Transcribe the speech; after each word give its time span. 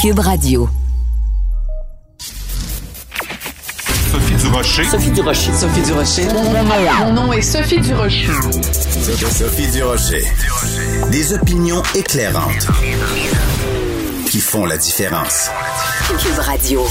Cube 0.00 0.20
Radio. 0.20 0.66
Sophie 4.10 4.34
Durocher. 4.36 4.84
Sophie 4.84 5.10
Durocher. 5.10 5.52
Sophie 5.52 5.82
Durocher. 5.82 6.26
Mon 7.00 7.12
nom 7.12 7.30
est 7.34 7.42
Sophie 7.42 7.80
Durocher. 7.82 8.30
Sophie 9.30 9.70
Durocher. 9.72 10.24
Des 11.12 11.34
opinions 11.34 11.82
éclairantes 11.94 12.66
qui 14.30 14.40
font 14.40 14.64
la 14.64 14.78
différence. 14.78 15.50
Cube 16.18 16.38
Radio. 16.38 16.86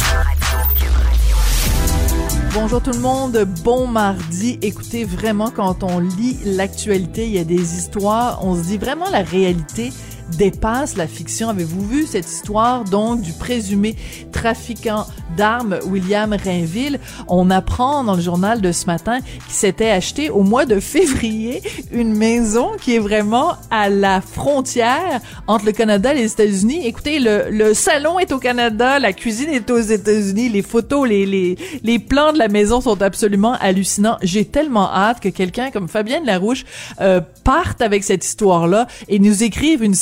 Bonjour 2.53 2.79
tout 2.79 2.91
le 2.91 2.99
monde, 2.99 3.43
bon 3.63 3.87
mardi. 3.87 4.59
Écoutez, 4.61 5.05
vraiment, 5.05 5.49
quand 5.49 5.81
on 5.81 5.97
lit 5.97 6.37
l'actualité, 6.45 7.25
il 7.25 7.31
y 7.31 7.39
a 7.39 7.43
des 7.43 7.75
histoires, 7.75 8.45
on 8.45 8.55
se 8.55 8.67
dit 8.67 8.77
vraiment 8.77 9.09
la 9.09 9.23
réalité 9.23 9.91
dépasse 10.37 10.95
la 10.95 11.07
fiction. 11.07 11.49
Avez-vous 11.49 11.85
vu 11.85 12.05
cette 12.05 12.27
histoire 12.27 12.83
donc 12.83 13.21
du 13.21 13.33
présumé 13.33 13.95
trafiquant 14.31 15.05
d'armes 15.37 15.79
William 15.85 16.33
Rainville? 16.33 16.99
On 17.27 17.49
apprend 17.49 18.03
dans 18.03 18.15
le 18.15 18.21
journal 18.21 18.61
de 18.61 18.71
ce 18.71 18.85
matin 18.85 19.19
qu'il 19.21 19.53
s'était 19.53 19.89
acheté 19.89 20.29
au 20.29 20.43
mois 20.43 20.65
de 20.65 20.79
février 20.79 21.61
une 21.91 22.13
maison 22.13 22.71
qui 22.81 22.95
est 22.95 22.99
vraiment 22.99 23.53
à 23.71 23.89
la 23.89 24.21
frontière 24.21 25.19
entre 25.47 25.65
le 25.65 25.71
Canada 25.71 26.13
et 26.13 26.17
les 26.17 26.31
États-Unis. 26.31 26.85
Écoutez, 26.85 27.19
le, 27.19 27.49
le 27.49 27.73
salon 27.73 28.19
est 28.19 28.31
au 28.31 28.39
Canada, 28.39 28.99
la 28.99 29.13
cuisine 29.13 29.49
est 29.49 29.69
aux 29.69 29.79
États-Unis, 29.79 30.49
les 30.49 30.61
photos, 30.61 31.07
les, 31.07 31.25
les, 31.25 31.57
les 31.83 31.99
plans 31.99 32.33
de 32.33 32.37
la 32.37 32.47
maison 32.47 32.81
sont 32.81 33.01
absolument 33.01 33.53
hallucinants. 33.59 34.17
J'ai 34.21 34.45
tellement 34.45 34.89
hâte 34.91 35.19
que 35.19 35.29
quelqu'un 35.29 35.71
comme 35.71 35.87
Fabienne 35.87 36.25
Larouche 36.25 36.65
euh, 37.01 37.21
parte 37.43 37.81
avec 37.81 38.03
cette 38.03 38.25
histoire-là 38.25 38.87
et 39.07 39.19
nous 39.19 39.43
écrive 39.43 39.83
une 39.83 39.95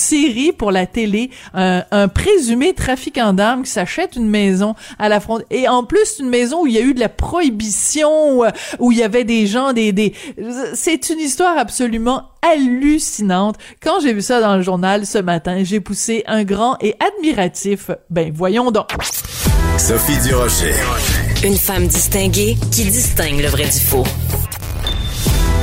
pour 0.58 0.72
la 0.72 0.86
télé, 0.86 1.30
un, 1.54 1.84
un 1.92 2.08
présumé 2.08 2.74
trafiquant 2.74 3.34
d'armes 3.34 3.64
qui 3.64 3.72
s'achète 3.72 4.16
une 4.16 4.28
maison 4.28 4.76
à 5.00 5.10
la 5.10 5.20
frontière 5.20 5.48
et 5.52 5.68
en 5.68 5.84
plus 5.84 6.20
une 6.20 6.30
maison 6.30 6.64
où 6.64 6.68
il 6.68 6.74
y 6.74 6.78
a 6.78 6.82
eu 6.82 6.94
de 6.94 7.00
la 7.00 7.10
prohibition, 7.10 8.40
où, 8.40 8.46
où 8.80 8.92
il 8.92 8.98
y 8.98 9.04
avait 9.04 9.24
des 9.24 9.48
gens, 9.48 9.74
des, 9.74 9.92
des... 9.92 10.14
c'est 10.74 11.10
une 11.10 11.20
histoire 11.20 11.58
absolument 11.58 12.24
hallucinante. 12.42 13.58
Quand 13.82 14.00
j'ai 14.02 14.14
vu 14.14 14.22
ça 14.22 14.42
dans 14.42 14.56
le 14.56 14.62
journal 14.62 15.06
ce 15.06 15.18
matin, 15.18 15.64
j'ai 15.64 15.80
poussé 15.80 16.24
un 16.28 16.44
grand 16.44 16.78
et 16.82 16.96
admiratif. 17.00 17.92
Ben 18.10 18.32
voyons 18.34 18.72
donc. 18.72 18.90
Sophie 19.78 20.18
Durocher. 20.28 20.74
Une 21.44 21.58
femme 21.58 21.88
distinguée 21.88 22.58
qui 22.72 22.86
distingue 22.86 23.42
le 23.42 23.48
vrai 23.48 23.66
du 23.66 23.80
faux. 23.80 24.06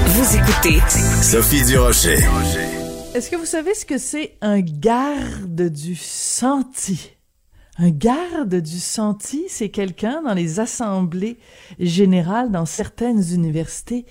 Vous 0.07 0.37
écoutez 0.37 0.81
Sophie 1.23 1.65
Durocher. 1.65 2.19
Est-ce 3.15 3.31
que 3.31 3.37
vous 3.37 3.47
savez 3.47 3.75
ce 3.75 3.87
que 3.87 3.97
c'est 3.97 4.37
un 4.41 4.59
garde 4.59 5.69
du 5.69 5.95
senti? 5.95 7.13
Un 7.79 7.91
garde 7.91 8.57
du 8.57 8.81
senti, 8.81 9.45
c'est 9.47 9.69
quelqu'un 9.69 10.21
dans 10.23 10.35
les 10.35 10.59
assemblées 10.59 11.39
générales 11.79 12.51
dans 12.51 12.67
certaines 12.67 13.23
universités 13.33 14.05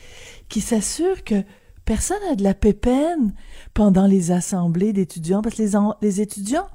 qui 0.47 0.61
s'assure 0.61 1.25
que 1.25 1.43
personne 1.83 2.21
n'a 2.29 2.35
de 2.35 2.43
la 2.43 2.53
pépène 2.53 3.33
pendant 3.73 4.05
les 4.05 4.31
assemblées 4.31 4.93
d'étudiants 4.93 5.41
parce 5.41 5.55
que 5.55 5.63
les, 6.01 6.21
étudiants 6.21 6.69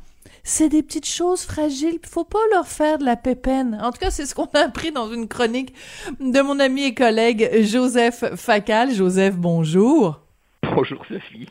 c'est 0.44 0.68
des 0.68 0.82
petites 0.82 1.08
choses 1.08 1.44
fragiles, 1.44 1.98
faut 2.06 2.24
pas 2.24 2.38
leur 2.52 2.68
faire 2.68 2.98
de 2.98 3.06
la 3.06 3.16
pépène. 3.16 3.78
En 3.82 3.90
tout 3.90 4.00
cas, 4.00 4.10
c'est 4.10 4.26
ce 4.26 4.34
qu'on 4.34 4.50
a 4.52 4.60
appris 4.60 4.92
dans 4.92 5.10
une 5.10 5.28
chronique 5.28 5.72
de 6.20 6.42
mon 6.42 6.60
ami 6.60 6.84
et 6.84 6.94
collègue 6.94 7.62
Joseph 7.62 8.22
Facal. 8.36 8.92
Joseph, 8.92 9.34
bonjour. 9.38 10.27
Bonjour 10.74 11.04
Sophie. 11.06 11.48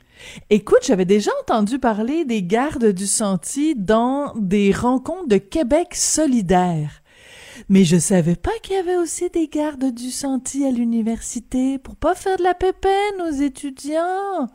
Écoute, 0.49 0.79
j'avais 0.83 1.05
déjà 1.05 1.31
entendu 1.41 1.79
parler 1.79 2.25
des 2.25 2.43
gardes 2.43 2.91
du 2.91 3.07
sentier 3.07 3.73
dans 3.75 4.33
des 4.35 4.71
rencontres 4.71 5.27
de 5.27 5.37
Québec 5.37 5.95
solidaire. 5.95 7.01
Mais 7.69 7.83
je 7.83 7.97
savais 7.97 8.35
pas 8.35 8.51
qu'il 8.61 8.75
y 8.75 8.79
avait 8.79 8.97
aussi 8.97 9.29
des 9.29 9.47
gardes 9.47 9.93
du 9.93 10.11
sentier 10.11 10.67
à 10.67 10.71
l'université 10.71 11.79
pour 11.79 11.95
pas 11.95 12.13
faire 12.15 12.37
de 12.37 12.43
la 12.43 12.53
pépène 12.53 13.21
aux 13.27 13.31
étudiants. 13.41 14.47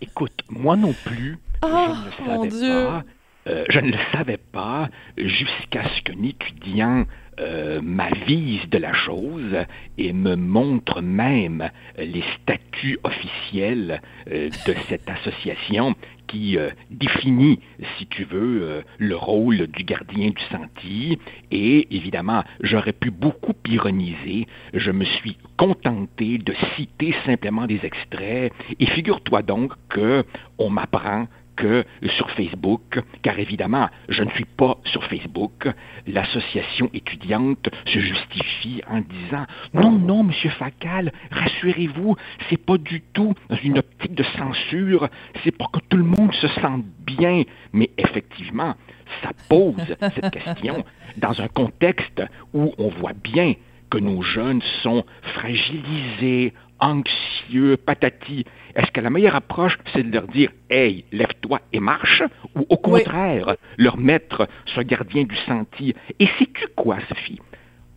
Écoute, 0.00 0.32
moi 0.48 0.76
non 0.76 0.94
plus, 1.04 1.38
Ah, 1.62 2.04
je 2.18 2.22
ne 2.22 2.28
le 2.28 2.34
mon 2.34 2.44
Dieu. 2.46 2.84
pas. 2.86 3.04
Euh, 3.46 3.64
je 3.68 3.80
ne 3.80 3.92
le 3.92 3.98
savais 4.12 4.38
pas 4.52 4.88
jusqu'à 5.16 5.84
ce 5.88 6.02
qu'un 6.02 6.22
étudiant 6.22 7.04
euh, 7.40 7.80
m'avise 7.82 8.68
de 8.70 8.78
la 8.78 8.92
chose 8.92 9.56
et 9.98 10.12
me 10.12 10.36
montre 10.36 11.00
même 11.00 11.68
les 11.98 12.22
statuts 12.40 12.98
officiels 13.02 14.00
euh, 14.30 14.50
de 14.66 14.74
cette 14.88 15.08
association 15.08 15.96
qui 16.28 16.56
euh, 16.56 16.70
définit, 16.90 17.58
si 17.98 18.06
tu 18.06 18.24
veux, 18.24 18.84
le 18.98 19.16
rôle 19.16 19.66
du 19.66 19.82
gardien 19.82 20.30
du 20.30 20.42
sentier. 20.44 21.18
Et 21.50 21.88
évidemment, 21.96 22.44
j'aurais 22.60 22.92
pu 22.92 23.10
beaucoup 23.10 23.54
ironiser. 23.68 24.46
Je 24.72 24.92
me 24.92 25.04
suis 25.04 25.36
contenté 25.56 26.38
de 26.38 26.54
citer 26.76 27.14
simplement 27.26 27.66
des 27.66 27.80
extraits. 27.84 28.52
Et 28.78 28.86
figure-toi 28.86 29.42
donc 29.42 29.72
que 29.88 30.24
on 30.58 30.70
m'apprend 30.70 31.26
que 31.56 31.84
sur 32.16 32.30
Facebook, 32.30 33.00
car 33.22 33.38
évidemment, 33.38 33.88
je 34.08 34.22
ne 34.22 34.30
suis 34.30 34.44
pas 34.44 34.78
sur 34.84 35.04
Facebook, 35.04 35.68
l'association 36.06 36.90
étudiante 36.92 37.68
se 37.86 37.98
justifie 37.98 38.82
en 38.88 39.00
disant 39.00 39.46
Non, 39.72 39.92
non, 39.92 40.24
monsieur 40.24 40.50
Facal, 40.50 41.12
rassurez-vous, 41.30 42.16
c'est 42.48 42.64
pas 42.64 42.78
du 42.78 43.00
tout 43.12 43.34
dans 43.48 43.56
une 43.56 43.78
optique 43.78 44.14
de 44.14 44.24
censure, 44.36 45.08
c'est 45.42 45.52
pour 45.52 45.70
que 45.70 45.80
tout 45.88 45.96
le 45.96 46.04
monde 46.04 46.32
se 46.34 46.48
sente 46.48 46.84
bien. 47.06 47.42
Mais 47.72 47.90
effectivement, 47.98 48.74
ça 49.22 49.30
pose 49.48 49.96
cette 50.00 50.30
question 50.30 50.84
dans 51.16 51.40
un 51.40 51.48
contexte 51.48 52.22
où 52.52 52.72
on 52.78 52.88
voit 52.88 53.12
bien 53.12 53.54
que 53.94 54.00
nos 54.00 54.22
jeunes 54.22 54.62
sont 54.82 55.04
fragilisés, 55.34 56.52
anxieux, 56.80 57.76
patati. 57.76 58.44
Est-ce 58.74 58.90
que 58.90 59.00
la 59.00 59.08
meilleure 59.08 59.36
approche, 59.36 59.78
c'est 59.92 60.02
de 60.02 60.12
leur 60.12 60.26
dire 60.26 60.50
Hey, 60.68 61.04
lève-toi 61.12 61.60
et 61.72 61.78
marche 61.78 62.24
Ou 62.56 62.66
au 62.68 62.76
contraire, 62.76 63.54
leur 63.78 63.96
mettre 63.96 64.48
ce 64.66 64.80
gardien 64.80 65.22
du 65.22 65.36
sentier? 65.36 65.94
Et 66.18 66.26
sais-tu 66.26 66.66
quoi, 66.74 66.98
Sophie? 67.08 67.40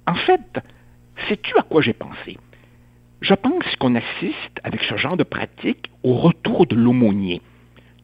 En 0.06 0.13
fait, 0.13 0.59
sais-tu 1.28 1.58
à 1.58 1.63
quoi 1.63 1.81
j'ai 1.81 1.94
pensé? 1.94 2.38
Je 3.22 3.34
pense 3.34 3.75
qu'on 3.79 3.96
assiste 3.96 4.59
avec 4.64 4.84
ce 4.84 4.97
genre 4.97 5.18
de 5.18 5.24
pratique 5.24 5.90
au 6.03 6.14
retour 6.14 6.68
de 6.68 6.75
l'aumônier. 6.75 7.41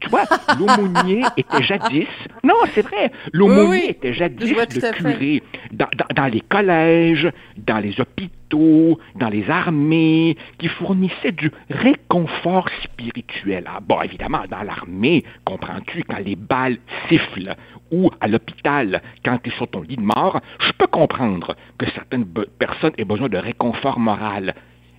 Tu 0.04 0.10
vois, 0.10 0.26
l'aumônier 0.60 1.24
était 1.38 1.64
jadis. 1.64 2.08
Non, 2.44 2.56
c'est 2.76 2.82
vrai. 2.82 3.12
L'aumônier 3.32 3.68
Oui, 3.70 3.80
oui. 3.84 3.90
était 3.90 4.14
jadis 4.14 4.50
le 4.52 4.92
curé 4.92 5.44
dans, 5.72 5.88
dans- 5.98 6.14
dans 6.24 6.28
les 6.28 6.42
collèges, 6.42 7.32
dans 7.58 7.78
les 7.80 8.00
hôpitaux, 8.02 9.00
dans 9.16 9.30
les 9.30 9.50
armées, 9.50 10.36
qui 10.60 10.68
fournissaient 10.68 11.32
du 11.32 11.50
réconfort 11.70 12.68
spirituel. 12.84 13.64
Ah, 13.68 13.80
bon, 13.82 14.02
évidemment, 14.02 14.42
dans 14.50 14.62
l'armée, 14.64 15.24
comprends-tu, 15.46 16.04
quand 16.04 16.20
les 16.20 16.36
balles 16.36 16.78
sifflent, 17.08 17.56
ou 17.92 18.12
à 18.20 18.28
l'hôpital, 18.28 19.02
quand 19.24 19.38
tu 19.42 19.50
es 19.50 19.54
sur 19.54 19.68
ton 19.70 19.82
lit 19.82 19.96
de 19.96 20.02
mort, 20.02 20.42
je 20.60 20.72
peux 20.74 20.88
comprendre 20.88 21.56
que 21.78 21.86
certaines 21.92 22.26
personnes 22.60 22.92
aient 22.98 23.06
besoin 23.06 23.30
de 23.30 23.38
réconfort 23.38 24.00
moral. 24.00 24.54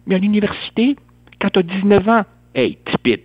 Mais 0.07 0.15
à 0.15 0.19
l'université, 0.19 0.97
quand 1.41 1.51
tu 1.51 1.59
as 1.59 1.63
19 1.63 2.09
ans, 2.09 2.23
hey, 2.55 2.79
tipit. 2.87 3.21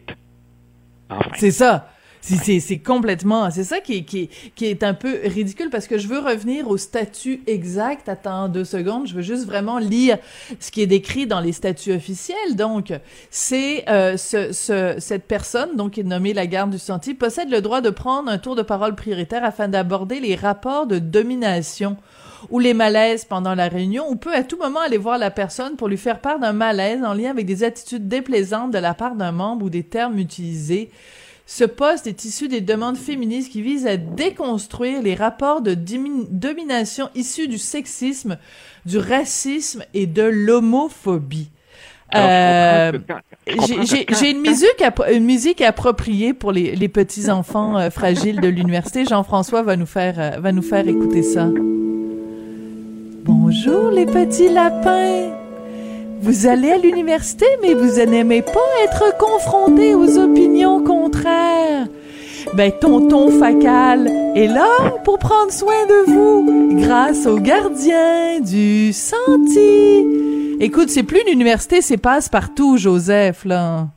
Enfin. 1.09 1.29
C'est 1.37 1.51
ça. 1.51 1.89
C'est- 2.21 2.35
C'est 2.35 2.59
c'est 2.59 2.79
complètement, 2.79 3.49
c'est 3.49 3.63
ça 3.63 3.79
qui 3.79 3.95
est, 3.95 4.03
qui, 4.03 4.23
est, 4.23 4.29
qui 4.53 4.65
est 4.65 4.83
un 4.83 4.93
peu 4.93 5.19
ridicule 5.23 5.69
parce 5.69 5.87
que 5.87 5.97
je 5.97 6.09
veux 6.09 6.19
revenir 6.19 6.67
au 6.67 6.75
statut 6.75 7.41
exact. 7.47 8.09
Attends 8.09 8.49
deux 8.49 8.65
secondes, 8.65 9.07
je 9.07 9.13
veux 9.15 9.21
juste 9.21 9.45
vraiment 9.45 9.79
lire 9.79 10.17
ce 10.59 10.69
qui 10.69 10.81
est 10.81 10.85
décrit 10.87 11.27
dans 11.27 11.39
les 11.39 11.53
statuts 11.53 11.93
officiels. 11.93 12.57
Donc, 12.57 12.91
c'est 13.31 13.87
euh, 13.89 14.17
ce, 14.17 14.51
ce, 14.51 14.95
cette 14.99 15.27
personne, 15.29 15.77
donc 15.77 15.91
qui 15.93 16.01
est 16.01 16.03
nommée 16.03 16.33
la 16.33 16.45
garde 16.45 16.71
du 16.71 16.77
sentier, 16.77 17.13
possède 17.13 17.49
le 17.49 17.61
droit 17.61 17.79
de 17.79 17.89
prendre 17.89 18.29
un 18.29 18.37
tour 18.37 18.57
de 18.57 18.63
parole 18.63 18.95
prioritaire 18.95 19.45
afin 19.45 19.69
d'aborder 19.69 20.19
les 20.19 20.35
rapports 20.35 20.87
de 20.87 20.99
domination 20.99 21.95
ou 22.49 22.59
les 22.59 22.73
malaises 22.73 23.25
pendant 23.25 23.55
la 23.55 23.67
réunion, 23.67 24.09
ou 24.09 24.15
peut 24.15 24.33
à 24.33 24.43
tout 24.43 24.57
moment 24.57 24.79
aller 24.79 24.97
voir 24.97 25.17
la 25.17 25.31
personne 25.31 25.75
pour 25.75 25.87
lui 25.87 25.97
faire 25.97 26.19
part 26.19 26.39
d'un 26.39 26.53
malaise 26.53 27.03
en 27.03 27.13
lien 27.13 27.31
avec 27.31 27.45
des 27.45 27.63
attitudes 27.63 28.07
déplaisantes 28.07 28.71
de 28.71 28.77
la 28.79 28.93
part 28.93 29.15
d'un 29.15 29.31
membre 29.31 29.65
ou 29.65 29.69
des 29.69 29.83
termes 29.83 30.17
utilisés. 30.19 30.89
Ce 31.45 31.63
poste 31.63 32.05
est 32.05 32.25
issu 32.25 32.47
des 32.47 32.61
demandes 32.61 32.95
féministes 32.97 33.51
qui 33.51 33.63
visent 33.63 33.87
à 33.87 33.97
déconstruire 33.97 35.01
les 35.01 35.15
rapports 35.15 35.61
de 35.61 35.73
domination 35.73 37.09
issus 37.15 37.47
du 37.47 37.57
sexisme, 37.57 38.37
du 38.85 38.99
racisme 38.99 39.83
et 39.95 40.05
de 40.05 40.21
l'homophobie. 40.21 41.49
Euh, 42.15 42.91
j'ai- 43.47 44.31
une 44.31 44.41
musique, 44.41 44.83
une 45.11 45.25
musique 45.25 45.61
appropriée 45.61 46.33
pour 46.33 46.51
les, 46.51 46.75
les 46.75 46.87
petits 46.87 47.29
enfants 47.29 47.77
euh, 47.77 47.89
fragiles 47.91 48.41
de 48.41 48.47
l'université. 48.47 49.05
Jean-François 49.05 49.61
va 49.61 49.75
nous 49.75 49.85
faire 49.85 50.15
euh, 50.17 50.39
va 50.39 50.51
nous 50.51 50.63
faire 50.63 50.87
écouter 50.87 51.21
ça. 51.21 51.49
Bonjour 53.31 53.91
les 53.91 54.07
petits 54.07 54.49
lapins. 54.49 55.29
Vous 56.19 56.47
allez 56.47 56.71
à 56.71 56.77
l'université, 56.79 57.45
mais 57.61 57.75
vous 57.75 58.03
n'aimez 58.03 58.41
pas 58.41 58.59
être 58.83 59.15
confronté 59.19 59.93
aux 59.93 60.17
opinions 60.17 60.83
contraires. 60.83 61.85
ben 62.55 62.71
tonton 62.71 63.29
Facal 63.29 64.07
est 64.35 64.47
là 64.47 64.99
pour 65.03 65.19
prendre 65.19 65.51
soin 65.51 65.85
de 65.87 66.11
vous 66.11 66.79
grâce 66.81 67.27
au 67.27 67.37
gardien 67.37 68.39
du 68.39 68.91
sentier. 68.93 70.07
Écoute, 70.59 70.89
c'est 70.89 71.03
plus 71.03 71.21
l'université, 71.27 71.83
c'est 71.83 71.97
passe-partout, 71.97 72.77
Joseph, 72.77 73.45
là. 73.45 73.89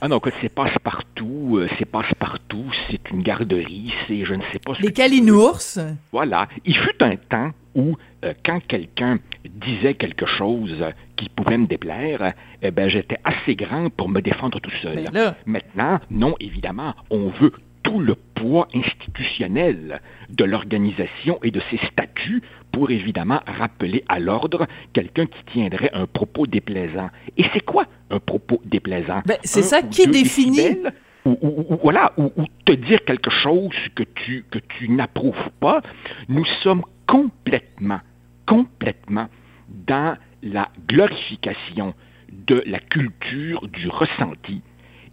Ah 0.00 0.08
non, 0.08 0.20
c'est 0.40 0.48
passe-partout, 0.48 1.58
euh, 1.58 1.68
c'est 1.78 1.84
passe-partout, 1.84 2.66
c'est 2.90 3.10
une 3.10 3.22
garderie, 3.22 3.92
c'est 4.06 4.24
je 4.24 4.34
ne 4.34 4.42
sais 4.52 4.58
pas 4.58 4.74
ce 4.74 4.82
Les 4.82 4.92
calinours. 4.92 5.78
Voilà. 6.12 6.48
Il 6.64 6.76
fut 6.76 7.02
un 7.02 7.16
temps 7.16 7.50
où, 7.74 7.96
euh, 8.24 8.34
quand 8.44 8.60
quelqu'un 8.66 9.18
disait 9.48 9.94
quelque 9.94 10.26
chose 10.26 10.84
qui 11.16 11.28
pouvait 11.28 11.58
me 11.58 11.66
déplaire, 11.66 12.32
eh 12.62 12.70
ben, 12.70 12.88
j'étais 12.88 13.18
assez 13.24 13.54
grand 13.56 13.90
pour 13.90 14.08
me 14.08 14.20
défendre 14.20 14.60
tout 14.60 14.72
seul. 14.82 15.04
Ben 15.12 15.34
Maintenant, 15.46 16.00
non, 16.10 16.34
évidemment, 16.40 16.94
on 17.10 17.28
veut 17.28 17.52
tout 17.88 18.00
le 18.00 18.14
poids 18.14 18.68
institutionnel 18.74 20.02
de 20.28 20.44
l'organisation 20.44 21.38
et 21.42 21.50
de 21.50 21.60
ses 21.70 21.78
statuts 21.86 22.42
pour 22.70 22.90
évidemment 22.90 23.40
rappeler 23.46 24.04
à 24.10 24.18
l'ordre 24.18 24.66
quelqu'un 24.92 25.24
qui 25.24 25.42
tiendrait 25.52 25.90
un 25.94 26.06
propos 26.06 26.46
déplaisant. 26.46 27.08
Et 27.38 27.44
c'est 27.54 27.64
quoi 27.64 27.86
un 28.10 28.20
propos 28.20 28.60
déplaisant? 28.66 29.22
Ben, 29.24 29.38
C'est 29.42 29.62
ça 29.62 29.80
qui 29.80 30.06
définit. 30.06 30.76
Ou, 31.24 31.78
voilà, 31.82 32.12
ou, 32.18 32.30
te 32.66 32.72
dire 32.72 33.02
quelque 33.06 33.30
chose 33.30 33.74
que 33.94 34.02
tu, 34.02 34.44
que 34.50 34.58
tu 34.58 34.90
n'approuves 34.90 35.50
pas, 35.58 35.80
nous 36.28 36.44
sommes 36.62 36.82
complètement, 37.06 38.00
complètement 38.44 39.28
dans 39.68 40.14
la 40.42 40.68
glorification 40.86 41.94
de 42.30 42.62
la 42.66 42.80
culture 42.80 43.66
du 43.68 43.88
ressenti. 43.88 44.60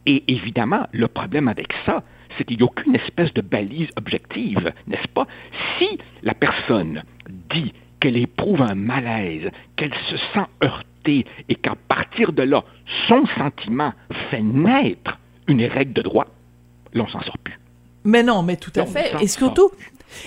Et 0.05 0.23
évidemment, 0.27 0.87
le 0.91 1.07
problème 1.07 1.47
avec 1.47 1.73
ça, 1.85 2.03
c'est 2.37 2.43
qu'il 2.43 2.57
n'y 2.57 2.63
a 2.63 2.65
aucune 2.65 2.95
espèce 2.95 3.33
de 3.33 3.41
balise 3.41 3.89
objective, 3.95 4.73
n'est-ce 4.87 5.07
pas? 5.09 5.27
Si 5.77 5.99
la 6.23 6.33
personne 6.33 7.03
dit 7.49 7.73
qu'elle 7.99 8.17
éprouve 8.17 8.61
un 8.61 8.75
malaise, 8.75 9.49
qu'elle 9.75 9.93
se 10.09 10.17
sent 10.17 10.45
heurtée 10.63 11.25
et 11.49 11.55
qu'à 11.55 11.75
partir 11.87 12.33
de 12.33 12.43
là, 12.43 12.63
son 13.07 13.25
sentiment 13.37 13.93
fait 14.29 14.41
naître 14.41 15.17
une 15.47 15.63
règle 15.63 15.93
de 15.93 16.01
droit, 16.01 16.27
là, 16.93 17.03
on 17.03 17.07
s'en 17.07 17.21
sort 17.21 17.37
plus. 17.39 17.59
Mais 18.03 18.23
non, 18.23 18.43
mais 18.43 18.57
tout 18.57 18.71
à 18.75 18.85
fait. 18.85 19.13
Et 19.21 19.27
surtout, 19.27 19.71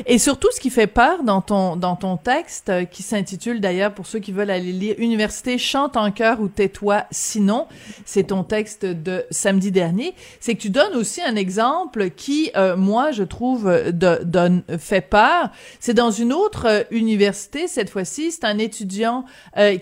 et 0.06 0.18
surtout, 0.18 0.48
ce 0.52 0.60
qui 0.60 0.70
fait 0.70 0.86
peur 0.86 1.22
dans 1.22 1.40
ton, 1.40 1.76
dans 1.76 1.96
ton 1.96 2.16
texte, 2.16 2.68
euh, 2.68 2.84
qui 2.84 3.02
s'intitule 3.02 3.60
d'ailleurs, 3.60 3.92
pour 3.92 4.06
ceux 4.06 4.18
qui 4.18 4.32
veulent 4.32 4.50
aller 4.50 4.72
lire, 4.72 4.94
Université, 4.98 5.58
chante 5.58 5.96
en 5.96 6.10
chœur 6.10 6.40
ou 6.40 6.48
tais-toi 6.48 7.04
sinon, 7.10 7.66
c'est 8.04 8.24
ton 8.24 8.44
texte 8.44 8.84
de 8.84 9.24
samedi 9.30 9.70
dernier, 9.70 10.14
c'est 10.40 10.54
que 10.54 10.60
tu 10.60 10.70
donnes 10.70 10.94
aussi 10.94 11.20
un 11.22 11.36
exemple 11.36 12.10
qui, 12.10 12.50
euh, 12.56 12.76
moi, 12.76 13.10
je 13.12 13.22
trouve, 13.22 13.68
euh, 13.68 13.92
donne, 13.92 14.62
fait 14.78 15.00
peur. 15.00 15.50
C'est 15.80 15.94
dans 15.94 16.10
une 16.10 16.32
autre 16.32 16.86
université, 16.90 17.68
cette 17.68 17.90
fois-ci, 17.90 18.32
c'est 18.32 18.44
un 18.44 18.58
étudiant 18.58 19.24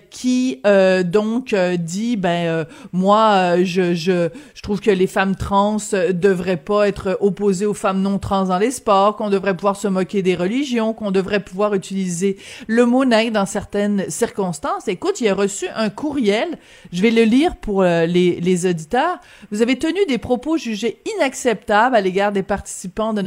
qui, 0.09 0.61
donc, 1.05 1.55
dit, 1.55 2.17
ben, 2.17 2.65
moi, 2.91 3.63
je, 3.63 3.93
je, 3.93 4.29
je 4.53 4.61
trouve 4.61 4.79
que 4.79 4.91
les 4.91 5.07
femmes 5.07 5.35
trans 5.35 5.77
devraient 6.11 6.57
pas 6.57 6.87
être 6.87 7.17
opposées 7.21 7.65
aux 7.65 7.73
femmes 7.73 8.01
non 8.01 8.19
trans 8.19 8.45
dans 8.45 8.57
les 8.57 8.71
sports, 8.71 9.15
qu'on 9.15 9.29
devrait 9.29 9.55
pouvoir 9.55 9.75
se 9.75 9.87
des 10.03 10.35
religions, 10.35 10.93
qu'on 10.93 11.11
devrait 11.11 11.39
pouvoir 11.39 11.73
utiliser 11.73 12.37
le 12.67 12.85
mot 12.85 13.05
dans 13.05 13.45
certaines 13.45 14.09
circonstances. 14.09 14.87
Écoute, 14.87 15.21
a 15.29 15.33
reçu 15.33 15.67
un 15.75 15.89
courriel, 15.89 16.57
je 16.91 17.01
vais 17.01 17.11
le 17.11 17.23
lire 17.23 17.55
pour 17.55 17.81
euh, 17.81 18.05
les, 18.05 18.39
les, 18.39 18.65
auditeurs. 18.65 19.19
Vous 19.51 19.61
avez 19.61 19.77
tenu 19.77 19.99
des 20.07 20.17
propos 20.17 20.57
jugés 20.57 21.01
inacceptables 21.15 21.95
à 21.95 22.01
l'égard 22.01 22.31
des 22.31 22.43
participants 22.43 23.13
de 23.13 23.23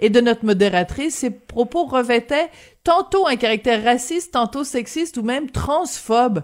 et 0.00 0.10
de 0.10 0.20
notre 0.20 0.44
modératrice. 0.44 1.16
Ces 1.16 1.30
propos 1.30 1.84
revêtaient 1.84 2.50
tantôt 2.84 3.26
un 3.26 3.36
caractère 3.36 3.82
raciste, 3.84 4.32
tantôt 4.32 4.64
sexiste 4.64 5.16
ou 5.16 5.22
même 5.22 5.50
transphobe. 5.50 6.42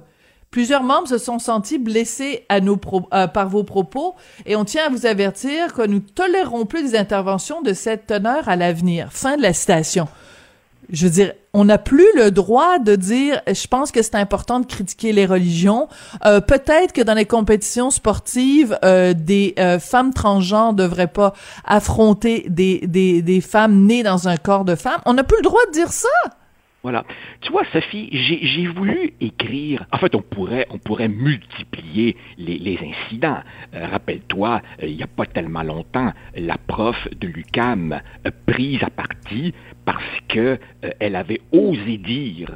Plusieurs 0.52 0.82
membres 0.82 1.08
se 1.08 1.18
sont 1.18 1.38
sentis 1.38 1.78
blessés 1.78 2.44
à 2.50 2.60
nos 2.60 2.78
euh, 3.14 3.26
par 3.26 3.48
vos 3.48 3.64
propos 3.64 4.14
et 4.46 4.54
on 4.54 4.64
tient 4.64 4.86
à 4.86 4.88
vous 4.90 5.06
avertir 5.06 5.72
que 5.72 5.84
nous 5.84 6.00
tolérerons 6.00 6.66
plus 6.66 6.82
des 6.82 6.96
interventions 6.96 7.62
de 7.62 7.72
cette 7.72 8.06
teneur 8.06 8.48
à 8.48 8.54
l'avenir. 8.54 9.08
Fin 9.10 9.38
de 9.38 9.42
la 9.42 9.54
citation. 9.54 10.06
Je 10.90 11.06
veux 11.06 11.10
dire, 11.10 11.32
on 11.54 11.64
n'a 11.64 11.78
plus 11.78 12.06
le 12.16 12.30
droit 12.30 12.78
de 12.78 12.96
dire, 12.96 13.40
je 13.46 13.66
pense 13.66 13.92
que 13.92 14.02
c'est 14.02 14.16
important 14.16 14.60
de 14.60 14.66
critiquer 14.66 15.12
les 15.12 15.24
religions. 15.24 15.88
Euh, 16.26 16.40
Peut-être 16.40 16.92
que 16.92 17.00
dans 17.00 17.14
les 17.14 17.24
compétitions 17.24 17.90
sportives, 17.90 18.78
euh, 18.84 19.14
des 19.14 19.54
euh, 19.58 19.78
femmes 19.78 20.12
transgenres 20.12 20.74
devraient 20.74 21.06
pas 21.06 21.32
affronter 21.64 22.44
des, 22.50 22.80
des, 22.86 23.22
des 23.22 23.40
femmes 23.40 23.86
nées 23.86 24.02
dans 24.02 24.28
un 24.28 24.36
corps 24.36 24.66
de 24.66 24.74
femme. 24.74 25.00
On 25.06 25.14
n'a 25.14 25.24
plus 25.24 25.38
le 25.38 25.44
droit 25.44 25.60
de 25.68 25.72
dire 25.72 25.92
ça. 25.92 26.08
Voilà. 26.82 27.04
Tu 27.42 27.52
vois, 27.52 27.62
Sophie, 27.72 28.08
j'ai 28.10 28.66
voulu 28.66 29.14
écrire. 29.20 29.86
En 29.92 29.98
fait, 29.98 30.16
on 30.16 30.22
pourrait, 30.22 30.66
on 30.70 30.78
pourrait 30.78 31.08
multiplier 31.08 32.16
les, 32.38 32.58
les 32.58 32.76
incidents. 32.76 33.38
Euh, 33.74 33.86
rappelle-toi, 33.86 34.60
euh, 34.82 34.86
il 34.88 34.96
n'y 34.96 35.02
a 35.04 35.06
pas 35.06 35.26
tellement 35.26 35.62
longtemps, 35.62 36.12
la 36.34 36.58
prof 36.58 36.96
de 37.16 37.28
l'UCAM 37.28 38.00
euh, 38.26 38.30
prise 38.46 38.82
à 38.82 38.90
partie 38.90 39.54
parce 39.84 40.02
que 40.28 40.58
elle 41.00 41.16
avait 41.16 41.40
osé 41.52 41.98
dire 41.98 42.50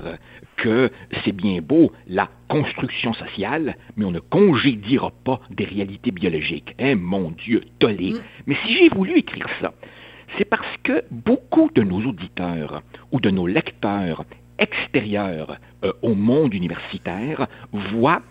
que 0.57 0.91
c'est 1.25 1.33
bien 1.33 1.61
beau 1.61 1.93
la 2.07 2.29
construction 2.49 3.13
sociale, 3.13 3.77
mais 3.97 4.05
on 4.05 4.11
ne 4.11 4.21
congédiera 4.21 5.11
pas 5.25 5.41
des 5.51 5.65
réalités 5.65 6.11
biologiques. 6.11 6.75
Hein, 6.79 6.97
mon 6.97 7.31
Dieu, 7.31 7.63
tolé. 7.79 8.13
Mm. 8.13 8.21
Mais 8.47 8.57
si 8.65 8.77
j'ai 8.77 8.89
voulu 8.89 9.19
écrire 9.19 9.49
ça, 9.61 9.73
c'est 10.37 10.45
parce 10.45 10.77
que 10.83 11.05
beaucoup 11.11 11.71
de 11.75 11.83
nos 11.83 12.01
auditeurs 12.05 12.83
ou 13.13 13.21
de 13.21 13.31
nos 13.31 13.47
lecteurs 13.47 14.25
extérieurs 14.59 15.59
euh, 15.85 15.93
au 16.03 16.15
monde 16.15 16.55
universitaire 16.55 17.47
voient 17.73 18.23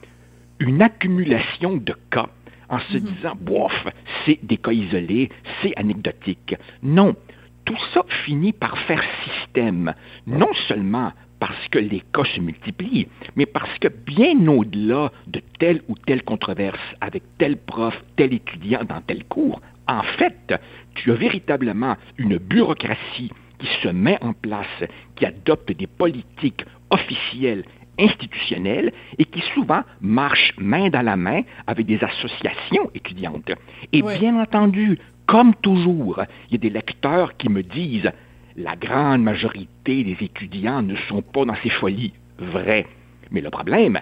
une 0.60 0.82
accumulation 0.82 1.78
de 1.78 1.96
cas 2.10 2.30
en 2.70 2.80
se 2.80 2.98
mhm. 2.98 3.04
disant, 3.04 3.36
bof, 3.40 3.88
c'est 4.26 4.40
des 4.44 4.58
cas 4.58 4.72
isolés, 4.72 5.30
c'est 5.62 5.76
anecdotique. 5.78 6.56
Non, 6.82 7.16
tout 7.64 7.78
ça 7.94 8.04
finit 8.26 8.54
par 8.54 8.78
faire 8.80 9.04
système, 9.24 9.94
non 10.26 10.54
seulement 10.68 11.12
parce 11.40 11.68
que 11.70 11.80
les 11.80 12.02
cas 12.14 12.24
se 12.36 12.40
multiplient, 12.40 13.08
mais 13.36 13.46
parce 13.46 13.78
que 13.80 13.88
bien 13.88 14.48
au-delà 14.48 15.12
de 15.28 15.42
telle 15.60 15.82
ou 15.88 15.96
telle 16.06 16.24
controverse 16.24 16.80
avec 17.02 17.24
tel 17.38 17.58
prof, 17.58 17.96
tel 18.16 18.34
étudiant 18.34 18.84
dans 18.84 19.02
tel 19.02 19.24
cours, 19.26 19.62
en 19.88 20.04
fait, 20.04 20.60
tu 20.96 21.12
as 21.12 21.16
véritablement 21.16 21.96
une 22.18 22.38
bureaucratie 22.38 23.32
qui 23.60 23.68
se 23.82 23.90
met 23.90 24.18
en 24.22 24.34
place, 24.34 24.84
qui 25.16 25.26
adopte 25.26 25.72
des 25.72 25.88
politiques 25.88 26.66
officielles 26.90 27.64
institutionnelles 27.98 28.92
et 29.18 29.26
qui 29.26 29.42
souvent 29.54 29.82
marche 30.02 30.54
main 30.58 30.90
dans 30.90 31.02
la 31.02 31.16
main 31.16 31.42
avec 31.68 31.86
des 31.86 32.04
associations 32.04 32.90
étudiantes. 32.94 33.52
Et 33.94 34.02
bien 34.02 34.40
entendu, 34.40 35.00
comme 35.28 35.56
toujours, 35.56 36.22
il 36.50 36.54
y 36.54 36.56
a 36.56 36.58
des 36.60 36.70
lecteurs 36.70 37.36
qui 37.38 37.50
me 37.50 37.64
disent 37.64 38.12
la 38.58 38.76
grande 38.76 39.24
majorité 39.24 40.04
des 40.04 40.18
étudiants 40.22 40.82
ne 40.82 40.96
sont 41.10 41.22
pas 41.22 41.46
dans 41.46 41.56
ces 41.64 41.70
folies. 41.70 42.14
Vrai. 42.38 42.86
Mais 43.32 43.42
le 43.42 43.50
problème, 43.50 44.00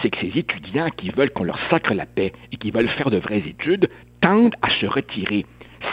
c'est 0.00 0.10
que 0.10 0.18
ces 0.20 0.38
étudiants 0.38 0.88
qui 0.96 1.10
veulent 1.10 1.30
qu'on 1.30 1.44
leur 1.44 1.58
sacre 1.68 1.94
la 1.94 2.06
paix 2.06 2.32
et 2.52 2.56
qui 2.56 2.70
veulent 2.70 2.88
faire 2.88 3.10
de 3.10 3.18
vraies 3.18 3.42
études 3.46 3.90
tendent 4.20 4.54
à 4.62 4.70
se 4.70 4.86
retirer, 4.86 5.44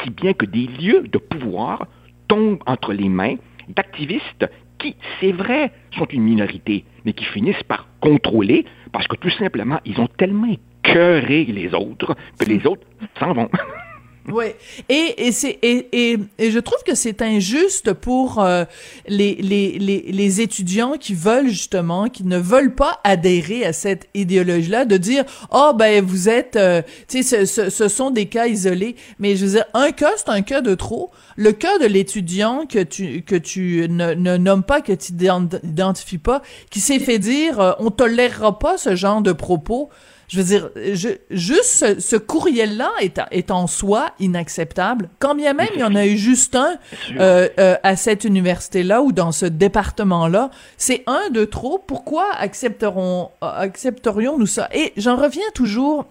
si 0.04 0.10
bien 0.10 0.34
que 0.34 0.46
des 0.46 0.68
lieux 0.68 1.08
de 1.08 1.18
pouvoir 1.18 1.88
tombent 2.28 2.62
entre 2.66 2.94
les 2.94 3.10
mains 3.10 3.36
d'activistes 3.70 4.50
qui, 4.78 4.96
c'est 5.20 5.32
vrai, 5.32 5.72
sont 5.98 6.06
une 6.06 6.24
minorité, 6.24 6.86
mais 7.04 7.14
qui 7.14 7.26
finissent 7.26 7.64
par 7.64 7.88
contrôler 8.00 8.66
parce 8.92 9.08
que 9.08 9.16
tout 9.16 9.32
simplement, 9.32 9.80
ils 9.86 10.00
ont 10.00 10.08
tellement 10.08 10.48
écœuré 10.48 11.46
les 11.46 11.74
autres 11.74 12.16
que 12.40 12.46
les 12.46 12.66
autres 12.66 12.86
s'en 13.20 13.34
vont. 13.34 13.50
Oui, 14.30 14.48
et 14.90 15.28
et 15.28 15.32
c'est 15.32 15.58
et, 15.62 15.88
et, 15.94 16.18
et 16.38 16.52
je 16.52 16.60
trouve 16.60 16.84
que 16.86 16.96
c'est 16.96 17.22
injuste 17.22 17.94
pour 17.94 18.44
euh, 18.44 18.66
les, 19.08 19.36
les 19.36 19.80
les 19.80 20.02
les 20.02 20.42
étudiants 20.42 20.98
qui 21.00 21.14
veulent 21.14 21.48
justement 21.48 22.10
qui 22.10 22.26
ne 22.26 22.38
veulent 22.38 22.76
pas 22.76 23.00
adhérer 23.06 23.66
à 23.66 23.72
cette 23.72 24.10
idéologie 24.14 24.70
là 24.70 24.84
de 24.84 24.98
dire 24.98 25.24
oh 25.52 25.72
ben 25.74 26.04
vous 26.04 26.28
êtes 26.28 26.58
euh, 26.58 26.82
tu 27.08 27.24
sais 27.24 27.46
ce, 27.46 27.70
ce, 27.70 27.88
sont 27.88 28.12
des 28.12 28.26
cas 28.26 28.48
isolés 28.48 28.98
mais 29.18 29.38
je 29.38 29.46
veux 29.46 29.52
dire 29.54 29.66
un 29.74 29.92
cas 29.92 30.12
c'est 30.18 30.30
un 30.30 30.42
cas 30.42 30.60
de 30.60 30.76
trop. 30.76 31.10
Le 31.38 31.54
cas 31.54 31.78
de 31.78 31.86
l'étudiant 31.86 32.66
que 32.66 32.80
tu 32.84 33.22
que 33.22 33.36
tu 33.36 33.88
ne, 33.90 34.14
ne 34.14 34.36
nommes 34.36 34.64
pas 34.64 34.82
que 34.82 34.92
tu 34.92 35.14
n'identifies 35.14 36.18
pas 36.18 36.42
qui 36.70 36.82
s'est 36.82 37.00
fait 37.00 37.20
dire 37.20 37.62
euh, 37.62 37.72
on 37.80 37.92
tolérera 37.92 38.60
pas 38.60 38.78
ce 38.78 38.94
genre 38.96 39.22
de 39.22 39.32
propos 39.32 39.90
je 40.28 40.38
veux 40.38 40.44
dire, 40.44 40.70
je, 40.76 41.10
juste 41.30 42.00
ce, 42.00 42.16
courriel-là 42.18 42.92
est, 43.00 43.22
est, 43.32 43.50
en 43.50 43.66
soi 43.66 44.12
inacceptable. 44.20 45.10
Quand 45.20 45.36
bien 45.36 45.54
même 45.54 45.70
il 45.74 45.80
y 45.80 45.84
en 45.84 45.96
a 45.96 46.06
eu 46.06 46.18
juste 46.18 46.56
un 46.56 46.78
euh, 47.18 47.48
euh, 47.60 47.76
à 47.84 47.96
cette 47.96 48.26
université-là 48.26 49.02
ou 49.02 49.14
dans 49.14 49.32
ce 49.32 49.46
département-là, 49.46 50.52
c'est 50.78 51.04
un 51.08 51.30
de 51.30 51.46
trop. 51.46 51.78
Pourquoi 51.78 52.26
accepterons, 52.38 53.32
accepterions-nous 53.42 54.48
ça? 54.48 54.68
Et 54.74 54.92
j'en 54.98 55.16
reviens 55.16 55.50
toujours 55.54 56.06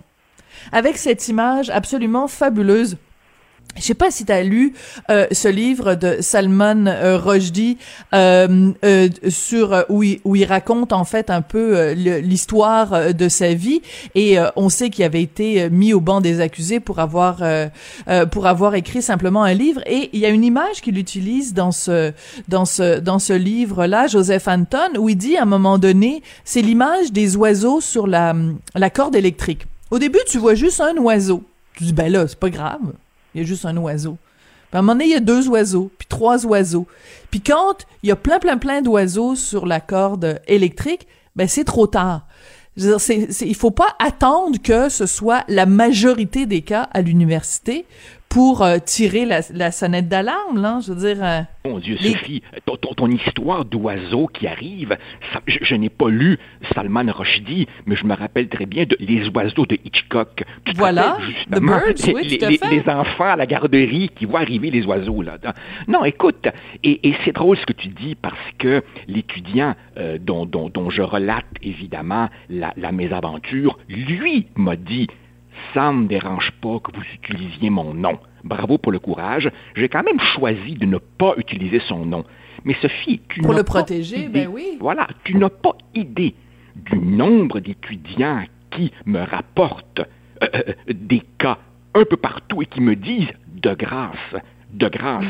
avec 0.72 0.96
cette 0.96 1.28
image 1.28 1.68
absolument 1.68 2.26
fabuleuse 2.26 2.96
je 3.76 3.82
sais 3.82 3.94
pas 3.94 4.10
si 4.10 4.24
tu 4.24 4.32
as 4.32 4.42
lu 4.42 4.72
euh, 5.10 5.26
ce 5.32 5.48
livre 5.48 5.94
de 5.94 6.18
Salman 6.20 6.86
euh, 6.86 7.18
Rushdie 7.18 7.78
euh, 8.14 8.72
euh 8.84 9.08
sur 9.28 9.84
où 9.88 10.02
il, 10.02 10.20
où 10.24 10.34
il 10.36 10.44
raconte 10.44 10.92
en 10.92 11.04
fait 11.04 11.30
un 11.30 11.42
peu 11.42 11.92
l'histoire 11.92 13.14
de 13.14 13.28
sa 13.28 13.54
vie 13.54 13.82
et 14.14 14.38
on 14.56 14.68
sait 14.68 14.90
qu'il 14.90 15.04
avait 15.04 15.22
été 15.22 15.70
mis 15.70 15.92
au 15.92 16.00
banc 16.00 16.20
des 16.20 16.40
accusés 16.40 16.80
pour 16.80 16.98
avoir 16.98 17.42
pour 18.30 18.46
avoir 18.46 18.74
écrit 18.74 19.02
simplement 19.02 19.42
un 19.44 19.54
livre 19.54 19.80
et 19.86 20.10
il 20.12 20.20
y 20.20 20.26
a 20.26 20.28
une 20.28 20.44
image 20.44 20.80
qu'il 20.82 20.98
utilise 20.98 21.54
dans 21.54 21.72
ce 21.72 22.12
dans 22.48 22.64
ce 22.64 22.98
dans 22.98 23.18
ce 23.18 23.32
livre 23.32 23.86
là 23.86 24.06
Joseph 24.06 24.48
Anton 24.48 24.98
où 24.98 25.08
il 25.08 25.16
dit 25.16 25.36
à 25.36 25.42
un 25.42 25.46
moment 25.46 25.78
donné 25.78 26.22
c'est 26.44 26.62
l'image 26.62 27.12
des 27.12 27.36
oiseaux 27.36 27.80
sur 27.80 28.06
la 28.06 28.34
la 28.74 28.90
corde 28.90 29.16
électrique. 29.16 29.66
Au 29.90 29.98
début 29.98 30.20
tu 30.26 30.38
vois 30.38 30.54
juste 30.54 30.80
un 30.80 30.96
oiseau. 30.96 31.42
Tu 31.76 31.84
dis 31.84 31.92
ben 31.92 32.10
là 32.10 32.26
c'est 32.26 32.38
pas 32.38 32.50
grave 32.50 32.80
il 33.36 33.40
y 33.40 33.44
a 33.44 33.46
juste 33.46 33.66
un 33.66 33.76
oiseau. 33.76 34.16
Puis 34.70 34.76
à 34.76 34.78
un 34.78 34.82
moment 34.82 34.94
donné, 34.94 35.04
il 35.04 35.10
y 35.10 35.14
a 35.14 35.20
deux 35.20 35.46
oiseaux, 35.48 35.90
puis 35.98 36.06
trois 36.08 36.46
oiseaux. 36.46 36.86
Puis 37.30 37.40
quand 37.42 37.86
il 38.02 38.08
y 38.08 38.12
a 38.12 38.16
plein, 38.16 38.38
plein, 38.38 38.56
plein 38.56 38.80
d'oiseaux 38.80 39.34
sur 39.34 39.66
la 39.66 39.80
corde 39.80 40.40
électrique, 40.48 41.06
ben 41.36 41.46
c'est 41.46 41.64
trop 41.64 41.86
tard. 41.86 42.26
Je 42.76 42.88
veux 42.88 43.54
faut 43.54 43.70
pas 43.70 43.94
attendre 43.98 44.58
que 44.62 44.88
ce 44.88 45.06
soit 45.06 45.44
la 45.48 45.66
majorité 45.66 46.46
des 46.46 46.62
cas 46.62 46.88
à 46.92 47.02
l'université 47.02 47.86
pour 48.28 48.62
euh, 48.62 48.78
tirer 48.78 49.24
la, 49.24 49.40
la 49.54 49.70
sonnette 49.70 50.08
d'alarme, 50.08 50.60
là. 50.60 50.80
Je 50.86 50.92
veux 50.92 51.14
dire. 51.14 51.24
Euh, 51.24 51.40
Mon 51.64 51.78
Dieu, 51.78 51.96
Sophie, 51.96 52.42
ton, 52.66 52.76
ton, 52.76 53.10
histoire 53.10 53.64
d'oiseau 53.64 54.26
qui 54.26 54.46
arrive, 54.46 54.96
je, 55.46 55.74
n'ai 55.74 55.88
pas 55.88 56.08
lu 56.08 56.38
Salman 56.74 57.10
Rushdie, 57.12 57.66
mais 57.86 57.96
je 57.96 58.04
me 58.04 58.14
rappelle 58.14 58.48
très 58.48 58.66
bien 58.66 58.84
de 58.84 58.96
Les 59.00 59.28
oiseaux 59.28 59.66
de 59.66 59.78
Hitchcock. 59.84 60.44
voilà, 60.76 61.16
The 61.50 61.60
Birds, 61.60 62.14
oui, 62.14 62.28
les, 62.28 62.38
tout 62.38 62.44
à 62.44 62.48
fait. 62.50 62.70
les, 62.70 62.88
enfants 62.90 63.30
à 63.32 63.36
la 63.36 63.46
garderie 63.46 64.10
qui 64.14 64.24
voient 64.26 64.40
arriver 64.40 64.70
les 64.70 64.84
oiseaux, 64.86 65.22
là. 65.22 65.38
Non, 65.88 66.04
écoute, 66.04 66.48
et, 66.82 67.08
et 67.08 67.14
c'est 67.24 67.32
drôle 67.32 67.56
ce 67.56 67.66
que 67.66 67.72
tu 67.72 67.88
dis 67.88 68.14
parce 68.14 68.36
que 68.58 68.82
l'étudiant 69.08 69.74
euh, 69.98 70.18
dont, 70.20 70.46
dont, 70.46 70.68
dont, 70.68 70.90
je 70.90 71.02
relate 71.02 71.46
évidemment 71.62 72.28
la, 72.48 72.72
la 72.76 72.92
mésaventure, 72.92 73.78
lui 73.88 74.46
m'a 74.56 74.76
dit 74.76 75.08
ça 75.74 75.92
ne 75.92 76.02
me 76.02 76.06
dérange 76.06 76.52
pas 76.60 76.78
que 76.80 76.90
vous 76.94 77.04
utilisiez 77.14 77.70
mon 77.70 77.94
nom. 77.94 78.18
Bravo 78.44 78.78
pour 78.78 78.92
le 78.92 78.98
courage. 78.98 79.50
J'ai 79.74 79.88
quand 79.88 80.02
même 80.02 80.20
choisi 80.20 80.74
de 80.74 80.86
ne 80.86 80.98
pas 80.98 81.34
utiliser 81.36 81.80
son 81.80 82.04
nom. 82.06 82.24
Mais 82.64 82.74
Sophie, 82.80 83.20
tu 83.28 83.42
Pour 83.42 83.54
le 83.54 83.62
protéger, 83.62 84.28
ben 84.28 84.48
oui. 84.48 84.76
Voilà, 84.80 85.08
tu 85.24 85.36
n'as 85.36 85.50
pas 85.50 85.76
idée 85.94 86.34
du 86.74 86.98
nombre 86.98 87.60
d'étudiants 87.60 88.44
qui 88.70 88.92
me 89.06 89.20
rapportent 89.20 90.02
euh, 90.42 90.46
euh, 90.54 90.72
des 90.92 91.22
cas 91.38 91.58
un 91.94 92.04
peu 92.04 92.16
partout 92.16 92.62
et 92.62 92.66
qui 92.66 92.80
me 92.80 92.94
disent 92.94 93.32
de 93.48 93.72
grâce, 93.74 94.36
de 94.72 94.88
grâce, 94.88 95.24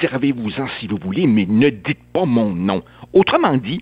servez-vous-en 0.00 0.66
si 0.78 0.86
vous 0.86 0.98
voulez, 0.98 1.26
mais 1.26 1.46
ne 1.46 1.70
dites 1.70 2.04
pas 2.12 2.24
mon 2.24 2.54
nom. 2.54 2.82
Autrement 3.12 3.56
dit, 3.56 3.80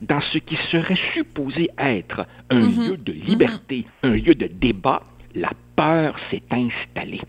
dans 0.00 0.20
ce 0.32 0.38
qui 0.38 0.56
serait 0.70 0.98
supposé 1.14 1.70
être 1.78 2.26
un 2.50 2.60
mm-hmm. 2.60 2.88
lieu 2.88 2.96
de 2.96 3.12
liberté, 3.12 3.86
un 4.02 4.10
lieu 4.10 4.34
de 4.34 4.46
débat, 4.46 5.02
la 5.34 5.50
peur 5.76 6.16
s'est 6.30 6.42
installée 6.50 7.20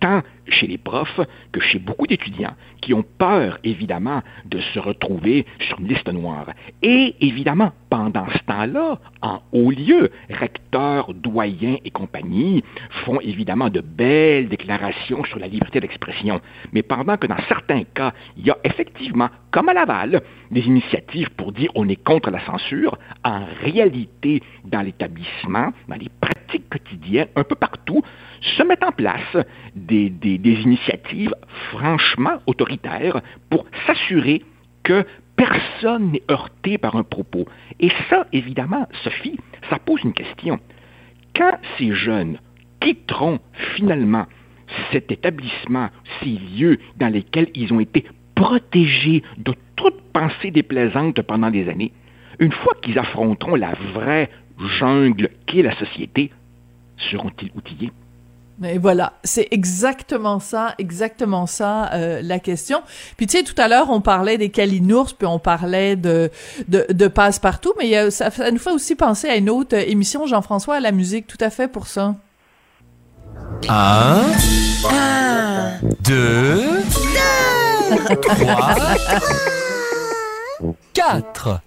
tant 0.00 0.22
chez 0.48 0.66
les 0.66 0.78
profs 0.78 1.20
que 1.52 1.60
chez 1.60 1.78
beaucoup 1.78 2.06
d'étudiants 2.06 2.54
qui 2.80 2.94
ont 2.94 3.04
peur, 3.18 3.58
évidemment, 3.64 4.22
de 4.46 4.60
se 4.60 4.78
retrouver 4.78 5.46
sur 5.60 5.78
une 5.80 5.88
liste 5.88 6.08
noire. 6.08 6.46
Et, 6.82 7.16
évidemment, 7.20 7.72
pendant 7.90 8.26
ce 8.28 8.38
temps-là, 8.46 8.98
en 9.22 9.40
haut 9.52 9.70
lieu, 9.70 10.10
recteurs, 10.30 11.12
doyens 11.14 11.76
et 11.84 11.90
compagnie 11.90 12.62
font 13.04 13.20
évidemment 13.20 13.68
de 13.68 13.80
belles 13.80 14.48
déclarations 14.48 15.24
sur 15.24 15.38
la 15.38 15.48
liberté 15.48 15.80
d'expression. 15.80 16.40
Mais 16.72 16.82
pendant 16.82 17.16
que 17.16 17.26
dans 17.26 17.40
certains 17.48 17.84
cas, 17.84 18.12
il 18.36 18.46
y 18.46 18.50
a 18.50 18.58
effectivement, 18.64 19.28
comme 19.50 19.68
à 19.68 19.74
Laval, 19.74 20.22
des 20.50 20.62
initiatives 20.62 21.30
pour 21.30 21.52
dire 21.52 21.70
on 21.74 21.88
est 21.88 22.02
contre 22.02 22.30
la 22.30 22.44
censure, 22.44 22.96
en 23.24 23.44
réalité, 23.62 24.42
dans 24.64 24.82
l'établissement, 24.82 25.72
dans 25.88 25.96
les 25.96 26.08
pratiques 26.20 26.68
quotidiennes, 26.68 27.28
un 27.36 27.44
peu 27.44 27.54
partout, 27.54 28.02
se 28.40 28.62
mettent 28.62 28.84
en 28.84 28.92
place 28.92 29.36
des, 29.74 30.12
initiatives 30.22 31.34
franchement 31.70 32.38
autoritaires 32.46 33.20
pour 33.50 33.66
s'assurer 33.86 34.42
que 34.82 35.04
personne 35.36 36.12
n'est 36.12 36.22
heurté 36.30 36.78
par 36.78 36.96
un 36.96 37.04
propos. 37.04 37.46
Et 37.80 37.90
ça, 38.08 38.26
évidemment, 38.32 38.86
Sophie, 39.04 39.38
ça 39.70 39.78
pose 39.78 40.02
une 40.02 40.12
question. 40.12 40.58
Quand 41.34 41.58
ces 41.76 41.92
jeunes 41.92 42.38
quitteront 42.80 43.38
finalement 43.76 44.26
cet 44.92 45.10
établissement, 45.12 45.88
ces 46.20 46.38
lieux 46.56 46.78
dans 46.96 47.12
lesquels 47.12 47.48
ils 47.54 47.72
ont 47.72 47.80
été 47.80 48.04
protégés 48.34 49.22
de 49.38 49.54
toute 49.76 50.00
pensée 50.12 50.50
déplaisante 50.50 51.22
pendant 51.22 51.50
des 51.50 51.68
années, 51.68 51.92
une 52.38 52.52
fois 52.52 52.74
qu'ils 52.82 52.98
affronteront 52.98 53.54
la 53.54 53.74
vraie 53.92 54.30
jungle 54.78 55.30
qu'est 55.46 55.62
la 55.62 55.74
société, 55.76 56.30
seront-ils 57.10 57.50
outillés? 57.54 57.90
Mais 58.60 58.76
voilà, 58.78 59.12
c'est 59.22 59.46
exactement 59.52 60.40
ça, 60.40 60.74
exactement 60.78 61.46
ça 61.46 61.92
euh, 61.92 62.20
la 62.22 62.40
question. 62.40 62.82
Puis 63.16 63.28
tu 63.28 63.38
sais, 63.38 63.44
tout 63.44 63.54
à 63.56 63.68
l'heure 63.68 63.88
on 63.90 64.00
parlait 64.00 64.36
des 64.36 64.48
calinours, 64.48 65.14
puis 65.14 65.28
on 65.28 65.38
parlait 65.38 65.94
de 65.94 66.30
de, 66.66 66.84
de 66.90 67.08
passe-partout, 67.08 67.72
mais 67.78 67.88
y 67.88 68.10
ça, 68.10 68.30
ça, 68.30 68.50
nous 68.50 68.58
fait 68.58 68.72
aussi 68.72 68.96
penser 68.96 69.28
à 69.28 69.36
une 69.36 69.48
autre 69.48 69.76
émission, 69.76 70.26
Jean-François, 70.26 70.76
à 70.76 70.80
la 70.80 70.90
musique, 70.90 71.28
tout 71.28 71.38
à 71.40 71.50
fait 71.50 71.68
pour 71.68 71.86
ça. 71.86 72.16
Un, 73.68 74.22
un 74.90 75.72
deux, 76.00 76.82
deux, 77.90 78.16
trois, 78.20 78.74
quatre. 80.92 81.60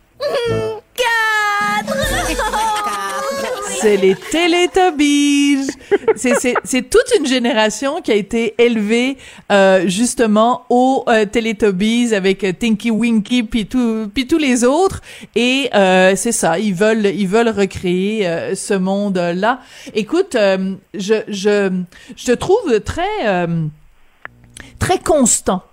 c'est 3.81 3.97
les 3.97 4.15
Teletubbies. 4.15 5.67
C'est 6.15 6.89
toute 6.89 7.17
une 7.19 7.25
génération 7.25 8.01
qui 8.01 8.11
a 8.11 8.15
été 8.15 8.55
élevée 8.57 9.17
euh, 9.51 9.87
justement 9.87 10.65
aux 10.69 11.03
euh, 11.07 11.25
Teletubbies 11.25 12.13
avec 12.13 12.43
euh, 12.43 12.53
Tinky 12.53 12.91
Winky 12.91 13.43
puis 13.43 13.65
tout 13.65 14.09
puis 14.13 14.27
tous 14.27 14.37
les 14.37 14.63
autres 14.63 15.01
et 15.35 15.69
euh, 15.73 16.13
c'est 16.15 16.31
ça, 16.31 16.59
ils 16.59 16.73
veulent 16.73 17.05
ils 17.05 17.27
veulent 17.27 17.49
recréer 17.49 18.27
euh, 18.27 18.55
ce 18.55 18.73
monde 18.73 19.17
là. 19.17 19.59
Écoute, 19.93 20.35
euh, 20.35 20.75
je 20.93 21.15
je 21.27 21.71
je 22.15 22.25
te 22.25 22.31
trouve 22.31 22.79
très 22.81 23.47
très 24.79 24.99
constant 24.99 25.63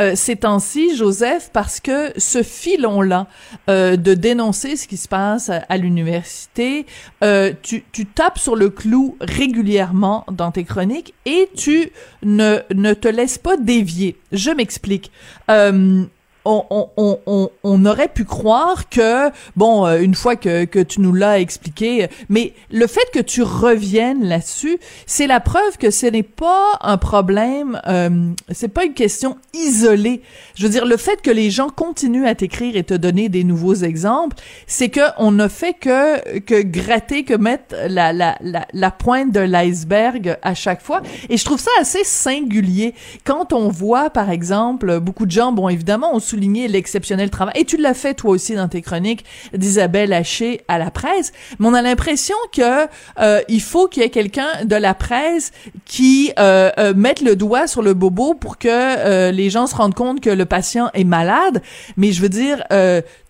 euh, 0.00 0.12
ces 0.14 0.36
temps-ci, 0.36 0.96
Joseph, 0.96 1.50
parce 1.52 1.80
que 1.80 2.12
ce 2.16 2.42
filon-là 2.42 3.26
euh, 3.68 3.96
de 3.96 4.14
dénoncer 4.14 4.76
ce 4.76 4.86
qui 4.86 4.96
se 4.96 5.08
passe 5.08 5.50
à, 5.50 5.76
l'université, 5.76 6.86
euh, 7.24 7.52
tu, 7.62 7.82
tapes 8.06 8.38
sur 8.38 8.56
le 8.56 8.70
clou 8.70 9.16
régulièrement 9.20 10.24
dans 10.30 10.50
tes 10.50 10.64
chroniques 10.64 11.14
et 11.24 11.48
tu 11.56 11.90
ne, 12.22 12.58
ne 12.74 12.94
te 12.94 13.08
laisses 13.08 13.38
pas 13.38 13.56
dévier. 13.56 14.16
Je 14.32 14.50
m'explique. 14.50 15.10
Euh, 15.50 16.04
on, 16.46 17.84
aurait 17.84 18.08
pu 18.08 18.24
croire 18.24 18.88
que, 18.88 19.30
bon, 19.56 19.86
euh, 19.86 20.00
une 20.00 20.14
fois 20.14 20.36
que, 20.36 20.64
que 20.64 20.78
tu 20.78 21.00
nous 21.00 21.12
l'as 21.12 21.40
expliqué, 21.40 22.08
mais 22.28 22.52
le 22.70 22.86
fait 22.86 23.08
que 23.12 23.20
tu 23.20 23.42
reviennes 23.42 24.24
là-dessus, 24.24 24.78
c'est 25.06 25.26
la 25.26 25.40
preuve 25.40 25.76
que 25.78 25.90
ce 25.90 26.06
n'est 26.06 26.22
pas 26.22 26.78
un 26.80 26.96
problème, 26.96 27.80
euh, 27.86 28.30
c'est 28.50 28.68
pas 28.68 28.84
une 28.84 28.94
question 28.94 29.36
isolée. 29.54 30.22
Je 30.54 30.64
veux 30.64 30.68
dire, 30.68 30.86
le 30.86 30.96
fait 30.96 31.20
que 31.20 31.30
les 31.30 31.50
gens 31.50 31.68
continuent 31.68 32.26
à 32.26 32.34
t'écrire 32.34 32.76
et 32.76 32.84
te 32.84 32.94
donner 32.94 33.28
des 33.28 33.44
nouveaux 33.44 33.74
exemples, 33.74 34.36
c'est 34.66 34.88
que 34.88 35.00
on 35.18 35.32
ne 35.32 35.48
fait 35.48 35.74
que, 35.74 36.38
que 36.40 36.62
gratter, 36.62 37.24
que 37.24 37.34
mettre 37.34 37.74
la, 37.88 38.12
la, 38.12 38.36
la, 38.40 38.66
la 38.72 38.90
pointe 38.90 39.32
de 39.32 39.40
l'iceberg 39.40 40.38
à 40.42 40.54
chaque 40.54 40.82
fois. 40.82 41.02
Et 41.28 41.36
je 41.36 41.44
trouve 41.44 41.60
ça 41.60 41.70
assez 41.80 42.04
singulier. 42.04 42.94
Quand 43.24 43.52
on 43.52 43.68
voit, 43.68 44.10
par 44.10 44.30
exemple, 44.30 45.00
beaucoup 45.00 45.26
de 45.26 45.30
gens, 45.30 45.52
bon, 45.52 45.68
évidemment, 45.68 46.10
on 46.12 46.20
souligner 46.36 46.68
l'exceptionnel 46.68 47.30
travail. 47.30 47.54
Et 47.56 47.64
tu 47.64 47.78
l'as 47.78 47.94
fait 47.94 48.12
toi 48.12 48.32
aussi 48.32 48.54
dans 48.54 48.68
tes 48.68 48.82
chroniques 48.82 49.24
d'Isabelle 49.54 50.12
Haché 50.12 50.60
à 50.68 50.78
la 50.78 50.90
presse. 50.90 51.32
Mais 51.58 51.66
on 51.66 51.72
a 51.72 51.80
l'impression 51.80 52.36
que 52.52 52.86
euh, 53.18 53.40
il 53.48 53.62
faut 53.62 53.88
qu'il 53.88 54.02
y 54.02 54.06
ait 54.06 54.10
quelqu'un 54.10 54.64
de 54.64 54.76
la 54.76 54.92
presse 54.92 55.52
qui 55.86 56.32
euh, 56.38 56.70
euh, 56.78 56.92
mette 56.94 57.22
le 57.22 57.36
doigt 57.36 57.66
sur 57.66 57.80
le 57.80 57.94
bobo 57.94 58.34
pour 58.34 58.58
que 58.58 59.30
les 59.30 59.48
gens 59.48 59.66
se 59.66 59.74
rendent 59.74 59.94
compte 59.94 60.20
que 60.20 60.28
le 60.28 60.44
patient 60.44 60.90
est 60.92 61.04
malade. 61.04 61.62
Mais 61.96 62.12
je 62.12 62.20
veux 62.20 62.28
dire, 62.28 62.62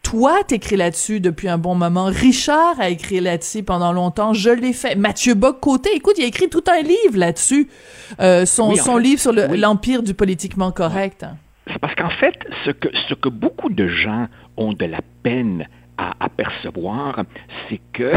toi, 0.06 0.44
t'écris 0.46 0.76
là-dessus 0.76 1.18
depuis 1.18 1.48
un 1.48 1.58
bon 1.58 1.74
moment. 1.74 2.04
Richard 2.04 2.78
a 2.78 2.90
écrit 2.90 3.18
là-dessus 3.18 3.64
pendant 3.64 3.92
longtemps. 3.92 4.34
Je 4.34 4.50
l'ai 4.50 4.72
fait. 4.72 4.94
Mathieu 4.94 5.34
Bock-Côté, 5.34 5.90
écoute, 5.96 6.14
il 6.18 6.22
a 6.22 6.28
écrit 6.28 6.48
tout 6.48 6.62
un 6.68 6.80
livre 6.80 7.16
là-dessus. 7.16 7.68
Euh, 8.20 8.46
son, 8.46 8.76
son 8.76 8.98
livre 8.98 9.20
sur 9.20 9.32
l'empire 9.32 10.04
du 10.04 10.14
politiquement 10.14 10.70
correct. 10.70 11.26
C'est 11.68 11.78
parce 11.78 11.94
qu'en 11.94 12.10
fait, 12.10 12.38
ce 12.64 12.70
que, 12.70 12.88
ce 13.08 13.14
que 13.14 13.28
beaucoup 13.28 13.70
de 13.70 13.88
gens 13.88 14.28
ont 14.56 14.72
de 14.72 14.84
la 14.84 15.00
peine 15.22 15.66
à 15.98 16.12
apercevoir, 16.20 17.22
c'est 17.68 17.80
que, 17.92 18.12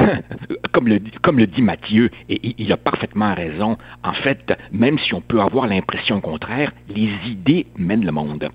comme 0.72 0.88
le, 0.90 1.00
comme 1.22 1.40
le 1.40 1.48
dit 1.48 1.62
Mathieu, 1.62 2.12
et 2.28 2.56
il 2.58 2.72
a 2.72 2.78
parfaitement 2.78 3.34
raison, 3.34 3.78
en 4.04 4.14
fait, 4.14 4.54
même 4.72 5.00
si 5.00 5.14
on 5.14 5.22
peut 5.22 5.40
avoir 5.40 5.68
l'impression 5.68 6.22
contraire, 6.22 6.72
les 6.90 7.10
idées 7.26 7.68
mènent 7.78 8.06
le 8.06 8.12
monde. 8.12 8.50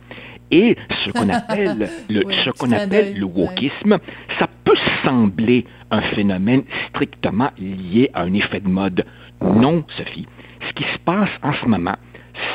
Et 0.50 0.76
ce 1.04 1.10
qu'on 1.10 1.28
appelle 1.30 1.88
le, 2.10 2.22
ce 2.44 2.50
qu'on 2.50 2.70
appelle 2.70 3.18
le 3.18 3.24
ouais. 3.24 3.48
wokisme, 3.48 3.98
ça 4.38 4.46
peut 4.64 4.76
sembler 5.02 5.66
un 5.90 6.02
phénomène 6.02 6.62
strictement 6.90 7.50
lié 7.58 8.10
à 8.14 8.22
un 8.22 8.34
effet 8.34 8.60
de 8.60 8.68
mode. 8.68 9.04
Non, 9.40 9.84
Sophie. 9.96 10.26
Ce 10.68 10.72
qui 10.74 10.84
se 10.84 10.98
passe 10.98 11.30
en 11.42 11.52
ce 11.54 11.66
moment, 11.66 11.96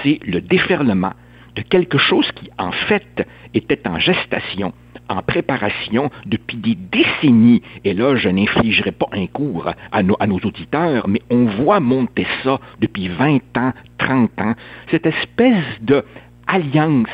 c'est 0.02 0.20
le 0.26 0.42
déferlement 0.42 1.14
de 1.56 1.62
quelque 1.62 1.98
chose 1.98 2.30
qui, 2.34 2.50
en 2.58 2.72
fait, 2.72 3.28
était 3.54 3.88
en 3.88 4.00
gestation, 4.00 4.74
en 5.10 5.22
préparation 5.22 6.10
depuis 6.26 6.58
des 6.58 6.76
décennies. 6.76 7.62
Et 7.84 7.94
là, 7.94 8.16
je 8.16 8.30
n'infligerai 8.30 8.92
pas 8.92 9.08
un 9.12 9.28
cours 9.28 9.72
à 9.92 10.04
nos, 10.04 10.16
à 10.20 10.28
nos 10.28 10.40
auditeurs, 10.40 11.08
mais 11.08 11.22
on 11.30 11.46
voit 11.46 11.80
monter 11.80 12.28
ça 12.44 12.60
depuis 12.80 13.08
20 13.08 13.58
ans, 13.58 13.74
30 13.98 14.32
ans, 14.40 14.56
cette 14.92 15.06
espèce 15.06 15.66
de 15.82 16.04
alliance 16.48 17.08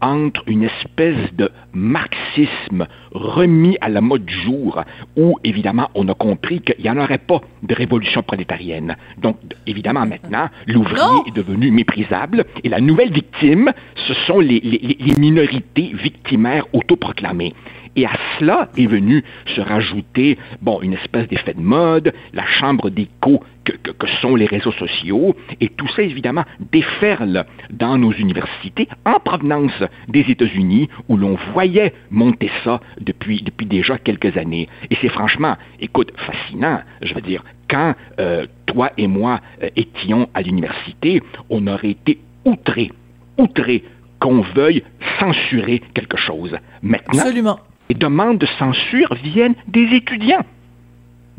entre 0.00 0.42
une 0.46 0.64
espèce 0.64 1.32
de 1.34 1.50
marxisme 1.72 2.86
remis 3.12 3.76
à 3.80 3.88
la 3.88 4.00
mode 4.00 4.24
du 4.24 4.34
jour, 4.34 4.82
où 5.16 5.38
évidemment 5.44 5.90
on 5.94 6.08
a 6.08 6.14
compris 6.14 6.60
qu'il 6.60 6.82
n'y 6.82 6.90
en 6.90 6.96
aurait 6.98 7.18
pas 7.18 7.40
de 7.62 7.74
révolution 7.74 8.22
prolétarienne. 8.22 8.96
Donc 9.18 9.36
évidemment 9.66 10.06
maintenant, 10.06 10.48
l'ouvrier 10.66 11.02
est 11.26 11.34
devenu 11.36 11.70
méprisable 11.70 12.44
et 12.64 12.68
la 12.68 12.80
nouvelle 12.80 13.12
victime, 13.12 13.72
ce 14.06 14.14
sont 14.14 14.40
les, 14.40 14.60
les- 14.60 14.96
les 14.98 15.16
minorités 15.20 15.92
victimaires 15.94 16.66
autoproclamées. 16.72 17.54
Et 17.96 18.06
à 18.06 18.12
cela 18.38 18.68
est 18.76 18.86
venu 18.86 19.24
se 19.56 19.60
rajouter, 19.60 20.38
bon, 20.62 20.80
une 20.80 20.94
espèce 20.94 21.26
d'effet 21.26 21.54
de 21.54 21.60
mode, 21.60 22.12
la 22.32 22.46
chambre 22.46 22.88
d'écho 22.88 23.42
que, 23.64 23.72
que- 23.72 23.90
que 23.92 24.06
sont 24.22 24.34
les 24.36 24.46
réseaux 24.46 24.72
sociaux, 24.72 25.36
et 25.60 25.68
tout 25.68 25.88
ça, 25.88 26.02
évidemment, 26.02 26.44
déferle 26.72 27.44
dans 27.70 27.98
nos 27.98 28.12
universités 28.12 28.88
en 29.04 29.20
provenance 29.20 29.82
des 30.08 30.24
États-Unis, 30.28 30.88
où 31.08 31.16
l'on 31.16 31.36
voyait 31.52 31.92
monter 32.10 32.50
ça 32.64 32.80
depuis, 33.00 33.42
depuis 33.42 33.66
déjà 33.66 33.98
quelques 33.98 34.36
années. 34.36 34.68
Et 34.90 34.96
c'est 35.00 35.08
franchement, 35.08 35.56
écoute, 35.80 36.12
fascinant. 36.16 36.80
Je 37.02 37.14
veux 37.14 37.20
dire, 37.20 37.44
quand 37.68 37.94
euh, 38.18 38.46
toi 38.66 38.90
et 38.96 39.06
moi 39.06 39.40
euh, 39.62 39.68
étions 39.76 40.28
à 40.34 40.42
l'université, 40.42 41.22
on 41.50 41.66
aurait 41.66 41.90
été 41.90 42.18
outrés, 42.44 42.90
outrés 43.38 43.84
qu'on 44.18 44.40
veuille 44.42 44.82
censurer 45.18 45.80
quelque 45.94 46.16
chose. 46.16 46.56
Maintenant, 46.82 47.20
Absolument. 47.20 47.58
les 47.88 47.94
demandes 47.94 48.38
de 48.38 48.46
censure 48.58 49.14
viennent 49.22 49.54
des 49.68 49.84
étudiants 49.94 50.44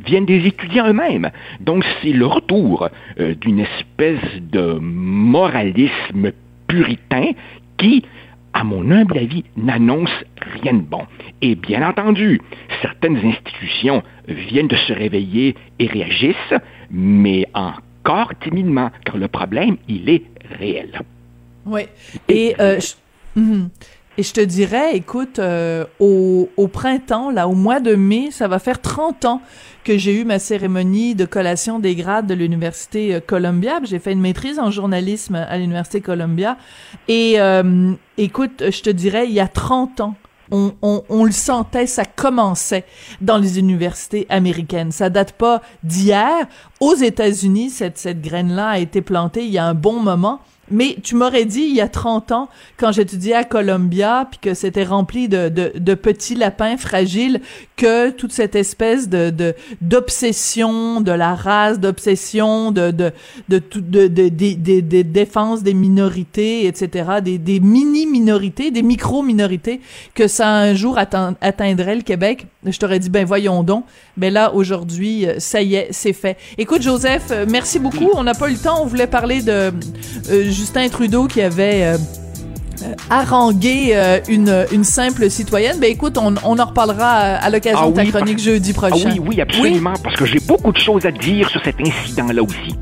viennent 0.06 0.26
des 0.26 0.46
étudiants 0.46 0.88
eux-mêmes. 0.88 1.32
Donc 1.60 1.86
c'est 2.02 2.12
le 2.12 2.26
retour 2.26 2.90
euh, 3.20 3.36
d'une 3.36 3.60
espèce 3.60 4.42
de 4.42 4.78
moralisme 4.82 6.32
puritain 6.68 7.32
qui, 7.78 8.04
à 8.54 8.64
mon 8.64 8.90
humble 8.92 9.18
avis, 9.18 9.44
n'annonce 9.58 10.12
rien 10.62 10.74
de 10.74 10.82
bon. 10.82 11.06
Et 11.42 11.56
bien 11.56 11.88
entendu, 11.88 12.42
certaines 12.82 13.18
institutions 13.18 14.04
viennent 14.28 14.68
de 14.68 14.76
se 14.76 14.94
réveiller 14.94 15.56
et 15.80 15.88
réagissent, 15.88 16.54
mais 16.90 17.46
encore 17.54 18.32
timidement, 18.42 18.92
car 19.06 19.18
le 19.18 19.28
problème, 19.28 19.78
il 19.88 20.10
est 20.10 20.24
réel. 20.60 21.02
Oui. 21.66 21.82
Et, 22.28 22.56
euh, 22.60 22.80
je... 22.80 23.40
Mhm. 23.40 23.70
Et 24.22 24.24
je 24.24 24.34
te 24.34 24.42
dirais, 24.42 24.96
écoute, 24.96 25.40
euh, 25.40 25.84
au, 26.00 26.48
au 26.56 26.68
printemps, 26.68 27.32
là, 27.32 27.48
au 27.48 27.56
mois 27.56 27.80
de 27.80 27.96
mai, 27.96 28.30
ça 28.30 28.48
va 28.48 28.60
faire 28.60 28.80
30 28.80 29.26
ans 29.26 29.42
que 29.84 29.98
j'ai 29.98 30.14
eu 30.14 30.26
ma 30.26 30.38
cérémonie 30.38 31.16
de 31.16 31.26
collation 31.26 31.80
des 31.80 31.96
grades 31.96 32.28
de 32.28 32.36
l'Université 32.36 33.16
euh, 33.16 33.20
Columbia. 33.20 33.80
J'ai 33.84 33.98
fait 33.98 34.12
une 34.12 34.22
maîtrise 34.22 34.60
en 34.60 34.70
journalisme 34.70 35.34
à 35.34 35.58
l'Université 35.58 36.02
Columbia. 36.02 36.58
Et 37.08 37.42
euh, 37.42 37.94
écoute, 38.20 38.62
je 38.70 38.82
te 38.84 38.92
dirais, 38.92 39.26
il 39.26 39.34
y 39.34 39.40
a 39.40 39.48
30 39.48 40.02
ans, 40.02 40.16
on, 40.52 40.72
on, 40.84 41.02
on 41.10 41.24
le 41.26 41.32
sentait, 41.32 41.88
ça 41.88 42.06
commençait 42.06 42.86
dans 43.22 43.40
les 43.40 43.58
universités 43.58 44.28
américaines. 44.30 44.92
Ça 44.92 45.10
date 45.10 45.32
pas 45.32 45.64
d'hier. 45.82 46.46
Aux 46.80 46.94
États-Unis, 46.94 47.72
cette, 47.72 47.98
cette 47.98 48.22
graine-là 48.22 48.68
a 48.68 48.78
été 48.78 49.02
plantée 49.02 49.46
il 49.46 49.52
y 49.52 49.58
a 49.58 49.66
un 49.66 49.74
bon 49.74 50.00
moment. 50.00 50.42
Mais 50.72 50.96
tu 51.04 51.16
m'aurais 51.16 51.46
dit 51.46 51.62
il 51.62 51.76
y 51.76 51.82
a 51.82 51.88
30 51.88 52.32
ans, 52.32 52.50
quand 52.78 52.92
j'étudiais 52.92 53.34
à 53.36 53.44
Columbia, 53.44 54.28
puis 54.30 54.40
que 54.42 54.54
c'était 54.54 54.84
rempli 54.84 55.28
de, 55.28 55.50
de, 55.50 55.72
de 55.78 55.94
petits 55.94 56.36
lapins 56.36 56.78
fragiles, 56.78 57.42
que 57.76 58.10
toute 58.12 58.32
cette 58.32 58.56
espèce 58.56 59.10
de 59.10 59.32
d'obsession 59.82 61.02
de, 61.02 61.12
la 61.12 61.36
race, 61.36 61.80
d'obsession 61.80 62.72
de 62.72 62.92
de 62.92 63.12
de, 63.50 63.60
tout- 63.60 63.82
de, 63.82 64.08
de, 64.08 64.30
de, 64.30 64.54
de- 64.56 64.82
de 64.82 65.02
défense 65.02 65.64
des 65.64 65.74
minorités, 65.74 66.66
etc., 66.68 67.10
des, 67.24 67.38
des 67.38 67.60
mini-minorités, 67.60 68.72
des 68.72 68.82
micro-minorités, 68.84 69.82
que 70.16 70.28
ça 70.28 70.50
un 70.50 70.74
jour 70.74 70.98
atteindrait 70.98 71.96
le 71.96 72.02
Québec, 72.02 72.48
je 72.66 72.78
t'aurais 72.78 73.00
dit, 73.00 73.10
ben 73.10 73.26
voyons 73.26 73.64
donc. 73.64 73.86
Ben 74.18 74.32
là, 74.34 74.54
aujourd'hui, 74.54 75.26
euh, 75.26 75.36
ça 75.40 75.62
y 75.62 75.76
est, 75.76 75.88
c'est 75.92 76.14
fait. 76.14 76.38
Écoute, 76.58 76.82
Joseph, 76.82 77.28
euh, 77.32 77.46
merci 77.50 77.80
beaucoup. 77.80 78.10
On 78.14 78.24
n'a 78.24 78.34
pas 78.34 78.50
eu 78.50 78.54
le 78.54 78.60
temps, 78.60 78.82
on 78.84 78.86
voulait 78.86 79.08
parler 79.08 79.42
de 79.42 79.72
euh, 80.30 80.52
Justin 80.62 80.88
Trudeau 80.90 81.26
qui 81.26 81.42
avait... 81.42 81.84
euh, 81.84 81.98
euh, 82.84 82.94
harangué 83.12 83.92
euh, 83.94 84.20
une, 84.28 84.66
une 84.72 84.84
simple 84.84 85.30
citoyenne. 85.30 85.78
Ben 85.80 85.92
écoute, 85.92 86.18
on, 86.18 86.34
on 86.44 86.58
en 86.58 86.66
reparlera 86.66 87.10
à, 87.12 87.36
à 87.36 87.50
l'occasion 87.52 87.80
Ah 87.84 87.90
de 87.90 87.96
ta 87.96 88.02
oui, 88.02 88.10
chronique 88.10 88.40
jeudi 88.40 88.74
Ah 88.76 88.80
prochain. 88.88 89.12
oui, 89.14 89.22
oui, 89.28 89.42
absolument, 89.42 89.94
parce 90.04 90.16
que 90.16 90.26
j'ai 90.26 90.40
beaucoup 90.40 90.72
de 90.72 90.80
choses 90.80 91.06
à 91.06 91.12
dire 91.12 91.48
sur 91.50 91.62
cet 91.64 91.76
incident-là 91.80 92.42
aussi. 92.42 92.76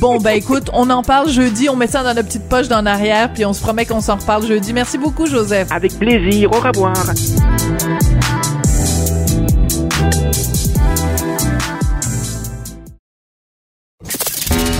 Bon, 0.00 0.18
ben 0.18 0.32
écoute, 0.32 0.68
on 0.72 0.88
en 0.90 1.02
parle 1.02 1.28
jeudi, 1.28 1.68
on 1.68 1.76
met 1.76 1.86
ça 1.86 2.02
dans 2.02 2.14
notre 2.14 2.26
petite 2.26 2.48
poche 2.48 2.66
d'en 2.68 2.86
arrière, 2.86 3.32
puis 3.32 3.44
on 3.44 3.52
se 3.52 3.60
promet 3.60 3.84
qu'on 3.86 4.00
s'en 4.00 4.16
reparle 4.16 4.44
jeudi. 4.46 4.72
Merci 4.72 4.98
beaucoup, 4.98 5.26
Joseph. 5.26 5.68
Avec 5.70 5.96
plaisir, 5.98 6.50
au 6.52 6.60
revoir. 6.60 6.94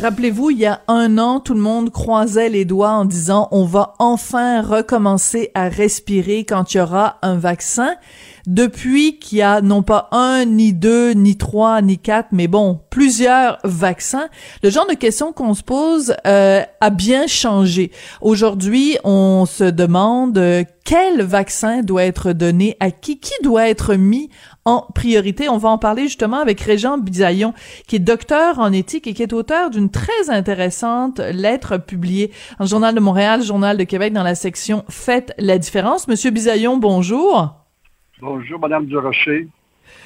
Rappelez-vous, 0.00 0.48
il 0.48 0.56
y 0.56 0.64
a 0.64 0.80
un 0.88 1.18
an, 1.18 1.40
tout 1.40 1.52
le 1.52 1.60
monde 1.60 1.90
croisait 1.90 2.48
les 2.48 2.64
doigts 2.64 2.92
en 2.92 3.04
disant 3.04 3.48
on 3.50 3.66
va 3.66 3.92
enfin 3.98 4.62
recommencer 4.62 5.50
à 5.54 5.68
respirer 5.68 6.46
quand 6.46 6.72
il 6.72 6.78
y 6.78 6.80
aura 6.80 7.18
un 7.20 7.36
vaccin. 7.36 7.96
Depuis 8.46 9.18
qu'il 9.18 9.38
y 9.38 9.42
a 9.42 9.60
non 9.60 9.82
pas 9.82 10.08
un, 10.12 10.46
ni 10.46 10.72
deux, 10.72 11.10
ni 11.10 11.36
trois, 11.36 11.82
ni 11.82 11.98
quatre, 11.98 12.30
mais 12.32 12.48
bon, 12.48 12.80
plusieurs 12.88 13.58
vaccins, 13.62 14.28
le 14.62 14.70
genre 14.70 14.86
de 14.86 14.94
questions 14.94 15.34
qu'on 15.34 15.52
se 15.52 15.62
pose 15.62 16.14
euh, 16.26 16.62
a 16.80 16.90
bien 16.90 17.26
changé. 17.26 17.92
Aujourd'hui, 18.22 18.96
on 19.04 19.44
se 19.44 19.64
demande 19.64 20.38
euh, 20.38 20.64
quel 20.84 21.22
vaccin 21.22 21.82
doit 21.82 22.04
être 22.04 22.32
donné 22.32 22.76
à 22.80 22.90
qui, 22.90 23.20
qui 23.20 23.34
doit 23.42 23.68
être 23.68 23.94
mis 23.94 24.30
en 24.70 24.86
priorité. 24.94 25.48
On 25.48 25.58
va 25.58 25.68
en 25.68 25.78
parler 25.78 26.04
justement 26.04 26.38
avec 26.38 26.60
Régent 26.60 26.96
Bisaillon, 26.96 27.54
qui 27.88 27.96
est 27.96 28.00
docteur 28.00 28.60
en 28.60 28.72
éthique 28.72 29.06
et 29.08 29.14
qui 29.14 29.22
est 29.22 29.32
auteur 29.32 29.70
d'une 29.70 29.90
très 29.90 30.30
intéressante 30.30 31.18
lettre 31.18 31.76
publiée 31.76 32.30
en 32.60 32.66
Journal 32.66 32.94
de 32.94 33.00
Montréal, 33.00 33.42
Journal 33.42 33.76
de 33.76 33.84
Québec, 33.84 34.12
dans 34.12 34.22
la 34.22 34.36
section 34.36 34.84
Faites 34.88 35.34
la 35.38 35.58
différence. 35.58 36.06
Monsieur 36.06 36.30
Bisaillon, 36.30 36.76
bonjour. 36.76 37.54
Bonjour, 38.20 38.60
Madame 38.60 38.86
Durocher. 38.86 39.48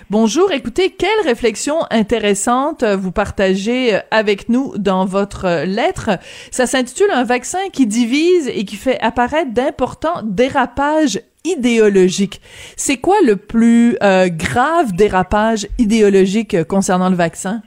Bonjour. 0.08 0.50
Écoutez, 0.52 0.90
quelle 0.90 1.08
réflexion 1.24 1.76
intéressante 1.90 2.84
vous 2.84 3.12
partagez 3.12 3.98
avec 4.10 4.48
nous 4.48 4.72
dans 4.78 5.04
votre 5.04 5.64
lettre. 5.66 6.18
Ça 6.50 6.66
s'intitule 6.66 7.10
Un 7.12 7.24
vaccin 7.24 7.68
qui 7.70 7.86
divise 7.86 8.48
et 8.48 8.64
qui 8.64 8.76
fait 8.76 8.98
apparaître 9.00 9.52
d'importants 9.52 10.22
dérapages 10.24 11.20
idéologiques. 11.44 12.40
C'est 12.76 12.96
quoi 12.96 13.16
le 13.24 13.36
plus 13.36 13.96
euh, 14.02 14.28
grave 14.28 14.92
dérapage 14.92 15.66
idéologique 15.78 16.64
concernant 16.64 17.10
le 17.10 17.16
vaccin? 17.16 17.62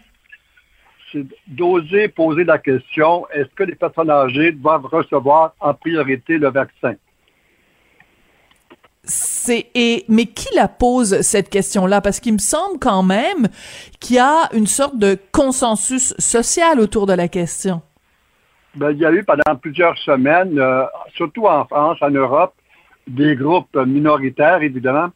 C'est 1.11 1.25
d'oser 1.47 2.09
poser 2.09 2.43
la 2.43 2.57
question 2.57 3.27
est-ce 3.29 3.49
que 3.55 3.63
les 3.63 3.75
personnes 3.75 4.09
âgées 4.09 4.51
doivent 4.51 4.85
recevoir 4.85 5.53
en 5.59 5.73
priorité 5.73 6.37
le 6.37 6.49
vaccin? 6.49 6.95
C'est 9.03 9.67
et 9.73 10.03
mais 10.09 10.25
qui 10.25 10.53
la 10.53 10.67
pose 10.67 11.21
cette 11.21 11.49
question-là? 11.49 12.01
Parce 12.01 12.19
qu'il 12.19 12.33
me 12.33 12.39
semble 12.39 12.77
quand 12.79 13.03
même 13.03 13.47
qu'il 14.01 14.17
y 14.17 14.19
a 14.19 14.49
une 14.53 14.67
sorte 14.67 14.97
de 14.97 15.17
consensus 15.31 16.13
social 16.19 16.81
autour 16.81 17.05
de 17.05 17.13
la 17.13 17.29
question. 17.29 17.81
Ben, 18.75 18.91
il 18.91 18.97
y 18.97 19.05
a 19.05 19.11
eu 19.11 19.23
pendant 19.23 19.55
plusieurs 19.55 19.97
semaines, 19.97 20.59
euh, 20.59 20.83
surtout 21.15 21.47
en 21.47 21.65
France, 21.65 21.97
en 22.01 22.11
Europe, 22.11 22.53
des 23.07 23.35
groupes 23.35 23.75
minoritaires, 23.75 24.61
évidemment, 24.61 25.09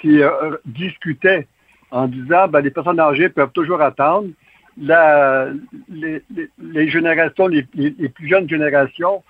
qui 0.00 0.22
euh, 0.22 0.56
discutaient 0.64 1.46
en 1.90 2.06
disant 2.08 2.48
ben, 2.48 2.60
les 2.60 2.70
personnes 2.70 3.00
âgées 3.00 3.28
peuvent 3.28 3.52
toujours 3.52 3.80
attendre. 3.82 4.28
la, 4.76 5.48
les, 5.88 6.20
les- 6.34 6.50
les 6.58 6.88
générations, 6.88 7.46
les, 7.46 7.62
plus 8.08 8.28
jeunes 8.28 8.48
générations, 8.48 9.22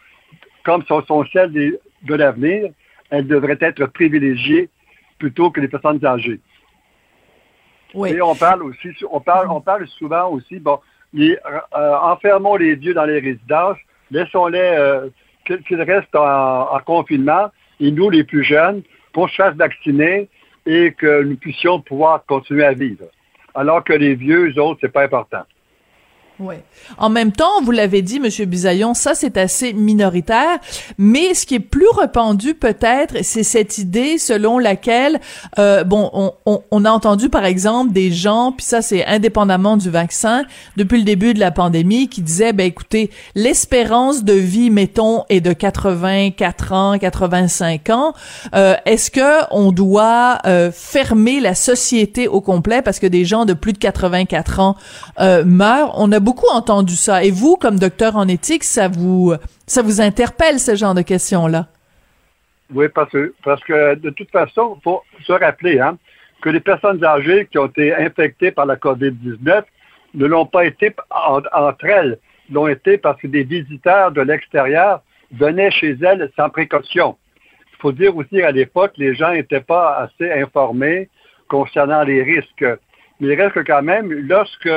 comme 0.65 0.83
ce 0.89 0.95
sont 1.07 1.25
celles 1.33 1.53
des- 1.53 1.79
de 2.03 2.15
l'avenir, 2.15 2.71
elles 3.11 3.27
devraient 3.27 3.59
être 3.61 3.85
privilégiées 3.87 4.71
plutôt 5.19 5.51
que 5.51 5.61
les 5.61 5.69
personnes 5.69 6.03
âgées. 6.05 6.41
Oui. 7.95 8.11
Et 8.11 8.23
on 8.23 8.35
parle 8.35 8.63
aussi, 8.63 8.89
on 9.11 9.21
parle, 9.21 9.49
on 9.51 9.61
parle 9.61 9.87
souvent 9.87 10.29
aussi, 10.31 10.59
bon, 10.59 10.81
les, 11.13 11.37
euh, 11.77 11.97
enfermons 12.01 12.57
les 12.57 12.75
vieux 12.75 12.95
dans 12.95 13.05
les 13.05 13.21
résidences, 13.21 13.77
laissons-les 14.11 14.59
euh, 14.59 15.09
qu'ils 15.45 15.63
qu'ils 15.63 15.83
restent 15.83 16.17
en, 16.17 16.73
en 16.75 16.79
confinement, 16.81 17.51
et 17.81 17.91
nous, 17.91 18.11
les 18.11 18.25
plus 18.25 18.45
jeunes, 18.45 18.83
qu'on 19.15 19.29
se 19.29 19.35
fasse 19.35 19.55
vacciner 19.55 20.29
et 20.67 20.93
que 20.93 21.23
nous 21.23 21.37
puissions 21.37 21.81
pouvoir 21.81 22.25
continuer 22.27 22.65
à 22.65 22.73
vivre. 22.73 23.07
Alors 23.55 23.85
que 23.85 23.93
les 23.93 24.15
vieux, 24.15 24.51
eux 24.51 24.61
autres, 24.61 24.81
c'est 24.81 24.93
pas 24.93 25.05
important. 25.05 25.45
Oui. 26.41 26.57
En 26.99 27.11
même 27.11 27.31
temps, 27.31 27.63
vous 27.63 27.71
l'avez 27.71 28.03
dit, 28.03 28.19
Monsieur 28.19 28.45
Bisaillon, 28.45 28.93
ça 28.95 29.15
c'est 29.15 29.37
assez 29.37 29.73
minoritaire, 29.73 30.59
mais 30.99 31.33
ce 31.33 31.47
qui 31.47 31.55
est 31.55 31.61
plus 31.61 31.89
répandu 31.97 32.55
peut-être, 32.55 33.23
c'est 33.23 33.45
cette 33.45 33.79
idée 33.79 34.19
selon 34.19 34.59
laquelle, 34.59 35.21
euh, 35.61 35.85
bon, 35.85 36.11
on, 36.13 36.33
on, 36.45 36.63
on 36.73 36.85
a 36.85 36.91
entendu 36.91 37.29
par 37.29 37.45
exemple 37.45 37.93
des 37.93 38.11
gens, 38.11 38.51
puis 38.51 38.67
ça 38.67 38.83
c'est 38.83 39.07
indépendamment 39.07 39.77
du 39.77 39.91
vaccin, 39.91 40.45
depuis 40.77 40.99
le 40.99 41.05
début 41.05 41.35
de 41.35 41.41
la 41.41 41.53
pandémie, 41.53 42.09
qui 42.09 42.21
disaient, 42.21 42.53
ben 42.53 42.67
écoutez, 42.67 43.11
l'espérance 43.37 44.25
de 44.25 44.33
vie, 44.33 44.71
mettons, 44.71 45.25
est 45.29 45.41
de 45.41 45.53
84 45.53 46.73
ans, 46.73 46.99
85 46.99 47.91
ans. 47.91 48.13
Euh, 48.55 48.75
Est-ce 48.87 49.11
que 49.11 49.45
on 49.53 49.71
doit 49.71 50.39
euh, 50.47 50.73
fermer 50.73 51.39
la 51.39 51.55
société 51.55 52.27
au 52.27 52.41
complet 52.41 52.83
parce 52.83 52.99
que 52.99 53.07
des 53.07 53.25
gens 53.25 53.45
de 53.45 53.53
plus 53.53 53.73
de 53.73 53.79
84 53.79 54.61
ans 54.61 54.77
euh, 55.21 55.45
meurent? 55.45 55.95
On 55.97 56.11
a 56.11 56.24
beaucoup 56.25 56.49
entendu 56.53 56.97
ça. 56.97 57.23
Et 57.25 57.31
vous, 57.31 57.57
comme 57.57 57.79
docteur 57.79 58.17
en 58.17 58.27
éthique, 58.29 58.65
ça 58.65 58.89
vous 58.89 59.35
ça 59.67 59.83
vous 59.83 60.01
interpelle 60.01 60.59
ce 60.59 60.75
genre 60.75 60.95
de 60.95 61.03
questions-là? 61.03 61.67
Oui, 62.75 62.87
parce 62.89 63.11
que, 63.11 63.35
parce 63.45 63.63
que 63.65 63.95
de 63.95 64.11
toute 64.11 64.31
façon, 64.31 64.77
il 64.79 64.83
faut 64.83 65.03
se 65.27 65.33
rappeler 65.33 65.79
hein, 65.81 65.97
que 66.43 66.49
les 66.51 66.61
personnes 66.61 67.03
âgées 67.05 67.47
qui 67.51 67.59
ont 67.59 67.67
été 67.67 67.95
infectées 67.95 68.51
par 68.51 68.67
la 68.67 68.77
COVID-19 68.77 69.63
ne 70.15 70.27
l'ont 70.27 70.47
pas 70.47 70.65
été 70.65 70.95
en- 71.11 71.43
entre 71.53 71.85
elles, 71.85 72.19
l'ont 72.51 72.69
été 72.69 72.99
parce 72.99 73.21
que 73.21 73.27
des 73.27 73.45
visiteurs 73.45 74.13
de 74.13 74.23
l'extérieur 74.23 75.03
venaient 75.33 75.71
chez 75.71 75.97
elles 76.03 76.31
sans 76.37 76.49
précaution. 76.51 77.17
Il 77.73 77.77
faut 77.81 77.93
dire 77.93 78.17
aussi 78.17 78.37
qu'à 78.39 78.51
l'époque, 78.51 78.93
les 78.97 79.15
gens 79.15 79.33
n'étaient 79.33 79.61
pas 79.61 79.97
assez 80.05 80.31
informés 80.33 81.09
concernant 81.49 82.03
les 82.03 82.23
risques. 82.23 82.65
Mais 83.21 83.29
il 83.29 83.41
reste 83.41 83.63
quand 83.67 83.83
même, 83.83 84.11
lorsque 84.11 84.71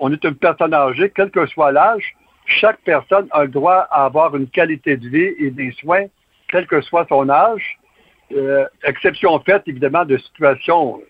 on 0.00 0.12
est 0.12 0.24
une 0.24 0.34
personne 0.34 0.74
âgée, 0.74 1.12
quel 1.14 1.30
que 1.30 1.46
soit 1.46 1.72
l'âge, 1.72 2.16
chaque 2.46 2.80
personne 2.80 3.28
a 3.30 3.42
le 3.42 3.50
droit 3.50 3.86
à 3.90 4.06
avoir 4.06 4.34
une 4.34 4.48
qualité 4.48 4.96
de 4.96 5.08
vie 5.08 5.34
et 5.38 5.50
des 5.50 5.72
soins, 5.72 6.06
quel 6.48 6.66
que 6.66 6.80
soit 6.80 7.06
son 7.08 7.28
âge. 7.28 7.78
Euh, 8.32 8.66
exception 8.84 9.38
faite, 9.40 9.62
évidemment, 9.66 10.04
de 10.04 10.16
situations 10.16 11.00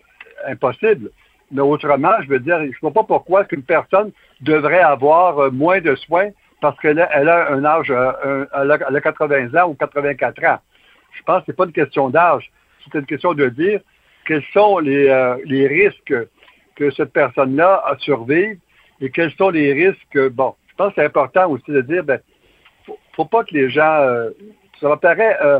impossibles. 0.45 1.09
Mais 1.51 1.61
autrement, 1.61 2.13
je 2.21 2.27
veux 2.27 2.39
dire, 2.39 2.59
je 2.59 2.67
ne 2.67 2.73
vois 2.81 2.93
pas 2.93 3.03
pourquoi 3.03 3.45
qu'une 3.45 3.63
personne 3.63 4.11
devrait 4.41 4.81
avoir 4.81 5.39
euh, 5.39 5.51
moins 5.51 5.79
de 5.79 5.95
soins 5.95 6.29
parce 6.61 6.79
qu'elle 6.79 6.99
a, 6.99 7.51
un 7.51 7.65
âge, 7.65 7.89
euh, 7.89 8.45
elle, 8.53 8.71
a, 8.71 8.77
elle 8.87 8.95
a 8.95 9.01
80 9.01 9.55
ans 9.59 9.69
ou 9.69 9.73
84 9.73 10.43
ans. 10.45 10.59
Je 11.11 11.23
pense 11.23 11.39
que 11.39 11.45
ce 11.47 11.51
n'est 11.51 11.55
pas 11.55 11.65
une 11.65 11.71
question 11.71 12.09
d'âge. 12.09 12.51
C'est 12.83 12.99
une 12.99 13.05
question 13.05 13.33
de 13.33 13.49
dire 13.49 13.81
quels 14.25 14.43
sont 14.53 14.77
les, 14.79 15.35
les 15.45 15.67
risques 15.67 16.13
que 16.75 16.91
cette 16.91 17.11
personne-là 17.11 17.83
a 17.85 17.97
survivre 17.97 18.59
et 19.01 19.09
quels 19.09 19.31
sont 19.33 19.49
les 19.49 19.73
risques? 19.73 20.29
Bon, 20.29 20.55
je 20.69 20.75
pense 20.75 20.89
que 20.89 20.93
c'est 21.01 21.05
important 21.05 21.49
aussi 21.49 21.69
de 21.71 21.81
dire, 21.81 22.03
ben, 22.03 22.19
faut, 22.85 22.97
faut 23.15 23.25
pas 23.25 23.43
que 23.43 23.53
les 23.53 23.69
gens, 23.69 23.99
euh, 24.01 24.29
ça 24.79 24.87
me 24.89 24.95
paraît 24.95 25.37
euh, 25.43 25.59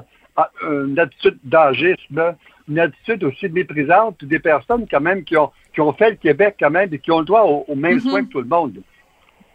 une 0.88 0.98
attitude 1.00 1.38
d'âgisme, 1.44 2.36
une 2.70 2.80
attitude 2.80 3.24
aussi 3.24 3.50
méprisante 3.50 4.24
des 4.24 4.40
personnes 4.40 4.86
quand 4.90 5.02
même 5.02 5.24
qui 5.24 5.36
ont, 5.38 5.52
qui 5.74 5.82
ont 5.82 5.94
fait 5.94 6.12
le 6.12 6.16
Québec 6.18 6.56
quand 6.60 6.70
même 6.70 6.94
et 6.94 7.00
qui 7.00 7.12
ont 7.12 7.20
le 7.20 7.26
droit 7.26 7.42
aux, 7.44 7.66
aux 7.68 7.76
mêmes 7.76 7.96
Mhm. 7.96 8.10
soins 8.10 8.24
que 8.24 8.30
tout 8.30 8.42
le 8.42 8.48
monde. 8.48 8.82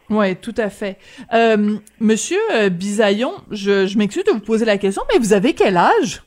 Oui, 0.08 0.36
tout 0.36 0.54
à 0.56 0.70
fait. 0.70 0.98
Euh, 1.32 1.78
Monsieur 1.98 2.38
Bisaillon, 2.70 3.32
je, 3.50 3.86
je 3.88 3.98
m'excuse 3.98 4.22
de 4.24 4.30
vous 4.30 4.38
poser 4.40 4.64
la 4.64 4.78
question, 4.78 5.02
mais 5.12 5.18
vous 5.18 5.32
avez 5.32 5.52
quel 5.52 5.76
âge? 5.76 6.22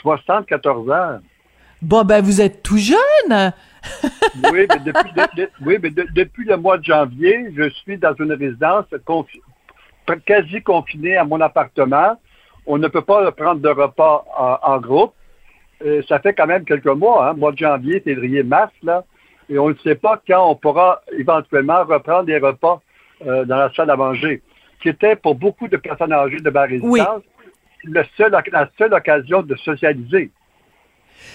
74 0.00 0.90
ans. 0.90 1.18
Bon, 1.80 2.02
ben 2.04 2.20
vous 2.22 2.40
êtes 2.40 2.62
tout 2.62 2.78
jeune. 2.78 3.52
Oui, 4.52 4.66
mais 4.68 4.78
depuis, 4.84 5.12
de- 5.12 5.42
de- 5.42 5.50
oui, 5.64 5.78
mais 5.82 5.90
de- 5.90 6.06
depuis 6.14 6.44
le 6.44 6.56
mois 6.56 6.78
de 6.78 6.84
janvier, 6.84 7.46
je 7.56 7.68
suis 7.70 7.98
dans 7.98 8.14
une 8.14 8.32
résidence 8.32 8.86
confi- 9.06 9.40
quasi 10.26 10.62
confinée 10.62 11.16
à 11.16 11.24
mon 11.24 11.40
appartement. 11.40 12.18
On 12.66 12.78
ne 12.78 12.88
peut 12.88 13.02
pas 13.02 13.30
prendre 13.32 13.60
de 13.60 13.68
repas 13.68 14.24
en, 14.36 14.58
en 14.74 14.78
groupe. 14.80 15.12
Euh, 15.84 16.00
ça 16.08 16.20
fait 16.20 16.32
quand 16.32 16.46
même 16.46 16.64
quelques 16.64 16.86
mois, 16.86 17.28
hein, 17.30 17.32
mois 17.34 17.52
de 17.52 17.58
janvier, 17.58 18.00
février, 18.00 18.42
mars, 18.42 18.72
là. 18.82 19.04
Et 19.48 19.58
on 19.58 19.68
ne 19.70 19.74
sait 19.82 19.96
pas 19.96 20.20
quand 20.26 20.48
on 20.48 20.54
pourra 20.54 21.02
éventuellement 21.18 21.84
reprendre 21.84 22.24
des 22.24 22.38
repas 22.38 22.80
euh, 23.26 23.44
dans 23.44 23.56
la 23.56 23.72
salle 23.74 23.90
à 23.90 23.96
manger, 23.96 24.40
qui 24.80 24.88
était 24.88 25.16
pour 25.16 25.34
beaucoup 25.34 25.66
de 25.68 25.76
personnes 25.76 26.12
âgées 26.12 26.38
de 26.40 26.50
ma 26.50 26.62
résidence 26.62 26.88
Oui. 26.90 27.02
le 27.84 28.02
seul, 28.16 28.30
la 28.52 28.68
seule 28.78 28.94
occasion 28.94 29.42
de 29.42 29.56
socialiser. 29.56 30.30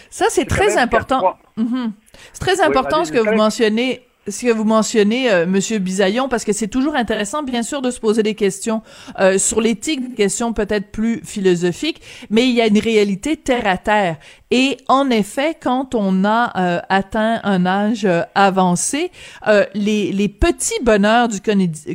Ça, 0.09 0.25
c'est 0.29 0.45
très 0.45 0.77
important. 0.77 1.37
Mhm. 1.57 1.91
C'est 2.33 2.39
très 2.39 2.59
Oui, 2.61 2.67
important 2.67 3.05
ce 3.05 3.11
que 3.11 3.19
vous 3.19 3.35
mentionnez. 3.35 4.05
Ce 4.29 4.45
que 4.45 4.51
vous 4.51 4.65
mentionnez, 4.65 5.31
euh, 5.31 5.45
Monsieur 5.45 5.79
Bisaillon, 5.79 6.27
parce 6.27 6.43
que 6.43 6.51
c'est 6.51 6.67
toujours 6.67 6.95
intéressant, 6.95 7.43
bien 7.43 7.63
sûr, 7.63 7.81
de 7.81 7.91
se 7.91 7.99
poser 7.99 8.23
des 8.23 8.35
questions 8.35 8.81
euh, 9.19 9.37
sur 9.37 9.61
l'éthique, 9.61 10.09
des 10.09 10.15
questions 10.15 10.51
peut-être 10.51 10.91
plus 10.91 11.21
philosophiques, 11.23 12.01
mais 12.29 12.49
il 12.49 12.53
y 12.53 12.61
a 12.61 12.67
une 12.67 12.79
réalité 12.79 13.37
terre 13.37 13.65
à 13.67 13.77
terre. 13.77 14.17
Et 14.51 14.77
en 14.87 15.09
effet, 15.09 15.57
quand 15.61 15.95
on 15.95 16.25
a 16.25 16.51
euh, 16.57 16.79
atteint 16.89 17.39
un 17.43 17.65
âge 17.65 18.05
euh, 18.05 18.21
avancé, 18.35 19.11
euh, 19.47 19.65
les, 19.73 20.11
les 20.11 20.29
petits 20.29 20.81
bonheurs 20.83 21.27
du 21.27 21.39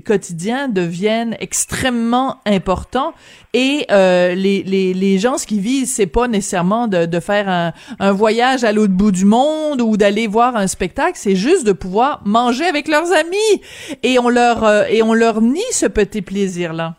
quotidien 0.01 0.69
deviennent 0.69 1.37
extrêmement 1.41 2.39
importants. 2.47 3.13
Et 3.55 3.87
euh, 3.91 4.35
les, 4.35 4.63
les, 4.63 4.95
les 4.95 5.19
gens, 5.19 5.37
ce 5.37 5.47
qu'ils 5.47 5.61
visent, 5.61 5.93
c'est 5.93 6.07
pas 6.07 6.29
nécessairement 6.29 6.89
de, 6.89 7.05
de 7.05 7.21
faire 7.21 7.49
un, 7.51 7.73
un 7.99 8.13
voyage 8.13 8.65
à 8.65 8.73
l'autre 8.73 8.95
bout 8.95 9.13
du 9.13 9.27
monde 9.27 9.83
ou 9.83 9.99
d'aller 9.99 10.27
voir 10.27 10.57
un 10.57 10.67
spectacle, 10.67 11.13
c'est 11.17 11.37
juste 11.37 11.67
de 11.67 11.73
pouvoir 11.73 12.22
manger 12.25 12.65
avec 12.65 12.89
leurs 12.89 13.13
amis. 13.13 13.63
Et 14.03 14.19
on 14.19 14.29
leur 14.29 14.65
euh, 14.65 15.41
nie 15.41 15.61
ce 15.71 15.87
petit 15.87 16.23
plaisir-là. 16.23 16.95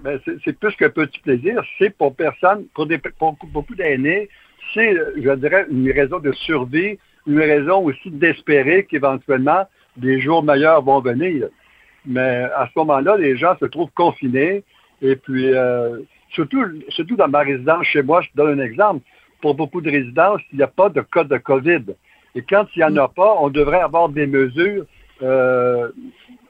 Ben, 0.00 0.18
c'est 0.44 0.58
plus 0.58 0.74
qu'un 0.76 0.88
petit 0.88 1.18
plaisir, 1.20 1.62
c'est 1.78 1.90
pour 1.90 2.14
personne, 2.14 2.64
pour, 2.74 2.86
beaucoup 3.52 3.74
d'aînés, 3.74 4.30
c'est, 4.72 4.94
je 5.16 5.34
dirais, 5.34 5.66
une 5.70 5.90
raison 5.90 6.18
de 6.18 6.32
survie, 6.32 6.98
une 7.26 7.38
raison 7.38 7.84
aussi 7.84 8.10
d'espérer 8.10 8.84
qu'éventuellement 8.84 9.66
des 9.98 10.18
jours 10.20 10.42
meilleurs 10.42 10.80
vont 10.82 11.00
venir. 11.00 11.48
Mais 12.06 12.46
à 12.56 12.66
ce 12.72 12.78
moment-là, 12.78 13.18
les 13.18 13.36
gens 13.36 13.56
se 13.60 13.66
trouvent 13.66 13.90
confinés 13.94 14.64
et 15.02 15.16
puis 15.16 15.52
euh, 15.52 15.98
surtout, 16.30 16.64
surtout 16.88 17.16
dans 17.16 17.28
ma 17.28 17.40
résidence 17.40 17.86
chez 17.86 18.02
moi, 18.02 18.22
je 18.22 18.28
te 18.30 18.36
donne 18.36 18.58
un 18.58 18.64
exemple. 18.64 19.02
Pour 19.42 19.54
beaucoup 19.54 19.80
de 19.80 19.90
résidences, 19.90 20.40
il 20.52 20.58
n'y 20.58 20.62
a 20.62 20.68
pas 20.68 20.88
de 20.88 21.00
cas 21.02 21.24
de 21.24 21.36
COVID. 21.38 21.84
Et 22.34 22.42
quand 22.42 22.66
il 22.74 22.78
n'y 22.78 22.84
en 22.84 22.96
a 22.96 23.08
pas, 23.08 23.36
on 23.40 23.48
devrait 23.50 23.80
avoir 23.80 24.08
des 24.08 24.26
mesures 24.26 24.84
euh, 25.22 25.90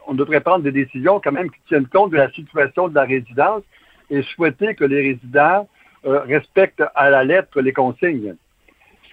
on 0.06 0.14
devrait 0.14 0.40
prendre 0.40 0.62
des 0.64 0.72
décisions 0.72 1.20
quand 1.22 1.32
même 1.32 1.50
qui 1.50 1.60
tiennent 1.68 1.86
compte 1.86 2.10
de 2.12 2.16
la 2.16 2.30
situation 2.32 2.88
de 2.88 2.94
la 2.94 3.04
résidence 3.04 3.62
et 4.10 4.22
souhaiter 4.22 4.74
que 4.74 4.84
les 4.84 5.00
résidents 5.12 5.68
euh, 6.04 6.20
respectent 6.20 6.82
à 6.94 7.10
la 7.10 7.22
lettre 7.24 7.60
les 7.60 7.72
consignes. 7.72 8.34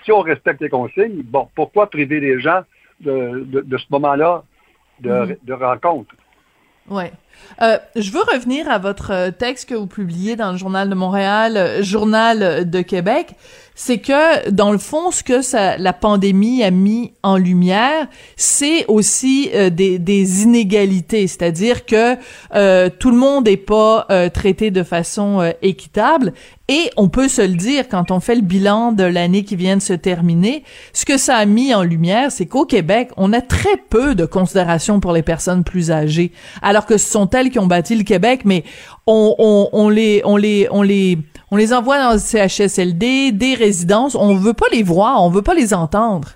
Si 0.04 0.12
on 0.12 0.22
respecte 0.22 0.62
les 0.62 0.70
consignes, 0.70 1.22
bon, 1.24 1.50
pourquoi 1.56 1.90
priver 1.90 2.20
les 2.20 2.40
gens 2.40 2.62
de, 3.02 3.44
de- 3.46 3.62
de 3.62 3.78
ce 3.78 3.86
moment-là 3.92 4.44
de, 5.02 5.10
Mhm. 5.12 5.36
de 5.44 5.54
rencontre? 5.54 6.16
Ouais. 6.90 7.12
Euh, 7.62 7.78
je 7.96 8.12
veux 8.12 8.22
revenir 8.22 8.70
à 8.70 8.78
votre 8.78 9.12
euh, 9.12 9.32
texte 9.32 9.70
que 9.70 9.76
vous 9.76 9.88
publiez 9.88 10.36
dans 10.36 10.52
le 10.52 10.58
Journal 10.58 10.90
de 10.90 10.96
Montréal, 10.96 11.58
euh, 11.58 11.82
Journal 11.82 12.70
de 12.70 12.82
Québec. 12.82 13.34
C'est 13.74 14.00
que, 14.00 14.50
dans 14.50 14.72
le 14.72 14.80
fond, 14.80 15.12
ce 15.12 15.24
que 15.24 15.44
ça, 15.44 15.78
la 15.78 15.94
pandémie 15.94 16.64
a 16.64 16.72
mis 16.72 17.14
en 17.22 17.38
lumière, 17.38 18.08
c'est 18.36 18.86
aussi 18.88 19.52
des, 19.72 20.00
des 20.00 20.42
inégalités. 20.42 21.28
C'est-à-dire 21.28 21.86
que 21.86 22.16
tout 22.90 23.12
le 23.12 23.18
monde 23.18 23.46
n'est 23.46 23.56
pas 23.56 24.08
traité 24.34 24.72
de 24.72 24.82
façon 24.82 25.54
équitable. 25.62 26.34
Et 26.70 26.92
on 26.98 27.08
peut 27.08 27.30
se 27.30 27.42
le 27.42 27.56
dire, 27.56 27.88
quand 27.88 28.12
on 28.12 28.20
fait 28.20 28.36
le 28.36 28.42
bilan 28.42 28.92
de 28.92 29.04
l'année 29.04 29.46
qui 29.46 29.56
vient 29.56 29.78
de 29.78 29.82
se 29.82 29.94
terminer, 29.94 30.64
ce 30.92 31.06
que 31.06 31.18
ça 31.18 31.38
a 31.38 31.46
mis 31.46 31.74
en 31.74 31.82
lumière, 31.82 32.30
c'est 32.30 32.46
qu'au 32.46 32.66
Québec, 32.66 33.10
on 33.16 33.32
a 33.32 33.40
très 33.40 33.78
peu 33.90 34.16
de 34.16 34.26
considération 34.26 35.00
pour 35.00 35.14
les 35.14 35.22
personnes 35.22 35.64
plus 35.64 35.92
âgées. 35.92 36.34
Alors 36.62 36.86
que 36.86 36.98
ce 36.98 37.10
sont 37.10 37.27
qui 37.28 37.60
ont 37.60 37.68
bâti 37.68 37.96
le 37.96 38.04
Québec, 38.04 38.42
mais 38.46 38.64
on 39.06 39.90
les 39.90 40.24
envoie 41.74 41.98
dans 42.00 42.14
le 42.14 42.20
CHSLD, 42.20 43.32
des 43.32 43.54
résidences. 43.54 44.16
On 44.16 44.36
veut 44.36 44.54
pas 44.54 44.68
les 44.72 44.84
voir, 44.84 45.24
on 45.24 45.30
veut 45.30 45.42
pas 45.42 45.54
les 45.54 45.74
entendre. 45.74 46.30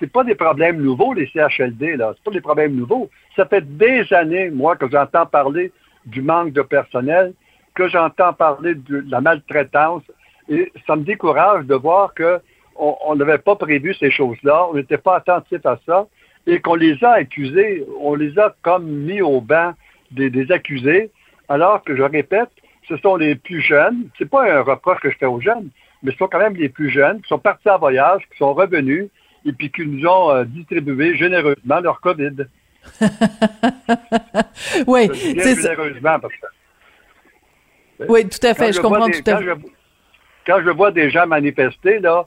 c'est 0.00 0.12
pas 0.12 0.24
des 0.24 0.34
problèmes 0.34 0.80
nouveaux, 0.80 1.12
les 1.12 1.26
CHLD, 1.26 1.96
là. 1.96 2.12
C'est 2.16 2.24
pas 2.24 2.30
des 2.30 2.40
problèmes 2.40 2.74
nouveaux. 2.74 3.10
Ça 3.36 3.46
fait 3.46 3.62
des 3.76 4.04
années, 4.12 4.50
moi, 4.50 4.76
que 4.76 4.88
j'entends 4.90 5.26
parler 5.26 5.72
du 6.06 6.22
manque 6.22 6.52
de 6.52 6.62
personnel, 6.62 7.32
que 7.74 7.88
j'entends 7.88 8.32
parler 8.32 8.74
de 8.74 9.04
la 9.08 9.20
maltraitance, 9.20 10.02
et 10.48 10.72
ça 10.86 10.96
me 10.96 11.02
décourage 11.02 11.66
de 11.66 11.74
voir 11.74 12.14
que 12.14 12.40
on 12.80 13.16
n'avait 13.16 13.38
pas 13.38 13.56
prévu 13.56 13.92
ces 13.94 14.10
choses-là, 14.10 14.68
on 14.70 14.74
n'était 14.74 14.98
pas 14.98 15.16
attentif 15.16 15.66
à 15.66 15.80
ça, 15.84 16.06
et 16.48 16.60
qu'on 16.60 16.74
les 16.74 17.04
a 17.04 17.12
accusés, 17.12 17.84
on 18.00 18.14
les 18.14 18.36
a 18.38 18.54
comme 18.62 18.86
mis 18.86 19.20
au 19.20 19.40
banc 19.40 19.74
des, 20.10 20.30
des 20.30 20.50
accusés, 20.50 21.10
alors 21.48 21.84
que 21.84 21.94
je 21.94 22.02
répète, 22.02 22.48
ce 22.88 22.96
sont 22.96 23.16
les 23.16 23.34
plus 23.34 23.60
jeunes. 23.60 24.08
C'est 24.18 24.28
pas 24.28 24.50
un 24.50 24.62
reproche 24.62 24.98
que 25.00 25.10
je 25.10 25.16
fais 25.18 25.26
aux 25.26 25.40
jeunes, 25.40 25.68
mais 26.02 26.10
ce 26.12 26.16
sont 26.16 26.26
quand 26.26 26.38
même 26.38 26.56
les 26.56 26.70
plus 26.70 26.90
jeunes 26.90 27.20
qui 27.20 27.28
sont 27.28 27.38
partis 27.38 27.68
en 27.68 27.78
voyage, 27.78 28.22
qui 28.32 28.38
sont 28.38 28.54
revenus 28.54 29.10
et 29.44 29.52
puis 29.52 29.70
qui 29.70 29.86
nous 29.86 30.06
ont 30.06 30.30
euh, 30.30 30.44
distribué 30.44 31.16
généreusement 31.16 31.80
leur 31.80 32.00
COVID. 32.00 32.46
oui, 34.86 35.10
c'est 35.12 35.54
généreusement 35.56 36.18
parce 36.18 36.34
que. 36.34 36.46
Oui, 38.08 38.26
tout 38.26 38.46
à 38.46 38.54
fait, 38.54 38.72
je, 38.72 38.80
comprends 38.80 39.10
tout 39.10 39.30
à 39.30 39.38
fait. 39.38 39.54
Quand 40.46 40.62
je 40.64 40.70
vois 40.70 40.92
des 40.92 41.10
gens 41.10 41.26
manifester, 41.26 41.98
là, 41.98 42.26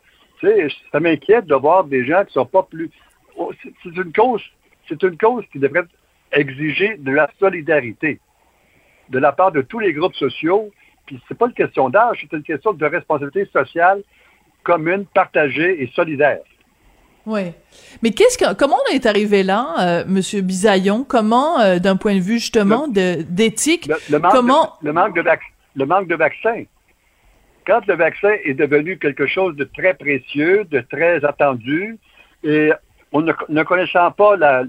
ça 0.91 0.99
m'inquiète 0.99 1.47
de 1.47 1.55
voir 1.55 1.85
des 1.85 2.05
gens 2.05 2.23
qui 2.25 2.33
sont 2.33 2.45
pas 2.45 2.63
plus. 2.69 2.91
Oh, 3.41 3.51
c'est 3.61 3.95
une 3.95 4.13
cause, 4.13 4.43
c'est 4.87 5.01
une 5.01 5.17
cause 5.17 5.43
qui 5.51 5.59
devrait 5.59 5.85
exiger 6.31 6.97
de 6.97 7.11
la 7.11 7.29
solidarité 7.39 8.19
de 9.11 9.19
la 9.19 9.31
part 9.31 9.51
de 9.51 9.61
tous 9.61 9.79
les 9.79 9.93
groupes 9.93 10.15
sociaux. 10.15 10.71
Puis 11.05 11.19
c'est 11.27 11.37
pas 11.37 11.47
une 11.47 11.53
question 11.53 11.89
d'âge, 11.89 12.19
c'est 12.21 12.35
une 12.35 12.43
question 12.43 12.73
de 12.73 12.85
responsabilité 12.85 13.49
sociale 13.51 14.01
commune, 14.63 15.05
partagée 15.13 15.81
et 15.81 15.87
solidaire. 15.95 16.41
Oui. 17.25 17.51
Mais 18.01 18.11
qu'est-ce 18.11 18.37
que, 18.37 18.53
comment 18.53 18.77
on 18.87 18.93
est 18.93 19.05
arrivé 19.07 19.41
là, 19.43 19.75
euh, 19.79 20.03
Monsieur 20.07 20.41
Bisaillon? 20.41 21.03
Comment, 21.03 21.59
euh, 21.59 21.79
d'un 21.79 21.95
point 21.95 22.15
de 22.15 22.19
vue 22.19 22.39
justement 22.39 22.87
d'éthique, 22.87 23.89
le, 24.09 24.19
manque 24.19 24.31
comment 24.31 24.77
de, 24.81 24.87
le 24.87 24.93
manque 24.93 25.15
de 25.15 25.23
le 25.75 25.85
manque 25.85 26.07
de 26.07 26.15
vaccins. 26.15 26.63
Quand 27.65 27.85
le 27.87 27.95
vaccin 27.95 28.33
est 28.43 28.53
devenu 28.53 28.97
quelque 28.97 29.27
chose 29.27 29.55
de 29.55 29.63
très 29.63 29.93
précieux, 29.93 30.65
de 30.65 30.79
très 30.79 31.23
attendu, 31.25 31.97
et 32.43 32.71
on 33.11 33.21
ne, 33.21 33.63
connaissant 33.63 34.11
pas 34.11 34.35
la, 34.37 34.63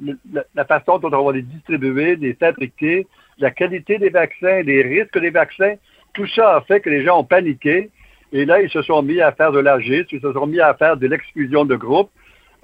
façon 0.66 0.98
dont 0.98 1.12
on 1.12 1.24
va 1.24 1.32
les 1.32 1.42
distribuer, 1.42 2.16
les 2.16 2.34
fabriquer, 2.34 3.06
la 3.38 3.50
qualité 3.50 3.98
des 3.98 4.10
vaccins, 4.10 4.62
les 4.62 4.82
risques 4.82 5.18
des 5.18 5.30
vaccins, 5.30 5.74
tout 6.12 6.26
ça 6.26 6.56
a 6.56 6.60
fait 6.62 6.80
que 6.80 6.90
les 6.90 7.04
gens 7.04 7.20
ont 7.20 7.24
paniqué. 7.24 7.90
Et 8.32 8.44
là, 8.44 8.60
ils 8.60 8.70
se 8.70 8.82
sont 8.82 9.02
mis 9.02 9.20
à 9.20 9.32
faire 9.32 9.52
de 9.52 9.60
l'agisme, 9.60 10.08
ils 10.10 10.20
se 10.20 10.32
sont 10.32 10.46
mis 10.46 10.60
à 10.60 10.74
faire 10.74 10.96
de 10.96 11.06
l'exclusion 11.06 11.64
de 11.64 11.76
groupe, 11.76 12.10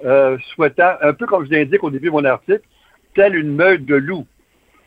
euh, 0.03 0.37
souhaitant, 0.53 0.93
un 1.01 1.13
peu 1.13 1.25
comme 1.25 1.45
je 1.45 1.51
l'indique 1.51 1.83
au 1.83 1.89
début 1.89 2.07
de 2.07 2.13
mon 2.13 2.25
article, 2.25 2.63
telle 3.13 3.35
une 3.35 3.55
meute 3.55 3.85
de 3.85 3.95
loups, 3.95 4.27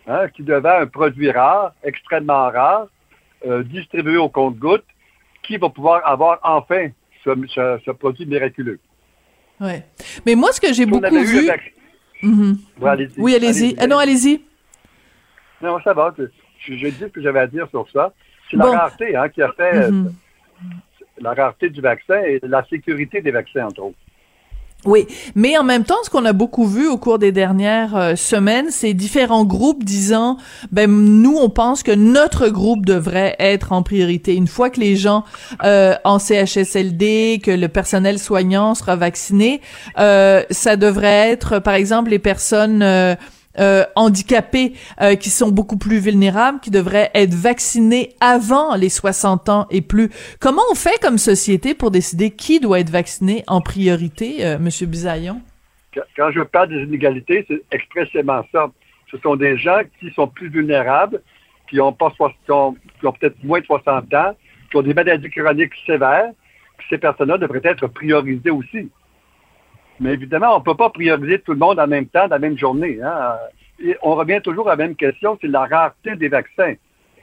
hein, 0.07 0.29
qui 0.29 0.43
devait 0.43 0.69
un 0.69 0.87
produit 0.87 1.31
rare, 1.31 1.73
extrêmement 1.85 2.51
rare, 2.51 2.89
euh, 3.47 3.63
distribué 3.63 4.17
au 4.17 4.29
compte-gouttes, 4.29 4.85
qui 5.43 5.57
va 5.57 5.69
pouvoir 5.69 6.07
avoir 6.07 6.39
enfin 6.43 6.89
ce, 7.25 7.91
produit 7.93 8.27
miraculeux. 8.27 8.79
Ouais. 9.63 9.85
Mais 10.27 10.35
moi, 10.35 10.53
ce 10.53 10.61
que 10.61 10.73
j'ai 10.73 10.87
beaucoup 10.87 11.17
vu... 11.17 11.49
Mhm. 12.23 12.57
oui, 13.19 13.35
allez-y. 13.35 13.75
ah 13.79 13.87
non, 13.87 13.99
allez-y. 13.99 14.43
Non, 15.61 15.81
ça 15.83 15.93
va. 15.93 16.15
Je, 16.17 16.25
je, 16.77 16.87
dis 16.89 16.97
ce 17.01 17.07
que 17.07 17.21
j'avais 17.21 17.41
à 17.41 17.47
dire 17.49 17.69
sur 17.71 17.89
ça. 17.91 18.13
C'est 18.49 18.57
la 18.57 18.67
rareté 18.67 19.17
hein, 19.17 19.29
qui 19.29 19.43
a 19.43 19.51
fait 19.53 19.91
mhm. 19.91 20.13
la 21.19 21.35
rareté 21.35 21.71
du 21.71 21.81
vaccin 21.81 22.21
et 22.23 22.39
la 22.43 22.65
sécurité 22.67 23.23
des 23.23 23.33
vaccins, 23.33 23.67
entre 23.67 23.83
autres. 23.83 23.99
Oui, 24.85 25.07
mais 25.37 25.57
en 25.57 25.63
même 25.63 25.85
temps, 25.85 26.03
ce 26.03 26.11
qu'on 26.11 26.25
a 26.25 26.33
beaucoup 26.33 26.67
vu 26.67 26.89
au 26.89 26.99
cours 26.99 27.21
des 27.21 27.31
dernières 27.31 27.97
euh, 27.97 28.17
semaines, 28.17 28.67
c'est 28.71 28.95
différents 28.95 29.45
groupes 29.45 29.85
disant, 29.85 30.39
ben 30.73 30.91
nous, 30.91 31.37
on 31.37 31.49
pense 31.51 31.85
que 31.85 31.93
notre 31.93 32.49
groupe 32.49 32.85
devrait 32.85 33.37
être 33.39 33.71
en 33.71 33.85
priorité. 33.85 34.35
Une 34.35 34.49
fois 34.49 34.71
que 34.71 34.81
les 34.81 34.97
gens 34.97 35.23
euh, 35.63 35.95
en 36.03 36.19
CHSLD, 36.19 37.41
que 37.45 37.53
le 37.53 37.69
personnel 37.69 38.19
soignant 38.19 38.75
sera 38.75 38.97
vacciné, 38.97 39.61
euh, 40.01 40.43
ça 40.51 40.75
devrait 40.75 41.31
être, 41.31 41.61
par 41.61 41.75
exemple, 41.75 42.11
les 42.11 42.19
personnes 42.19 42.83
euh, 43.59 43.85
handicapés 43.97 44.73
euh, 45.01 45.15
qui 45.15 45.29
sont 45.29 45.51
beaucoup 45.51 45.77
plus 45.77 45.99
vulnérables, 45.99 46.61
qui 46.61 46.71
devraient 46.71 47.11
être 47.15 47.35
vaccinés 47.35 48.15
avant 48.21 48.75
les 48.77 48.89
60 48.89 49.49
ans 49.51 49.67
et 49.71 49.83
plus. 49.83 50.09
Comment 50.41 50.63
on 50.71 50.75
fait 50.75 50.99
comme 51.03 51.19
société 51.19 51.75
pour 51.75 51.91
décider 51.91 52.31
qui 52.31 52.61
doit 52.61 52.81
être 52.81 52.91
vacciné 52.91 53.45
en 53.47 53.61
priorité, 53.61 54.47
euh, 54.47 54.59
Monsieur 54.59 54.87
Bisaillon? 54.87 55.43
Quand 56.17 56.31
je 56.31 56.41
parle 56.41 56.71
des 56.71 56.83
inégalités, 56.83 57.45
c'est 57.47 57.63
expressément 57.71 58.43
ça. 58.53 58.71
Ce 59.11 59.19
sont 59.19 59.37
des 59.37 59.59
gens 59.59 59.81
qui 60.01 60.11
sont 60.13 60.27
plus 60.27 60.49
vulnérables, 60.49 61.21
qui 61.69 61.79
ont, 61.81 61.93
peut-être 61.93 63.45
moins 63.45 63.61
de 63.61 63.67
60 63.67 64.15
ans, 64.15 64.35
qui 64.71 64.77
ont 64.79 64.83
des 64.83 64.95
maladies 64.95 65.29
chroniques 65.29 65.75
sévères. 65.85 66.31
Ces 66.89 66.97
personnes-là 66.97 67.37
devraient 67.37 67.61
être 67.65 67.87
priorisées 67.89 68.51
aussi. 68.51 68.89
Mais 70.01 70.15
évidemment, 70.15 70.57
on 70.57 70.59
ne 70.59 70.65
peut 70.65 70.75
pas 70.75 70.91
prioriser 70.91 71.39
tout 71.41 71.53
le 71.53 71.59
monde 71.59 71.79
en 71.79 71.87
même 71.87 72.07
temps, 72.07 72.29
dans 72.29 72.37
la 72.37 72.39
même 72.39 72.59
journée. 72.59 72.99
Hein. 73.03 73.37
On 74.03 74.15
revient 74.15 74.41
toujours 74.43 74.69
à 74.69 74.77
la 74.77 74.85
même 74.85 74.97
question, 74.97 75.39
c'est 75.41 75.49
la 75.49 75.67
rareté 75.67 76.17
des 76.17 76.29
vaccins 76.29 76.75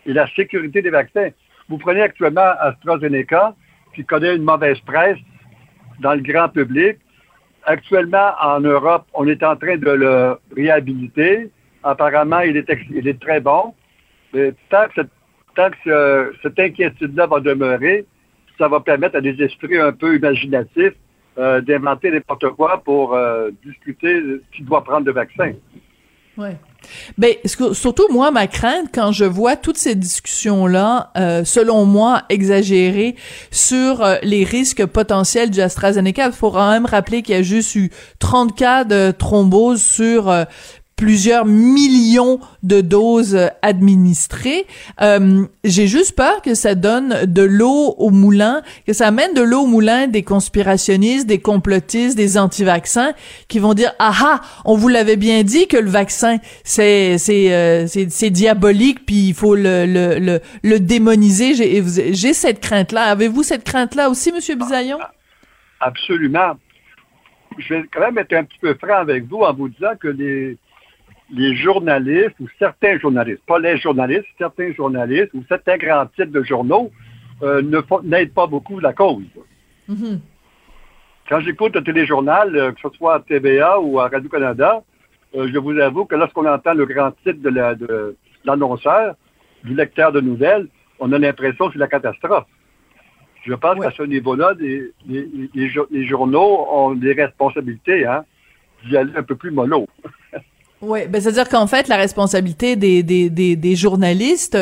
et 0.05 0.13
la 0.13 0.27
sécurité 0.27 0.81
des 0.81 0.89
vaccins. 0.89 1.29
Vous 1.67 1.77
prenez 1.77 2.01
actuellement 2.01 2.51
AstraZeneca, 2.59 3.55
qui 3.95 4.05
connaît 4.05 4.35
une 4.35 4.43
mauvaise 4.43 4.79
presse 4.81 5.17
dans 5.99 6.13
le 6.13 6.21
grand 6.21 6.49
public. 6.49 6.97
Actuellement, 7.63 8.31
en 8.41 8.59
Europe, 8.61 9.05
on 9.13 9.27
est 9.27 9.43
en 9.43 9.55
train 9.55 9.77
de 9.77 9.89
le 9.89 10.37
réhabiliter. 10.55 11.49
Apparemment, 11.83 12.39
il 12.39 12.57
est, 12.57 13.19
très 13.19 13.39
bon. 13.39 13.73
Mais 14.33 14.53
tant 14.69 14.87
que 14.87 16.33
cette 16.41 16.59
inquiétude-là 16.59 17.27
va 17.27 17.39
demeurer, 17.39 18.05
ça 18.57 18.67
va 18.67 18.79
permettre 18.79 19.17
à 19.17 19.21
des 19.21 19.41
esprits 19.41 19.77
un 19.77 19.91
peu 19.91 20.15
imaginatifs 20.15 20.95
euh, 21.37 21.61
d'inventer 21.61 22.11
n'importe 22.11 22.49
quoi 22.49 22.81
pour 22.83 23.13
euh, 23.13 23.49
discuter 23.63 24.21
qui 24.53 24.63
doit 24.63 24.83
prendre 24.83 25.05
le 25.05 25.13
vaccin. 25.13 25.53
Oui. 26.37 26.49
Ben, 27.17 27.33
surtout 27.73 28.07
moi, 28.11 28.31
ma 28.31 28.47
crainte 28.47 28.87
quand 28.93 29.11
je 29.11 29.25
vois 29.25 29.57
toutes 29.57 29.77
ces 29.77 29.95
discussions-là, 29.95 31.11
euh, 31.17 31.43
selon 31.43 31.85
moi, 31.85 32.23
exagérées 32.29 33.15
sur 33.51 34.05
les 34.23 34.45
risques 34.45 34.85
potentiels 34.85 35.49
du 35.49 35.59
AstraZeneca, 35.59 36.27
il 36.27 36.31
faut 36.31 36.51
quand 36.51 36.71
même 36.71 36.85
rappeler 36.85 37.21
qu'il 37.21 37.35
y 37.35 37.37
a 37.37 37.41
juste 37.41 37.75
eu 37.75 37.89
30 38.19 38.55
cas 38.57 38.83
de 38.85 39.11
thrombose 39.11 39.81
sur 39.81 40.33
plusieurs 40.99 41.45
millions 41.45 42.41
de 42.61 42.81
doses 42.81 43.39
administrées. 43.61 44.65
Euh, 45.01 45.45
J'ai 45.63 45.87
juste 45.87 46.13
peur 46.13 46.41
que 46.41 46.55
ça 46.55 46.75
donne 46.75 47.25
de 47.25 47.41
l'eau 47.41 47.95
au 47.97 48.09
moulin, 48.09 48.61
que 48.85 48.91
ça 48.91 49.07
amène 49.07 49.33
de 49.33 49.41
l'eau 49.41 49.61
au 49.61 49.65
moulin 49.65 50.07
des 50.07 50.23
conspirationnistes, 50.23 51.25
des 51.25 51.39
complotistes, 51.39 52.17
des 52.17 52.37
anti-vaccins 52.37 53.13
qui 53.47 53.59
vont 53.59 53.73
dire 53.73 53.93
ah 53.97 54.11
ah, 54.21 54.41
on 54.65 54.75
vous 54.75 54.89
l'avait 54.89 55.15
bien 55.15 55.43
dit 55.43 55.67
que 55.67 55.77
le 55.77 55.89
vaccin 55.89 56.39
c'est 56.65 57.17
c'est 57.17 57.53
euh, 57.53 57.87
c'est 57.87 58.29
diabolique 58.29 59.05
puis 59.05 59.29
il 59.29 59.33
faut 59.33 59.55
le 59.55 59.85
le 59.85 60.19
le, 60.19 60.41
le 60.63 60.79
démoniser. 60.81 61.53
J'ai 62.13 62.33
cette 62.33 62.59
crainte 62.59 62.91
là. 62.91 63.03
Avez-vous 63.03 63.43
cette 63.43 63.63
crainte 63.63 63.95
là 63.95 64.09
aussi, 64.09 64.33
Monsieur 64.33 64.55
Bisaillon? 64.55 64.99
Absolument. 65.79 66.57
Je 67.57 67.73
vais 67.73 67.83
quand 67.93 68.01
même 68.01 68.17
être 68.17 68.33
un 68.33 68.43
petit 68.43 68.59
peu 68.59 68.73
franc 68.73 68.97
avec 68.97 69.23
vous 69.29 69.43
en 69.43 69.53
vous 69.53 69.69
disant 69.69 69.95
que 69.97 70.09
les 70.09 70.57
les 71.31 71.55
journalistes 71.55 72.35
ou 72.39 72.47
certains 72.57 72.97
journalistes, 72.97 73.41
pas 73.45 73.59
les 73.59 73.77
journalistes, 73.77 74.25
certains 74.37 74.73
journalistes 74.73 75.33
ou 75.33 75.43
certains 75.47 75.77
grands 75.77 76.05
titres 76.07 76.31
de 76.31 76.43
journaux 76.43 76.91
euh, 77.43 77.61
n'aident 78.03 78.33
pas 78.33 78.47
beaucoup 78.47 78.79
la 78.79 78.93
cause. 78.93 79.23
Mm-hmm. 79.89 80.19
Quand 81.29 81.39
j'écoute 81.41 81.75
le 81.75 81.83
téléjournal, 81.83 82.55
euh, 82.55 82.71
que 82.71 82.81
ce 82.81 82.89
soit 82.97 83.15
à 83.15 83.19
TVA 83.19 83.79
ou 83.79 83.99
à 83.99 84.07
Radio-Canada, 84.07 84.83
euh, 85.35 85.47
je 85.53 85.57
vous 85.59 85.77
avoue 85.77 86.05
que 86.05 86.15
lorsqu'on 86.15 86.47
entend 86.47 86.73
le 86.73 86.85
grand 86.85 87.11
titre 87.23 87.41
de 87.41 88.15
l'annonceur, 88.43 89.15
du 89.63 89.75
lecteur 89.75 90.11
de 90.11 90.21
nouvelles, 90.21 90.67
on 90.99 91.11
a 91.11 91.19
l'impression 91.19 91.67
que 91.67 91.73
c'est 91.73 91.79
la 91.79 91.87
catastrophe. 91.87 92.47
Je 93.45 93.53
pense 93.53 93.79
qu'à 93.79 93.91
ce 93.91 94.03
niveau-là, 94.03 94.53
les, 94.59 94.91
les, 95.07 96.07
journaux 96.07 96.67
ont 96.71 96.93
des 96.93 97.13
responsabilités 97.13 98.05
hein, 98.05 98.25
d'y 98.85 98.97
aller 98.97 99.13
un 99.15 99.23
peu 99.23 99.35
plus 99.35 99.51
mollo. 99.51 99.87
Oui, 100.81 101.07
ben 101.09 101.19
c'est-à-dire 101.19 101.49
qu'en 101.49 101.67
fait, 101.67 101.89
la 101.89 101.97
responsabilité 101.97 102.77
des, 102.77 103.03
des, 103.03 103.29
des, 103.29 103.57
des, 103.57 103.75
journalistes, 103.75 104.57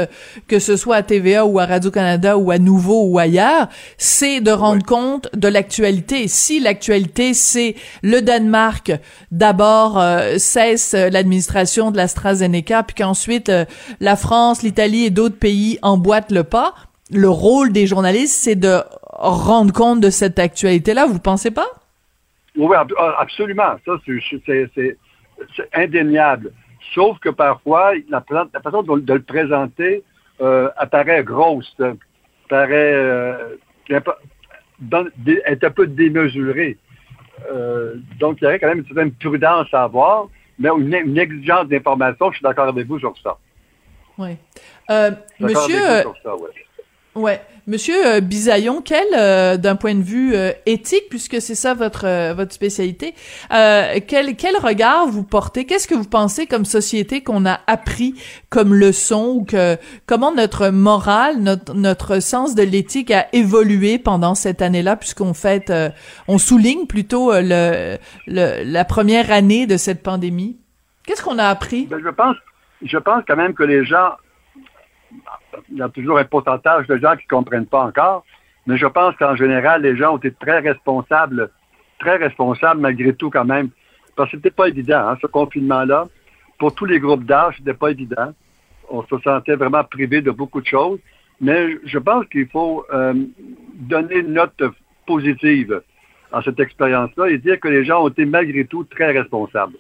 que 0.48 0.58
ce 0.58 0.76
soit 0.76 0.96
à 0.96 1.04
TVA 1.04 1.46
ou 1.46 1.60
à 1.60 1.68
Radio-Canada 1.68 2.40
ou 2.40 2.50
à 2.50 2.58
Nouveau 2.58 3.04
ou 3.06 3.20
ailleurs, 3.20 3.68
c'est 4.00 4.42
de 4.42 4.50
rendre 4.50 4.84
compte 4.84 5.30
de 5.36 5.48
l'actualité. 5.48 6.28
Si 6.28 6.60
l'actualité, 6.60 7.36
c'est 7.36 7.76
le 8.02 8.22
Danemark, 8.22 8.92
d'abord 9.32 10.00
euh, 10.00 10.40
cesse 10.40 10.94
l'administration 10.94 11.92
de 11.92 11.98
l'AstraZeneca, 11.98 12.82
puis 12.82 12.96
qu'ensuite 12.96 13.50
euh, 13.50 13.66
la 14.00 14.16
France, 14.16 14.64
l'Italie 14.64 15.06
et 15.06 15.10
d'autres 15.12 15.38
pays 15.38 15.78
emboîtent 15.84 16.32
le 16.32 16.44
pas, 16.44 16.74
le 17.12 17.30
rôle 17.30 17.72
des 17.72 17.86
journalistes, 17.86 18.40
c'est 18.42 18.56
de 18.56 18.80
rendre 19.12 19.72
compte 19.72 20.00
de 20.00 20.10
cette 20.10 20.40
actualité-là, 20.40 21.06
vous 21.06 21.20
pensez 21.20 21.52
pas? 21.52 21.68
Oui, 22.56 22.76
ah, 22.76 23.16
absolument. 23.20 23.76
Ça, 23.86 23.92
c'est- 24.04 24.98
c'est 25.56 25.70
indéniable. 25.74 26.52
Sauf 26.94 27.20
que 27.20 27.30
parfois, 27.30 27.94
la, 28.10 28.22
présent- 28.22 28.50
la 28.54 28.62
façon 28.62 28.84
de, 28.84 29.00
de 29.00 29.14
le 29.14 29.22
présenter 29.22 30.04
euh, 30.42 30.70
apparaît 30.78 31.24
grosse, 31.24 31.74
euh, 31.82 31.94
paraît 32.50 32.94
euh, 32.94 33.56
dans- 34.80 35.08
est 35.46 35.64
un 35.64 35.72
peu 35.72 35.88
démesurée. 35.88 36.78
Euh, 37.52 37.96
donc, 38.20 38.38
il 38.40 38.46
y 38.46 38.48
aurait 38.48 38.60
quand 38.60 38.68
même 38.68 38.80
une 38.80 38.86
certaine 38.86 39.12
prudence 39.12 39.68
à 39.74 39.84
avoir, 39.84 40.28
mais 40.60 40.70
une, 40.70 40.94
une 40.94 41.18
exigence 41.18 41.68
d'information, 41.68 42.32
je 42.32 42.38
suis 42.38 42.44
d'accord 42.44 42.68
avec 42.68 42.88
vous 42.88 43.00
sur 43.00 43.14
ça. 43.24 43.38
Oui. 44.18 44.38
Euh, 44.90 45.12
monsieur, 45.40 45.86
avec 45.86 46.06
euh, 46.06 46.10
vous 46.10 46.16
sur 46.16 46.24
ça, 46.24 46.36
ouais. 46.36 46.50
Ouais, 47.18 47.42
Monsieur 47.68 47.96
euh, 48.08 48.22
Bisaillon, 48.22 48.82
quel, 48.82 49.08
euh, 49.14 49.58
d'un 49.58 49.76
point 49.76 49.94
de 49.94 50.02
vue 50.02 50.34
euh, 50.34 50.54
éthique, 50.66 51.04
puisque 51.10 51.42
c'est 51.42 51.54
ça 51.54 51.74
votre 51.74 52.06
euh, 52.06 52.34
votre 52.34 52.54
spécialité, 52.54 53.14
quel 53.50 54.38
quel 54.38 54.56
regard 54.56 55.08
vous 55.08 55.24
portez? 55.24 55.66
Qu'est-ce 55.66 55.86
que 55.86 55.94
vous 55.94 56.08
pensez 56.08 56.48
comme 56.48 56.64
société 56.64 57.24
qu'on 57.24 57.46
a 57.46 57.60
appris 57.68 58.16
comme 58.50 58.74
leçon 58.74 59.34
ou 59.36 59.44
que 59.44 59.76
comment 60.06 60.34
notre 60.34 60.70
morale, 60.70 61.40
notre 61.40 61.74
notre 61.74 62.22
sens 62.22 62.56
de 62.56 62.64
l'éthique 62.64 63.12
a 63.12 63.28
évolué 63.34 64.00
pendant 64.00 64.34
cette 64.34 64.62
année-là, 64.62 64.96
puisqu'on 64.96 65.34
fête, 65.34 65.74
on 66.30 66.38
souligne 66.38 66.88
plutôt 66.88 67.34
le, 67.34 67.98
le 68.28 68.64
la 68.64 68.86
première 68.86 69.30
année 69.30 69.68
de 69.68 69.76
cette 69.76 70.04
pandémie? 70.04 70.56
Qu'est-ce 71.06 71.22
qu'on 71.22 71.38
a 71.38 71.48
appris? 71.48 71.86
Ben, 71.88 72.00
je 72.02 72.10
pense, 72.10 72.38
je 72.82 72.98
pense 72.98 73.24
quand 73.28 73.36
même 73.36 73.54
que 73.54 73.64
les 73.64 73.86
gens, 73.86 74.12
il 75.72 75.78
y 75.78 75.82
a 75.82 75.90
toujours 75.90 76.18
un 76.18 76.24
pourcentage 76.24 76.88
de 76.88 76.98
gens 76.98 77.16
qui 77.16 77.26
ne 77.30 77.38
comprennent 77.38 77.66
pas 77.66 77.84
encore, 77.84 78.24
mais 78.66 78.78
je 78.78 78.86
pense 78.86 79.16
qu'en 79.16 79.36
général, 79.36 79.82
les 79.82 79.96
gens 79.96 80.16
ont 80.16 80.18
été 80.18 80.32
très 80.32 80.60
responsables, 80.60 81.50
très 82.00 82.18
responsables 82.18 82.82
malgré 82.82 83.14
tout 83.14 83.30
quand 83.30 83.46
même, 83.46 83.70
parce 84.16 84.32
que 84.32 84.38
c'était 84.38 84.52
pas 84.52 84.68
évident, 84.68 85.08
hein, 85.08 85.18
ce 85.22 85.28
confinement-là. 85.28 86.08
Pour 86.58 86.74
tous 86.74 86.86
les 86.86 87.00
groupes 87.00 87.24
d'âge, 87.24 87.56
c'était 87.58 87.74
pas 87.74 87.92
évident. 87.92 88.34
On 88.90 89.04
se 89.04 89.20
sentait 89.20 89.56
vraiment 89.56 89.84
privé 89.84 90.22
de 90.22 90.32
beaucoup 90.32 90.62
de 90.62 90.66
choses, 90.66 91.00
mais 91.40 91.78
je 91.86 92.00
pense 92.00 92.26
qu'il 92.28 92.48
faut 92.48 92.86
euh, 92.92 93.14
donner 93.76 94.18
une 94.18 94.34
note 94.34 94.64
positive 95.06 95.82
à 96.32 96.42
cette 96.42 96.60
expérience-là 96.60 97.30
et 97.30 97.38
dire 97.38 97.60
que 97.60 97.68
les 97.68 97.86
gens 97.86 98.04
ont 98.04 98.10
été 98.10 98.26
malgré 98.26 98.66
tout 98.66 98.84
très 98.84 99.12
responsables. 99.12 99.78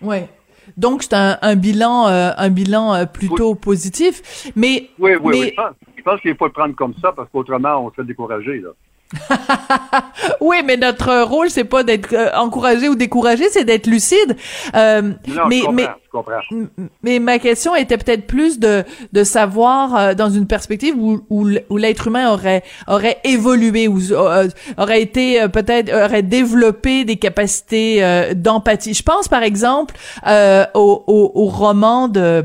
Ouais. 0.00 0.28
Donc 0.76 1.02
c'est 1.02 1.14
un, 1.14 1.38
un 1.42 1.56
bilan 1.56 2.08
euh, 2.08 2.30
un 2.36 2.50
bilan 2.50 2.94
euh, 2.94 3.06
plutôt 3.06 3.54
positif, 3.54 4.50
mais 4.56 4.90
Oui, 4.98 5.12
oui, 5.14 5.18
mais 5.24 5.38
oui. 5.40 5.48
Je 5.50 5.54
pense, 5.54 5.74
je 5.96 6.02
pense 6.02 6.20
qu'il 6.20 6.36
faut 6.36 6.46
le 6.46 6.52
prendre 6.52 6.74
comme 6.74 6.94
ça 7.00 7.12
parce 7.12 7.28
qu'autrement, 7.30 7.84
on 7.84 7.90
serait 7.92 8.06
découragé. 8.06 8.60
Là. 8.60 8.70
oui, 10.40 10.56
mais 10.64 10.76
notre 10.76 11.22
rôle 11.22 11.50
c'est 11.50 11.64
pas 11.64 11.82
d'être 11.82 12.12
euh, 12.12 12.30
encouragé 12.36 12.88
ou 12.88 12.94
découragé, 12.94 13.44
c'est 13.50 13.64
d'être 13.64 13.86
lucide. 13.86 14.36
Euh, 14.74 15.02
Non, 15.02 15.46
mais 15.48 15.58
je 15.58 15.62
comprends, 15.64 15.72
mais 15.72 15.82
je 15.82 16.10
comprends. 16.10 16.40
M- 16.50 16.68
Mais 17.02 17.18
ma 17.18 17.38
question 17.38 17.74
était 17.74 17.98
peut-être 17.98 18.26
plus 18.26 18.58
de 18.58 18.84
de 19.12 19.24
savoir 19.24 19.96
euh, 19.96 20.14
dans 20.14 20.30
une 20.30 20.46
perspective 20.46 20.94
où 20.96 21.20
où, 21.30 21.48
où 21.68 21.76
l'être 21.76 22.08
humain 22.08 22.30
aurait 22.32 22.62
aurait 22.88 23.18
évolué 23.24 23.88
ou 23.88 24.00
euh, 24.12 24.48
aurait 24.78 25.02
été 25.02 25.42
euh, 25.42 25.48
peut-être 25.48 25.92
aurait 25.92 26.22
développé 26.22 27.04
des 27.04 27.16
capacités 27.16 28.02
euh, 28.02 28.34
d'empathie. 28.34 28.94
Je 28.94 29.02
pense 29.02 29.28
par 29.28 29.42
exemple 29.42 29.94
euh, 30.26 30.64
au, 30.74 31.04
au, 31.06 31.32
au 31.34 31.46
roman 31.46 32.08
de 32.08 32.44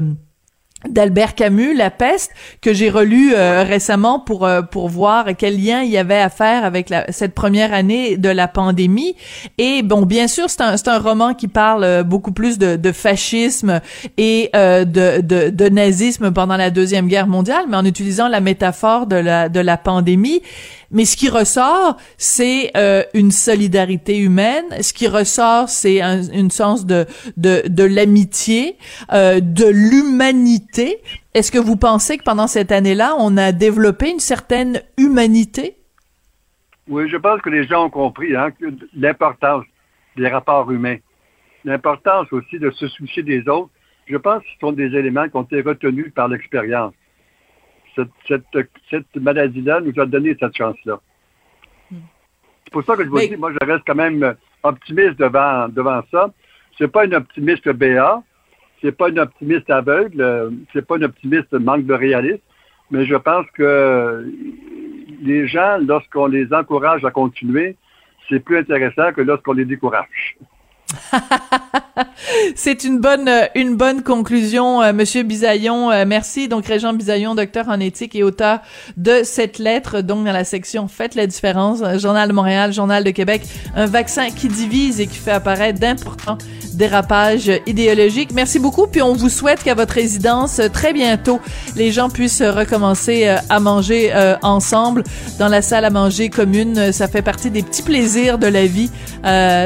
d'Albert 0.87 1.33
Camus, 1.33 1.73
La 1.73 1.89
peste, 1.89 2.31
que 2.61 2.71
j'ai 2.71 2.89
relu 2.89 3.33
euh, 3.33 3.63
récemment 3.63 4.19
pour 4.19 4.45
euh, 4.45 4.61
pour 4.61 4.89
voir 4.89 5.25
quel 5.35 5.61
lien 5.61 5.81
il 5.81 5.89
y 5.89 5.97
avait 5.97 6.19
à 6.19 6.29
faire 6.29 6.63
avec 6.63 6.89
la, 6.89 7.11
cette 7.11 7.33
première 7.33 7.73
année 7.73 8.15
de 8.15 8.29
la 8.29 8.47
pandémie. 8.47 9.15
Et 9.57 9.81
bon, 9.81 10.05
bien 10.05 10.27
sûr, 10.27 10.49
c'est 10.49 10.61
un 10.61 10.77
c'est 10.77 10.87
un 10.87 10.99
roman 10.99 11.33
qui 11.33 11.47
parle 11.47 11.83
euh, 11.83 12.03
beaucoup 12.03 12.31
plus 12.31 12.59
de, 12.59 12.75
de 12.75 12.91
fascisme 12.91 13.81
et 14.17 14.51
euh, 14.55 14.85
de, 14.85 15.21
de 15.21 15.49
de 15.49 15.69
nazisme 15.69 16.31
pendant 16.31 16.57
la 16.57 16.69
deuxième 16.69 17.07
guerre 17.07 17.27
mondiale, 17.27 17.65
mais 17.67 17.77
en 17.77 17.85
utilisant 17.85 18.27
la 18.27 18.39
métaphore 18.39 19.07
de 19.07 19.15
la 19.15 19.49
de 19.49 19.59
la 19.59 19.77
pandémie. 19.77 20.43
Mais 20.91 21.05
ce 21.05 21.17
qui 21.17 21.29
ressort, 21.29 21.97
c'est 22.17 22.71
euh, 22.77 23.03
une 23.13 23.31
solidarité 23.31 24.17
humaine. 24.19 24.65
Ce 24.81 24.93
qui 24.93 25.07
ressort, 25.07 25.69
c'est 25.69 26.01
un, 26.01 26.23
une 26.23 26.51
sens 26.51 26.85
de 26.85 27.05
de, 27.37 27.83
l'amitié, 27.83 28.75
euh, 29.13 29.39
de 29.39 29.65
l'humanité. 29.65 30.97
Est-ce 31.33 31.51
que 31.51 31.57
vous 31.57 31.77
pensez 31.77 32.17
que 32.17 32.23
pendant 32.23 32.47
cette 32.47 32.71
année-là, 32.71 33.15
on 33.19 33.37
a 33.37 33.51
développé 33.51 34.09
une 34.09 34.19
certaine 34.19 34.81
humanité? 34.97 35.75
Oui, 36.87 37.09
je 37.09 37.17
pense 37.17 37.41
que 37.41 37.49
les 37.49 37.65
gens 37.65 37.85
ont 37.85 37.89
compris 37.89 38.35
hein, 38.35 38.51
l'importance 38.95 39.65
des 40.15 40.27
rapports 40.29 40.71
humains, 40.71 40.97
l'importance 41.65 42.31
aussi 42.31 42.59
de 42.59 42.71
se 42.71 42.87
soucier 42.87 43.23
des 43.23 43.47
autres. 43.47 43.69
Je 44.07 44.17
pense 44.17 44.41
que 44.41 44.49
ce 44.53 44.59
sont 44.59 44.71
des 44.71 44.95
éléments 44.95 45.27
qui 45.27 45.35
ont 45.35 45.43
été 45.43 45.61
retenus 45.61 46.13
par 46.13 46.29
l'expérience. 46.29 46.93
Cette, 48.27 48.43
cette, 48.53 48.69
cette 48.89 49.15
maladie-là 49.15 49.81
nous 49.81 49.99
a 49.99 50.05
donné 50.05 50.35
cette 50.39 50.55
chance-là. 50.55 50.99
C'est 51.91 52.71
pour 52.71 52.83
ça 52.83 52.95
que 52.95 53.03
je 53.03 53.09
vous 53.09 53.15
Mais- 53.15 53.27
dis, 53.29 53.37
moi, 53.37 53.51
je 53.51 53.65
reste 53.65 53.83
quand 53.87 53.95
même 53.95 54.35
optimiste 54.63 55.17
devant, 55.17 55.67
devant 55.69 56.01
ça. 56.11 56.31
C'est 56.77 56.87
pas 56.89 57.05
une 57.05 57.15
optimiste 57.15 57.67
BA, 57.69 58.21
c'est 58.81 58.91
pas 58.91 59.09
une 59.09 59.19
optimiste 59.19 59.69
aveugle, 59.69 60.51
c'est 60.73 60.85
pas 60.85 60.97
une 60.97 61.05
optimiste 61.05 61.51
manque 61.53 61.85
de 61.85 61.93
réalisme, 61.93 62.43
mais 62.91 63.05
je 63.05 63.15
pense 63.15 63.45
que 63.53 64.31
les 65.21 65.47
gens, 65.47 65.77
lorsqu'on 65.79 66.27
les 66.27 66.53
encourage 66.53 67.03
à 67.03 67.11
continuer, 67.11 67.75
c'est 68.29 68.39
plus 68.39 68.57
intéressant 68.57 69.11
que 69.13 69.21
lorsqu'on 69.21 69.53
les 69.53 69.65
décourage. 69.65 70.37
C'est 72.55 72.83
une 72.83 72.99
bonne 72.99 73.27
euh, 73.27 73.45
une 73.55 73.75
bonne 73.75 74.03
conclusion, 74.03 74.81
euh, 74.81 74.93
Monsieur 74.93 75.23
Bisaillon. 75.23 75.91
Euh, 75.91 76.05
merci. 76.07 76.47
Donc 76.47 76.65
Régent 76.65 76.93
Bisaillon, 76.93 77.35
docteur 77.35 77.69
en 77.69 77.79
éthique 77.79 78.15
et 78.15 78.23
auteur 78.23 78.59
de 78.95 79.21
cette 79.23 79.59
lettre, 79.59 80.01
donc 80.01 80.25
dans 80.25 80.31
la 80.31 80.43
section 80.43 80.87
Faites 80.87 81.15
la 81.15 81.27
différence, 81.27 81.81
Journal 81.99 82.27
de 82.27 82.33
Montréal, 82.33 82.73
Journal 82.73 83.03
de 83.03 83.11
Québec, 83.11 83.41
un 83.75 83.85
vaccin 83.85 84.29
qui 84.29 84.47
divise 84.47 84.99
et 84.99 85.07
qui 85.07 85.17
fait 85.17 85.31
apparaître 85.31 85.79
d'importants 85.79 86.37
dérapages 86.77 87.51
idéologiques. 87.65 88.31
Merci 88.33 88.59
beaucoup. 88.59 88.87
Puis 88.87 89.01
on 89.01 89.13
vous 89.13 89.29
souhaite 89.29 89.63
qu'à 89.63 89.73
votre 89.73 89.95
résidence 89.95 90.59
euh, 90.59 90.69
très 90.69 90.93
bientôt, 90.93 91.39
les 91.75 91.91
gens 91.91 92.09
puissent 92.09 92.41
euh, 92.41 92.51
recommencer 92.51 93.27
euh, 93.27 93.37
à 93.49 93.59
manger 93.59 94.13
ensemble 94.43 95.03
dans 95.39 95.47
la 95.47 95.61
salle 95.61 95.83
à 95.85 95.89
manger 95.89 96.29
commune. 96.29 96.91
Ça 96.91 97.07
fait 97.07 97.21
partie 97.21 97.49
des 97.51 97.63
petits 97.63 97.81
plaisirs 97.81 98.37
de 98.37 98.47
la 98.47 98.65
vie. 98.65 98.89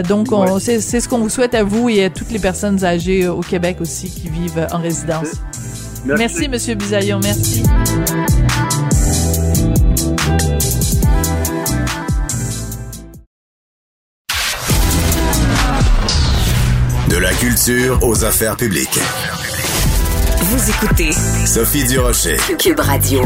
Donc 0.08 0.32
on, 0.32 0.42
Ouais. 0.42 0.60
c'est 0.60 0.80
c'est 0.82 1.00
ce 1.00 1.08
qu'on 1.08 1.20
vous 1.20 1.30
souhaite 1.30 1.54
à 1.54 1.64
vous 1.64 1.90
et 1.90 2.06
à 2.06 2.10
toutes 2.10 2.32
les 2.32 2.40
personnes 2.40 2.84
âgées 2.84 3.28
au 3.28 3.42
Québec 3.42 3.78
aussi 3.82 4.10
qui 4.10 4.30
vivent 4.30 4.68
en 4.72 4.80
résidence. 4.80 5.28
Merci, 6.06 6.48
Monsieur 6.48 6.74
Bisaillon. 6.76 7.20
Merci. 7.22 7.64
Culture 17.64 18.00
aux 18.02 18.24
affaires 18.26 18.56
publiques. 18.56 19.00
Vous 20.42 20.70
écoutez 20.70 21.12
Sophie 21.46 21.86
Durocher. 21.86 22.38
Cube 22.58 22.80
Radio. 22.80 23.22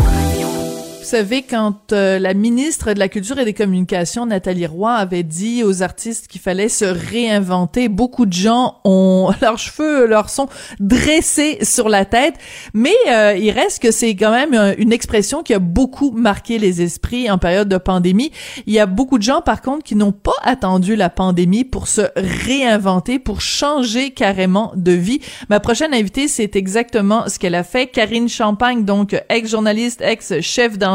Vous 1.05 1.11
savez, 1.11 1.43
quand 1.43 1.93
euh, 1.93 2.17
la 2.17 2.33
ministre 2.33 2.91
de 2.93 2.97
la 2.97 3.09
Culture 3.09 3.37
et 3.37 3.45
des 3.45 3.53
Communications, 3.53 4.25
Nathalie 4.25 4.65
Roy, 4.65 4.91
avait 4.91 5.21
dit 5.21 5.63
aux 5.63 5.83
artistes 5.83 6.27
qu'il 6.27 6.41
fallait 6.41 6.67
se 6.67 6.83
réinventer, 6.83 7.89
beaucoup 7.89 8.25
de 8.25 8.33
gens 8.33 8.77
ont 8.85 9.31
leurs 9.41 9.59
cheveux 9.59 10.07
leur 10.07 10.31
sont 10.31 10.49
dressés 10.79 11.59
sur 11.61 11.89
la 11.89 12.05
tête, 12.05 12.33
mais 12.73 12.95
euh, 13.07 13.37
il 13.37 13.51
reste 13.51 13.83
que 13.83 13.91
c'est 13.91 14.15
quand 14.15 14.31
même 14.31 14.55
euh, 14.55 14.73
une 14.79 14.91
expression 14.91 15.43
qui 15.43 15.53
a 15.53 15.59
beaucoup 15.59 16.09
marqué 16.09 16.57
les 16.57 16.81
esprits 16.81 17.29
en 17.29 17.37
période 17.37 17.69
de 17.69 17.77
pandémie. 17.77 18.31
Il 18.65 18.73
y 18.73 18.79
a 18.79 18.87
beaucoup 18.87 19.19
de 19.19 19.23
gens, 19.23 19.41
par 19.41 19.61
contre, 19.61 19.83
qui 19.83 19.95
n'ont 19.95 20.11
pas 20.11 20.33
attendu 20.41 20.95
la 20.95 21.11
pandémie 21.11 21.65
pour 21.65 21.87
se 21.87 22.01
réinventer, 22.15 23.19
pour 23.19 23.41
changer 23.41 24.09
carrément 24.09 24.71
de 24.75 24.93
vie. 24.93 25.19
Ma 25.49 25.59
prochaine 25.59 25.93
invitée, 25.93 26.27
c'est 26.27 26.55
exactement 26.55 27.29
ce 27.29 27.37
qu'elle 27.37 27.53
a 27.53 27.63
fait. 27.63 27.85
Karine 27.85 28.27
Champagne, 28.27 28.85
donc 28.85 29.15
ex-journaliste, 29.29 30.01
ex-chef 30.01 30.79
d'antenne, 30.79 30.94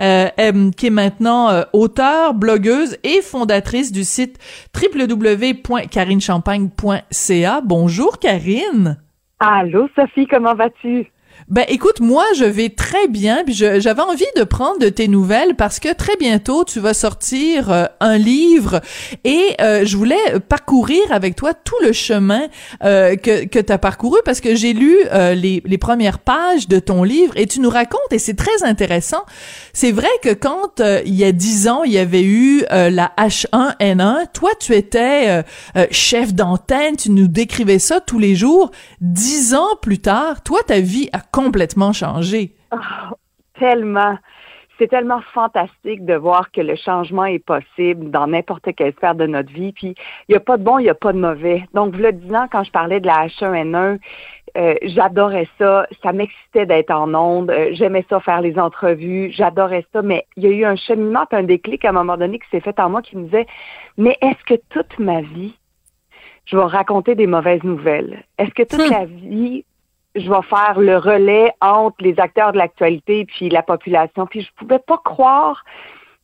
euh, 0.00 0.28
qui 0.76 0.86
est 0.86 0.90
maintenant 0.90 1.50
euh, 1.50 1.62
auteure, 1.72 2.34
blogueuse 2.34 2.98
et 3.04 3.22
fondatrice 3.22 3.92
du 3.92 4.02
site 4.04 4.38
www.carinechampagne.ca. 4.74 7.60
Bonjour 7.64 8.18
Karine. 8.18 8.98
Allô, 9.38 9.88
Sophie, 9.94 10.26
comment 10.26 10.54
vas-tu? 10.54 11.10
Ben 11.50 11.64
écoute, 11.66 11.98
moi 11.98 12.24
je 12.36 12.44
vais 12.44 12.68
très 12.68 13.08
bien, 13.08 13.42
puis 13.44 13.54
j'avais 13.54 14.02
envie 14.02 14.22
de 14.36 14.44
prendre 14.44 14.78
de 14.78 14.88
tes 14.88 15.08
nouvelles 15.08 15.56
parce 15.56 15.80
que 15.80 15.92
très 15.92 16.14
bientôt 16.14 16.62
tu 16.62 16.78
vas 16.78 16.94
sortir 16.94 17.72
euh, 17.72 17.86
un 17.98 18.18
livre 18.18 18.80
et 19.24 19.56
euh, 19.60 19.84
je 19.84 19.96
voulais 19.96 20.38
parcourir 20.48 21.00
avec 21.10 21.34
toi 21.34 21.52
tout 21.52 21.74
le 21.82 21.90
chemin 21.90 22.42
euh, 22.84 23.16
que 23.16 23.46
que 23.46 23.58
tu 23.58 23.72
as 23.72 23.78
parcouru 23.78 24.20
parce 24.24 24.40
que 24.40 24.54
j'ai 24.54 24.72
lu 24.72 24.96
euh, 25.10 25.34
les 25.34 25.60
les 25.66 25.76
premières 25.76 26.20
pages 26.20 26.68
de 26.68 26.78
ton 26.78 27.02
livre 27.02 27.32
et 27.34 27.48
tu 27.48 27.58
nous 27.58 27.68
racontes 27.70 28.12
et 28.12 28.20
c'est 28.20 28.36
très 28.36 28.62
intéressant. 28.62 29.24
C'est 29.72 29.90
vrai 29.90 30.06
que 30.22 30.32
quand 30.32 30.78
euh, 30.78 31.02
il 31.04 31.16
y 31.16 31.24
a 31.24 31.32
dix 31.32 31.66
ans 31.66 31.82
il 31.82 31.90
y 31.90 31.98
avait 31.98 32.22
eu 32.22 32.62
euh, 32.70 32.90
la 32.90 33.10
H1N1, 33.18 34.26
toi 34.32 34.50
tu 34.60 34.72
étais 34.72 35.42
chef 35.90 36.32
d'antenne, 36.32 36.96
tu 36.96 37.10
nous 37.10 37.26
décrivais 37.26 37.80
ça 37.80 37.98
tous 37.98 38.20
les 38.20 38.36
jours. 38.36 38.70
Dix 39.00 39.54
ans 39.54 39.74
plus 39.82 39.98
tard, 39.98 40.44
toi 40.44 40.60
ta 40.64 40.78
vie 40.78 41.08
a 41.12 41.18
complètement 41.44 41.92
changé. 41.92 42.52
Ah, 42.70 43.10
tellement. 43.58 44.16
C'est 44.78 44.88
tellement 44.88 45.20
fantastique 45.34 46.06
de 46.06 46.14
voir 46.14 46.50
que 46.52 46.62
le 46.62 46.74
changement 46.74 47.26
est 47.26 47.44
possible 47.44 48.10
dans 48.10 48.26
n'importe 48.26 48.74
quelle 48.74 48.94
sphère 48.94 49.14
de 49.14 49.26
notre 49.26 49.52
vie. 49.52 49.72
Puis, 49.72 49.94
il 50.26 50.32
n'y 50.32 50.36
a 50.36 50.40
pas 50.40 50.56
de 50.56 50.62
bon, 50.62 50.78
il 50.78 50.84
n'y 50.84 50.88
a 50.88 50.94
pas 50.94 51.12
de 51.12 51.18
mauvais. 51.18 51.66
Donc, 51.74 51.94
le 51.98 52.12
disant, 52.12 52.46
quand 52.50 52.64
je 52.64 52.70
parlais 52.70 52.98
de 52.98 53.06
la 53.06 53.26
H1N1, 53.26 53.98
euh, 54.56 54.74
j'adorais 54.82 55.46
ça. 55.58 55.86
Ça 56.02 56.12
m'excitait 56.14 56.64
d'être 56.64 56.90
en 56.92 57.12
onde. 57.14 57.50
Euh, 57.50 57.68
J'aimais 57.72 58.06
ça 58.08 58.20
faire 58.20 58.40
les 58.40 58.58
entrevues. 58.58 59.30
J'adorais 59.32 59.84
ça. 59.92 60.00
Mais 60.00 60.24
il 60.38 60.44
y 60.44 60.46
a 60.46 60.50
eu 60.50 60.64
un 60.64 60.76
cheminement, 60.76 61.26
un 61.30 61.42
déclic 61.42 61.84
à 61.84 61.90
un 61.90 61.92
moment 61.92 62.16
donné 62.16 62.38
qui 62.38 62.48
s'est 62.50 62.60
fait 62.60 62.80
en 62.80 62.88
moi 62.88 63.02
qui 63.02 63.18
me 63.18 63.24
disait, 63.24 63.46
mais 63.98 64.16
est-ce 64.22 64.42
que 64.46 64.58
toute 64.70 64.98
ma 64.98 65.20
vie, 65.20 65.54
je 66.46 66.56
vais 66.56 66.62
raconter 66.64 67.14
des 67.14 67.26
mauvaises 67.26 67.62
nouvelles? 67.64 68.24
Est-ce 68.38 68.50
que 68.52 68.62
toute 68.62 68.80
Hmm. 68.88 68.92
la 68.92 69.04
vie, 69.04 69.64
je 70.16 70.28
vais 70.28 70.42
faire 70.42 70.78
le 70.80 70.96
relais 70.96 71.52
entre 71.60 71.96
les 72.00 72.18
acteurs 72.18 72.52
de 72.52 72.58
l'actualité 72.58 73.24
puis 73.26 73.48
la 73.48 73.62
population. 73.62 74.26
Puis 74.26 74.42
je 74.42 74.48
pouvais 74.56 74.78
pas 74.80 74.98
croire 75.04 75.64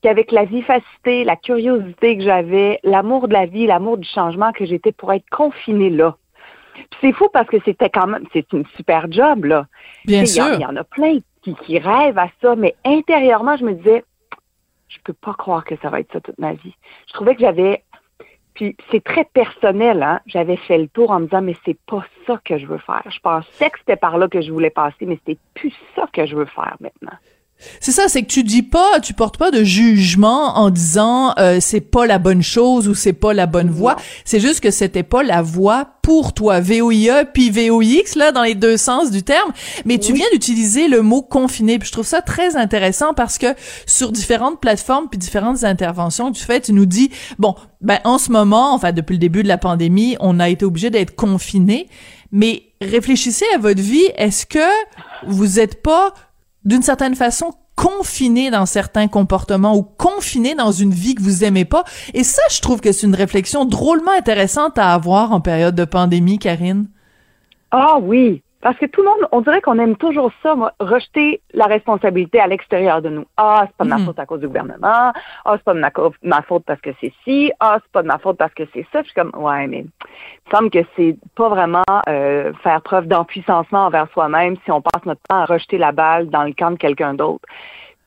qu'avec 0.02 0.32
la 0.32 0.44
vivacité, 0.44 1.24
la 1.24 1.36
curiosité 1.36 2.16
que 2.18 2.22
j'avais, 2.24 2.80
l'amour 2.82 3.28
de 3.28 3.32
la 3.32 3.46
vie, 3.46 3.66
l'amour 3.66 3.96
du 3.98 4.08
changement 4.08 4.52
que 4.52 4.64
j'étais 4.66 4.92
pour 4.92 5.12
être 5.12 5.28
confinée 5.30 5.90
là. 5.90 6.16
Puis 6.74 6.86
c'est 7.00 7.12
fou 7.12 7.28
parce 7.32 7.48
que 7.48 7.56
c'était 7.64 7.88
quand 7.88 8.06
même, 8.06 8.26
c'est 8.32 8.52
une 8.52 8.66
super 8.76 9.10
job 9.10 9.44
là. 9.46 9.66
Bien 10.04 10.20
Tu 10.20 10.26
sais, 10.26 10.34
Il 10.34 10.38
y 10.38 10.42
en- 10.42 10.46
sûr. 10.46 10.54
il 10.58 10.62
y, 10.62 10.66
en 10.66 10.76
a 10.76 10.84
plein 10.84 11.18
qui, 11.42 11.54
qui 11.64 11.78
rêvent 11.78 12.18
à 12.18 12.28
ça, 12.42 12.54
mais 12.56 12.74
intérieurement, 12.84 13.56
je 13.56 13.64
me 13.64 13.72
disais, 13.72 14.04
je 14.88 14.98
peux 15.04 15.14
pas 15.14 15.32
croire 15.34 15.64
que 15.64 15.74
ça 15.82 15.88
va 15.90 16.00
être 16.00 16.12
ça 16.12 16.20
toute 16.20 16.38
ma 16.38 16.52
vie. 16.52 16.74
Je 17.08 17.12
trouvais 17.14 17.34
que 17.34 17.40
j'avais, 17.40 17.82
puis 18.56 18.74
c'est 18.90 19.04
très 19.04 19.24
personnel, 19.24 20.02
hein. 20.02 20.20
J'avais 20.26 20.56
fait 20.56 20.78
le 20.78 20.88
tour 20.88 21.10
en 21.10 21.20
me 21.20 21.26
disant, 21.26 21.42
mais 21.42 21.54
c'est 21.64 21.78
pas 21.86 22.04
ça 22.26 22.40
que 22.44 22.58
je 22.58 22.66
veux 22.66 22.78
faire. 22.78 23.02
Je 23.08 23.20
pensais 23.20 23.70
que 23.70 23.78
c'était 23.78 23.96
par 23.96 24.18
là 24.18 24.28
que 24.28 24.40
je 24.40 24.50
voulais 24.50 24.70
passer, 24.70 25.06
mais 25.06 25.18
c'était 25.24 25.38
plus 25.54 25.74
ça 25.94 26.06
que 26.12 26.26
je 26.26 26.34
veux 26.34 26.46
faire 26.46 26.76
maintenant. 26.80 27.16
C'est 27.80 27.92
ça, 27.92 28.08
c'est 28.08 28.22
que 28.22 28.26
tu 28.26 28.44
dis 28.44 28.62
pas, 28.62 29.00
tu 29.00 29.14
portes 29.14 29.38
pas 29.38 29.50
de 29.50 29.64
jugement 29.64 30.58
en 30.58 30.70
disant 30.70 31.34
euh, 31.38 31.58
c'est 31.60 31.80
pas 31.80 32.06
la 32.06 32.18
bonne 32.18 32.42
chose 32.42 32.86
ou 32.86 32.94
c'est 32.94 33.12
pas 33.12 33.32
la 33.32 33.46
bonne 33.46 33.70
voie. 33.70 33.96
C'est 34.24 34.40
juste 34.40 34.60
que 34.60 34.70
c'était 34.70 35.02
pas 35.02 35.22
la 35.22 35.40
voie 35.42 35.88
pour 36.02 36.34
toi. 36.34 36.60
VOIE 36.60 37.24
puis 37.32 37.50
VOX 37.50 38.14
là 38.14 38.30
dans 38.30 38.42
les 38.42 38.54
deux 38.54 38.76
sens 38.76 39.10
du 39.10 39.22
terme. 39.22 39.52
Mais 39.84 39.98
tu 39.98 40.12
viens 40.12 40.26
d'utiliser 40.32 40.86
le 40.88 41.00
mot 41.02 41.22
confiné. 41.22 41.78
Puis 41.78 41.88
je 41.88 41.92
trouve 41.92 42.06
ça 42.06 42.20
très 42.20 42.56
intéressant 42.56 43.14
parce 43.14 43.38
que 43.38 43.48
sur 43.86 44.12
différentes 44.12 44.60
plateformes 44.60 45.08
puis 45.08 45.18
différentes 45.18 45.64
interventions 45.64 46.32
que 46.32 46.38
tu 46.38 46.44
fais, 46.44 46.60
tu 46.60 46.72
nous 46.72 46.86
dis 46.86 47.10
bon 47.38 47.54
ben 47.80 47.98
en 48.04 48.18
ce 48.18 48.30
moment, 48.30 48.74
enfin 48.74 48.92
depuis 48.92 49.14
le 49.14 49.18
début 49.18 49.42
de 49.42 49.48
la 49.48 49.58
pandémie, 49.58 50.16
on 50.20 50.40
a 50.40 50.48
été 50.48 50.64
obligé 50.64 50.90
d'être 50.90 51.14
confiné. 51.16 51.88
Mais 52.32 52.64
réfléchissez 52.80 53.46
à 53.54 53.58
votre 53.58 53.80
vie. 53.80 54.08
Est-ce 54.16 54.46
que 54.46 54.58
vous 55.26 55.58
êtes 55.58 55.82
pas 55.82 56.12
d'une 56.66 56.82
certaine 56.82 57.14
façon 57.14 57.54
confiné 57.76 58.50
dans 58.50 58.66
certains 58.66 59.08
comportements 59.08 59.76
ou 59.76 59.82
confiné 59.82 60.54
dans 60.54 60.72
une 60.72 60.92
vie 60.92 61.14
que 61.14 61.22
vous 61.22 61.44
aimez 61.44 61.64
pas. 61.64 61.84
Et 62.14 62.24
ça, 62.24 62.42
je 62.50 62.60
trouve 62.60 62.80
que 62.80 62.92
c'est 62.92 63.06
une 63.06 63.14
réflexion 63.14 63.64
drôlement 63.64 64.12
intéressante 64.12 64.76
à 64.78 64.92
avoir 64.92 65.32
en 65.32 65.40
période 65.40 65.74
de 65.74 65.84
pandémie, 65.84 66.38
Karine. 66.38 66.88
Ah 67.70 67.98
oui, 68.00 68.42
parce 68.66 68.78
que 68.78 68.86
tout 68.86 69.00
le 69.00 69.06
monde, 69.06 69.28
on 69.30 69.42
dirait 69.42 69.60
qu'on 69.60 69.78
aime 69.78 69.94
toujours 69.94 70.32
ça, 70.42 70.56
moi, 70.56 70.72
rejeter 70.80 71.40
la 71.54 71.66
responsabilité 71.66 72.40
à 72.40 72.48
l'extérieur 72.48 73.00
de 73.00 73.10
nous. 73.10 73.24
Ah, 73.36 73.62
c'est 73.68 73.76
pas 73.76 73.84
de 73.84 73.90
ma 73.90 73.98
Mhm. 73.98 74.06
faute 74.06 74.18
à 74.18 74.26
cause 74.26 74.40
du 74.40 74.48
gouvernement. 74.48 75.12
Ah, 75.12 75.12
c'est 75.52 75.62
pas 75.62 75.72
de 75.74 75.78
ma, 76.24 76.42
faute 76.42 76.64
parce 76.66 76.80
que 76.80 76.90
c'est 77.00 77.12
ci. 77.22 77.52
Ah, 77.60 77.78
c'est 77.80 77.92
pas 77.92 78.02
de 78.02 78.08
ma 78.08 78.18
faute 78.18 78.36
parce 78.36 78.52
que 78.54 78.64
c'est 78.74 78.84
ça. 78.92 79.04
Puis 79.04 79.12
je 79.14 79.20
suis 79.20 79.30
comme, 79.30 79.40
ouais, 79.40 79.68
mais 79.68 79.78
il 79.78 79.84
me 79.84 80.50
semble 80.50 80.70
que 80.70 80.80
c'est 80.96 81.16
pas 81.36 81.48
vraiment 81.48 81.84
euh, 82.08 82.52
faire 82.64 82.82
preuve 82.82 83.06
d'empuissancement 83.06 83.86
envers 83.86 84.08
soi-même 84.10 84.56
si 84.64 84.72
on 84.72 84.82
passe 84.82 85.04
notre 85.04 85.20
temps 85.28 85.42
à 85.42 85.44
rejeter 85.44 85.78
la 85.78 85.92
balle 85.92 86.28
dans 86.30 86.42
le 86.42 86.52
camp 86.52 86.72
de 86.72 86.76
quelqu'un 86.76 87.14
d'autre. 87.14 87.46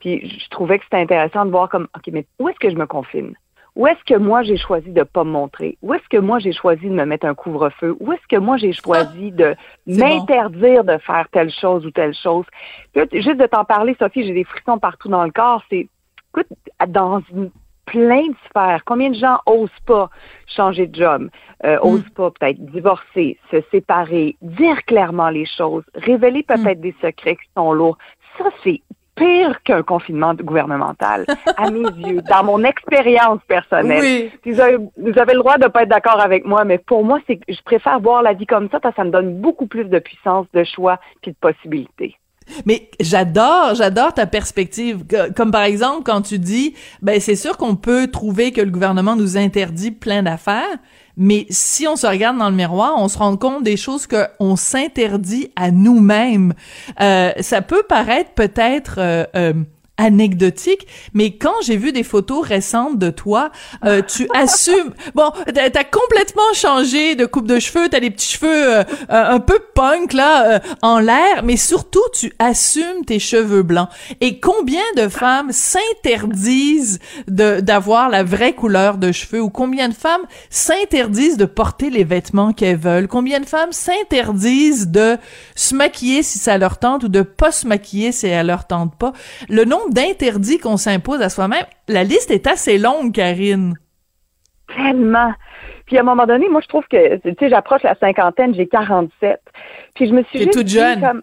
Puis 0.00 0.28
je 0.28 0.50
trouvais 0.50 0.78
que 0.78 0.84
c'était 0.84 0.98
intéressant 0.98 1.46
de 1.46 1.50
voir 1.52 1.70
comme, 1.70 1.88
OK, 1.96 2.12
mais 2.12 2.26
où 2.38 2.50
est-ce 2.50 2.58
que 2.58 2.68
je 2.68 2.76
me 2.76 2.86
confine? 2.86 3.34
Où 3.76 3.86
est-ce 3.86 4.02
que 4.04 4.18
moi 4.18 4.42
j'ai 4.42 4.56
choisi 4.56 4.90
de 4.90 5.02
pas 5.02 5.24
me 5.24 5.30
montrer? 5.30 5.78
Où 5.82 5.94
est-ce 5.94 6.08
que 6.08 6.18
moi 6.18 6.38
j'ai 6.38 6.52
choisi 6.52 6.86
de 6.86 6.94
me 6.94 7.04
mettre 7.04 7.26
un 7.26 7.34
couvre-feu? 7.34 7.96
Où 8.00 8.12
est-ce 8.12 8.26
que 8.28 8.36
moi 8.36 8.56
j'ai 8.56 8.72
choisi 8.72 9.30
de 9.32 9.54
bon. 9.86 9.98
m'interdire 9.98 10.84
de 10.84 10.98
faire 10.98 11.28
telle 11.32 11.50
chose 11.50 11.86
ou 11.86 11.90
telle 11.90 12.14
chose? 12.14 12.44
Puis 12.92 13.22
juste 13.22 13.38
de 13.38 13.46
t'en 13.46 13.64
parler, 13.64 13.96
Sophie, 13.98 14.26
j'ai 14.26 14.34
des 14.34 14.44
frissons 14.44 14.78
partout 14.78 15.08
dans 15.08 15.24
le 15.24 15.30
corps. 15.30 15.62
C'est, 15.70 15.88
écoute, 16.32 16.48
dans 16.88 17.22
une 17.30 17.50
plein 17.90 18.28
de 18.28 18.36
sphères. 18.48 18.82
Combien 18.84 19.10
de 19.10 19.16
gens 19.16 19.38
osent 19.46 19.70
pas 19.86 20.10
changer 20.46 20.86
de 20.86 20.94
job, 20.94 21.28
euh, 21.64 21.78
osent 21.82 22.08
pas 22.14 22.30
peut-être 22.30 22.64
divorcer, 22.66 23.38
se 23.50 23.56
séparer, 23.70 24.36
dire 24.42 24.84
clairement 24.84 25.30
les 25.30 25.46
choses, 25.46 25.84
révéler 25.94 26.42
peut-être 26.42 26.80
des 26.80 26.94
secrets 27.00 27.36
qui 27.36 27.48
sont 27.56 27.72
lourds? 27.72 27.98
Ça, 28.38 28.44
c'est 28.62 28.80
pire 29.20 29.62
qu'un 29.62 29.82
confinement 29.82 30.34
gouvernemental, 30.34 31.26
à 31.56 31.70
mes 31.70 31.90
yeux, 32.08 32.22
dans 32.22 32.42
mon 32.42 32.64
expérience 32.64 33.40
personnelle. 33.46 34.00
Oui. 34.00 34.30
Vous 34.46 34.60
avez, 34.60 34.78
vous 34.96 35.18
avez 35.18 35.34
le 35.34 35.40
droit 35.40 35.58
de 35.58 35.68
pas 35.68 35.82
être 35.82 35.90
d'accord 35.90 36.20
avec 36.20 36.46
moi, 36.46 36.64
mais 36.64 36.78
pour 36.78 37.04
moi, 37.04 37.20
c'est 37.26 37.36
que 37.36 37.52
je 37.52 37.62
préfère 37.62 38.00
voir 38.00 38.22
la 38.22 38.32
vie 38.32 38.46
comme 38.46 38.70
ça 38.70 38.80
parce 38.80 38.94
que 38.94 39.02
ça 39.02 39.04
me 39.04 39.10
donne 39.10 39.40
beaucoup 39.40 39.66
plus 39.66 39.84
de 39.84 39.98
puissance, 39.98 40.46
de 40.54 40.64
choix 40.64 40.98
puis 41.20 41.32
de 41.32 41.36
possibilités. 41.36 42.16
Mais 42.66 42.90
j'adore, 43.00 43.74
j'adore 43.74 44.14
ta 44.14 44.26
perspective. 44.26 45.04
Comme 45.36 45.50
par 45.50 45.62
exemple, 45.62 46.02
quand 46.04 46.22
tu 46.22 46.38
dis, 46.38 46.74
ben 47.02 47.20
c'est 47.20 47.36
sûr 47.36 47.56
qu'on 47.56 47.76
peut 47.76 48.08
trouver 48.08 48.52
que 48.52 48.60
le 48.60 48.70
gouvernement 48.70 49.16
nous 49.16 49.36
interdit 49.36 49.90
plein 49.90 50.22
d'affaires, 50.22 50.78
mais 51.16 51.46
si 51.50 51.86
on 51.86 51.96
se 51.96 52.06
regarde 52.06 52.38
dans 52.38 52.48
le 52.48 52.56
miroir, 52.56 52.94
on 52.96 53.08
se 53.08 53.18
rend 53.18 53.36
compte 53.36 53.62
des 53.62 53.76
choses 53.76 54.06
qu'on 54.06 54.56
s'interdit 54.56 55.50
à 55.54 55.70
nous-mêmes. 55.70 56.54
Euh, 57.00 57.32
ça 57.40 57.60
peut 57.62 57.82
paraître 57.82 58.30
peut-être 58.30 58.94
euh, 58.98 59.24
euh, 59.36 59.52
anecdotique, 60.00 60.86
mais 61.14 61.36
quand 61.36 61.54
j'ai 61.62 61.76
vu 61.76 61.92
des 61.92 62.02
photos 62.02 62.46
récentes 62.46 62.98
de 62.98 63.10
toi, 63.10 63.50
euh, 63.84 64.02
tu 64.02 64.28
assumes. 64.34 64.94
Bon, 65.14 65.30
t'as 65.54 65.66
as 65.80 65.84
complètement 65.84 66.52
changé 66.54 67.14
de 67.14 67.26
coupe 67.26 67.46
de 67.46 67.58
cheveux, 67.58 67.88
t'as 67.88 68.00
des 68.00 68.10
petits 68.10 68.34
cheveux 68.34 68.78
euh, 68.78 68.84
euh, 69.10 69.34
un 69.34 69.40
peu 69.40 69.58
punk 69.74 70.14
là 70.14 70.54
euh, 70.54 70.58
en 70.82 70.98
l'air, 70.98 71.42
mais 71.44 71.56
surtout 71.56 72.02
tu 72.12 72.32
assumes 72.38 73.04
tes 73.06 73.18
cheveux 73.18 73.62
blancs. 73.62 73.88
Et 74.20 74.40
combien 74.40 74.82
de 74.96 75.08
femmes 75.08 75.52
s'interdisent 75.52 76.98
de 77.28 77.60
d'avoir 77.60 78.08
la 78.08 78.24
vraie 78.24 78.54
couleur 78.54 78.96
de 78.96 79.12
cheveux? 79.12 79.40
Ou 79.40 79.50
combien 79.50 79.88
de 79.88 79.94
femmes 79.94 80.24
s'interdisent 80.48 81.36
de 81.36 81.44
porter 81.44 81.90
les 81.90 82.04
vêtements 82.04 82.52
qu'elles 82.52 82.78
veulent, 82.78 83.08
combien 83.08 83.40
de 83.40 83.46
femmes 83.46 83.72
s'interdisent 83.72 84.88
de 84.88 85.18
se 85.54 85.74
maquiller 85.74 86.22
si 86.22 86.38
ça 86.38 86.56
leur 86.56 86.78
tente 86.78 87.04
ou 87.04 87.08
de 87.08 87.22
pas 87.22 87.52
se 87.52 87.66
maquiller 87.66 88.12
si 88.12 88.30
ça 88.30 88.42
leur 88.42 88.66
tente 88.66 88.94
pas? 88.96 89.12
Le 89.48 89.64
nombre 89.64 89.89
d'interdits 89.90 90.58
qu'on 90.58 90.76
s'impose 90.76 91.20
à 91.22 91.28
soi-même, 91.28 91.64
la 91.88 92.04
liste 92.04 92.30
est 92.30 92.46
assez 92.46 92.78
longue, 92.78 93.12
Karine. 93.12 93.74
Tellement. 94.74 95.32
Puis 95.86 95.98
à 95.98 96.00
un 96.00 96.04
moment 96.04 96.26
donné, 96.26 96.48
moi 96.48 96.60
je 96.62 96.68
trouve 96.68 96.86
que 96.88 97.16
tu 97.16 97.34
sais, 97.38 97.48
j'approche 97.50 97.82
la 97.82 97.96
cinquantaine, 97.96 98.54
j'ai 98.54 98.68
47. 98.68 99.40
Puis 99.94 100.08
je 100.08 100.14
me 100.14 100.22
suis 100.24 100.38
juste 100.38 100.52
toute 100.52 100.68
jeune. 100.68 101.00
comme 101.00 101.22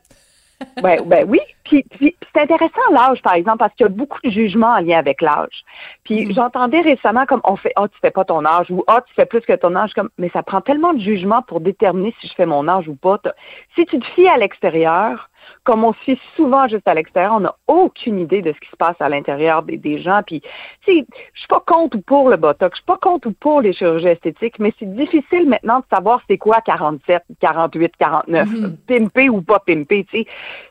ben, 0.82 1.02
ben 1.06 1.24
oui. 1.30 1.40
Puis, 1.64 1.84
puis 1.84 2.16
c'est 2.34 2.42
intéressant 2.42 2.82
l'âge, 2.92 3.22
par 3.22 3.36
exemple, 3.36 3.60
parce 3.60 3.74
qu'il 3.76 3.84
y 3.86 3.88
a 3.88 3.90
beaucoup 3.92 4.18
de 4.24 4.32
jugements 4.32 4.74
en 4.74 4.80
lien 4.80 4.98
avec 4.98 5.22
l'âge. 5.22 5.64
Puis 6.04 6.26
Mhm. 6.26 6.34
j'entendais 6.34 6.82
récemment 6.82 7.26
comme 7.28 7.42
on 7.44 7.56
fait 7.56 7.72
Ah, 7.76 7.88
tu 7.88 7.98
fais 8.02 8.10
pas 8.12 8.26
ton 8.26 8.44
âge 8.44 8.66
ou 8.72 8.84
Ah, 8.88 9.02
tu 9.08 9.14
fais 9.14 9.26
plus 9.28 9.42
que 9.42 9.54
ton 9.54 9.76
âge 9.76 9.94
comme 9.94 10.10
mais 10.18 10.30
ça 10.34 10.44
prend 10.44 10.60
tellement 10.62 10.94
de 10.94 11.00
jugement 11.00 11.44
pour 11.44 11.62
déterminer 11.62 12.14
si 12.20 12.28
je 12.28 12.34
fais 12.34 12.46
mon 12.48 12.68
âge 12.68 12.88
ou 12.90 12.96
pas. 12.96 13.20
Si 13.76 13.86
tu 13.86 14.00
te 14.00 14.06
fies 14.08 14.28
à 14.28 14.38
l'extérieur, 14.38 15.30
comme 15.68 15.84
on 15.84 15.92
se 15.94 16.00
fie 16.00 16.20
souvent 16.38 16.68
juste 16.70 16.88
à 16.88 16.94
l'extérieur, 16.94 17.34
on 17.36 17.42
n'a 17.42 17.56
aucune 17.68 18.20
idée 18.20 18.42
de 18.42 18.54
ce 18.54 18.60
qui 18.62 18.70
se 18.72 18.76
passe 18.78 18.96
à 19.02 19.10
l'intérieur 19.10 19.64
des, 19.64 19.76
des 19.78 20.00
gens. 20.00 20.22
Puis, 20.26 20.40
tu 20.86 20.94
sais, 20.94 21.06
je 21.34 21.40
suis 21.40 21.48
pas 21.50 21.60
contre 21.60 21.98
ou 21.98 22.02
pour 22.02 22.30
le 22.30 22.38
botox, 22.38 22.78
je 22.78 22.82
suis 22.82 22.86
pas 22.86 22.98
contre 22.98 23.28
ou 23.28 23.34
pour 23.34 23.60
les 23.62 23.74
chirurgies 23.74 24.08
esthétiques, 24.08 24.60
mais 24.60 24.74
c'est 24.80 24.90
difficile 24.96 25.48
maintenant 25.50 25.80
de 25.80 25.86
savoir 25.94 26.22
c'est 26.30 26.38
quoi 26.38 26.62
47, 26.62 27.22
48, 27.42 27.92
49, 28.00 28.48
Mhm. 28.50 28.78
pimpé 28.88 29.30
ou 29.30 29.42
pas 29.42 29.60
pimpé, 29.60 30.06
tu 30.10 30.20
sais. 30.20 30.26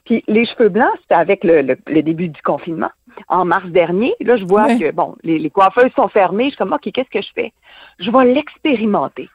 Puis 0.07 0.25
les 0.29 0.47
cheveux 0.47 0.71
blancs, 0.71 0.91
c'était 1.03 1.15
avec 1.15 1.45
le, 1.45 1.61
le- 1.63 1.77
le 1.87 2.03
début 2.03 2.29
du 2.29 2.41
confinement. 2.41 2.91
En 3.29 3.45
mars 3.45 3.67
dernier, 3.69 4.15
là, 4.21 4.37
je 4.37 4.45
vois 4.45 4.65
Ouais. 4.67 4.79
que, 4.79 4.91
bon, 4.93 5.15
les, 5.23 5.39
les 5.39 5.51
coiffeuses 5.51 5.93
sont 5.95 6.09
fermées. 6.09 6.45
Je 6.45 6.49
suis 6.51 6.57
comme, 6.59 6.73
OK, 6.73 6.91
qu'est-ce 6.93 7.11
que 7.11 7.21
je 7.23 7.33
fais? 7.35 7.53
Je 7.99 8.11
vais 8.11 8.25
l'expérimenter. 8.33 9.29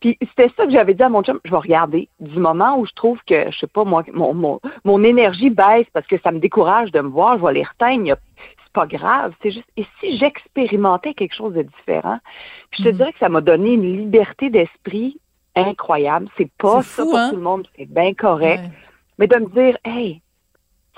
Puis 0.00 0.18
c'était 0.20 0.50
ça 0.56 0.66
que 0.66 0.70
j'avais 0.72 0.94
dit 0.94 1.02
à 1.02 1.08
mon 1.08 1.22
chum, 1.22 1.40
je 1.44 1.50
vais 1.50 1.56
regarder 1.56 2.08
du 2.20 2.38
moment 2.38 2.78
où 2.78 2.86
je 2.86 2.92
trouve 2.92 3.18
que, 3.26 3.50
je 3.50 3.58
sais 3.58 3.66
pas, 3.66 3.84
moi, 3.84 4.04
mon, 4.12 4.34
mon, 4.34 4.60
mon 4.84 5.02
énergie 5.02 5.50
baisse 5.50 5.86
parce 5.92 6.06
que 6.06 6.18
ça 6.20 6.32
me 6.32 6.38
décourage 6.38 6.92
de 6.92 7.00
me 7.00 7.08
voir, 7.08 7.38
je 7.38 7.44
vais 7.44 7.52
les 7.54 7.64
reteindre, 7.64 8.16
c'est 8.36 8.72
pas 8.72 8.86
grave, 8.86 9.32
c'est 9.42 9.50
juste, 9.52 9.68
et 9.76 9.86
si 10.00 10.18
j'expérimentais 10.18 11.14
quelque 11.14 11.34
chose 11.34 11.54
de 11.54 11.62
différent, 11.62 12.18
puis 12.70 12.82
je 12.82 12.88
te 12.88 12.92
Mhm. 12.92 12.96
dirais 12.98 13.12
que 13.12 13.18
ça 13.18 13.28
m'a 13.30 13.40
donné 13.40 13.72
une 13.72 13.96
liberté 13.96 14.50
d'esprit 14.50 15.18
incroyable, 15.54 16.28
c'est 16.36 16.50
pas 16.58 16.82
ça 16.82 17.02
fou, 17.04 17.10
pour 17.10 17.18
hein? 17.18 17.30
tout 17.30 17.36
le 17.36 17.42
monde, 17.42 17.66
c'est 17.78 17.86
bien 17.90 18.12
correct, 18.12 18.62
Ouais. 18.64 18.70
mais 19.18 19.26
de 19.26 19.36
me 19.36 19.46
dire, 19.48 19.78
hey, 19.84 20.20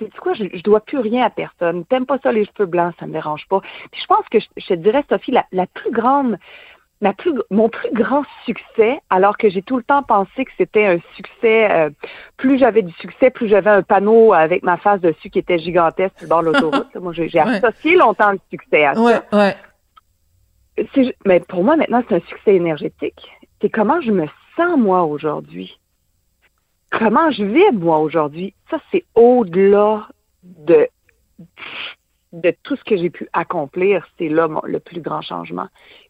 c'est 0.01 0.13
quoi, 0.17 0.33
je, 0.33 0.45
je 0.53 0.63
dois 0.63 0.81
plus 0.81 0.99
rien 0.99 1.25
à 1.25 1.31
personne. 1.31 1.85
T'aimes 1.87 2.07
pas 2.07 2.19
ça 2.19 2.31
les 2.33 2.45
cheveux 2.45 2.67
blancs, 2.67 2.95
ça 3.01 3.07
me 3.07 3.13
dérange 3.13 3.47
pas. 3.49 3.61
Puis 3.91 4.01
je 4.01 4.07
pense 4.07 4.29
que 4.29 4.39
je, 4.39 4.47
je 4.57 4.67
te 4.67 4.75
dirais, 4.75 5.05
Sophie, 5.09 5.33
la, 5.33 5.45
la 5.51 5.67
plus 5.67 5.91
grande, 5.91 6.39
ma 7.01 7.13
plus, 7.13 7.33
mon 7.51 7.69
plus 7.69 7.91
grand 7.93 8.25
succès, 8.45 9.01
alors 9.09 9.37
que 9.39 9.49
j'ai 9.49 9.63
tout 9.63 9.77
le 9.77 9.83
temps 9.85 10.03
pensé 10.03 10.45
que 10.45 10.51
c'était 10.59 10.85
un 10.87 10.99
succès, 11.15 11.71
euh, 11.71 11.91
plus 12.37 12.59
j'avais 12.59 12.83
du 12.83 12.93
succès, 12.95 13.31
plus 13.31 13.47
j'avais 13.49 13.71
un 13.71 13.83
panneau 13.83 14.33
avec 14.33 14.63
ma 14.65 14.77
face 14.79 15.01
dessus 15.01 15.31
qui 15.31 15.39
était 15.39 15.59
gigantesque 15.59 16.15
sur 16.19 16.25
le 16.25 16.29
bord 16.29 16.41
de 16.41 16.47
l'autoroute. 16.47 16.95
Moi, 17.01 17.13
j'ai 17.13 17.25
Ouais. 17.33 17.39
associé 17.41 17.97
longtemps 17.97 18.33
le 18.33 18.41
succès 18.51 18.85
à 18.85 18.95
ça. 18.95 19.01
Ouais, 19.01 19.21
ouais. 19.33 19.57
C'est 20.95 21.05
ju- 21.05 21.15
mais 21.25 21.41
pour 21.41 21.65
moi, 21.65 21.77
maintenant, 21.77 22.03
c'est 22.09 22.17
un 22.17 22.27
succès 22.29 22.55
énergétique. 22.55 23.29
C'est 23.61 23.69
comment 23.71 24.01
je 24.01 24.13
me 24.13 24.27
sens, 24.57 24.79
moi, 24.79 25.03
aujourd'hui. 25.05 25.79
Comment 26.91 27.31
je 27.31 27.45
vis, 27.45 27.73
moi, 27.73 27.99
aujourd'hui. 27.99 28.55
Ça, 28.71 28.79
c'est 28.93 29.05
au-delà 29.15 30.09
de, 30.43 30.89
de 32.33 32.55
tout 32.63 32.77
ce 32.77 32.85
que 32.85 32.97
j'ai 32.97 33.11
pu 33.11 33.29
accomplir. 33.33 34.07
C'est 34.19 34.29
là 34.29 34.47
mon- 34.49 34.63
le 34.65 34.79
plus 34.81 35.01
grand 35.01 35.21
changement. 35.21 35.67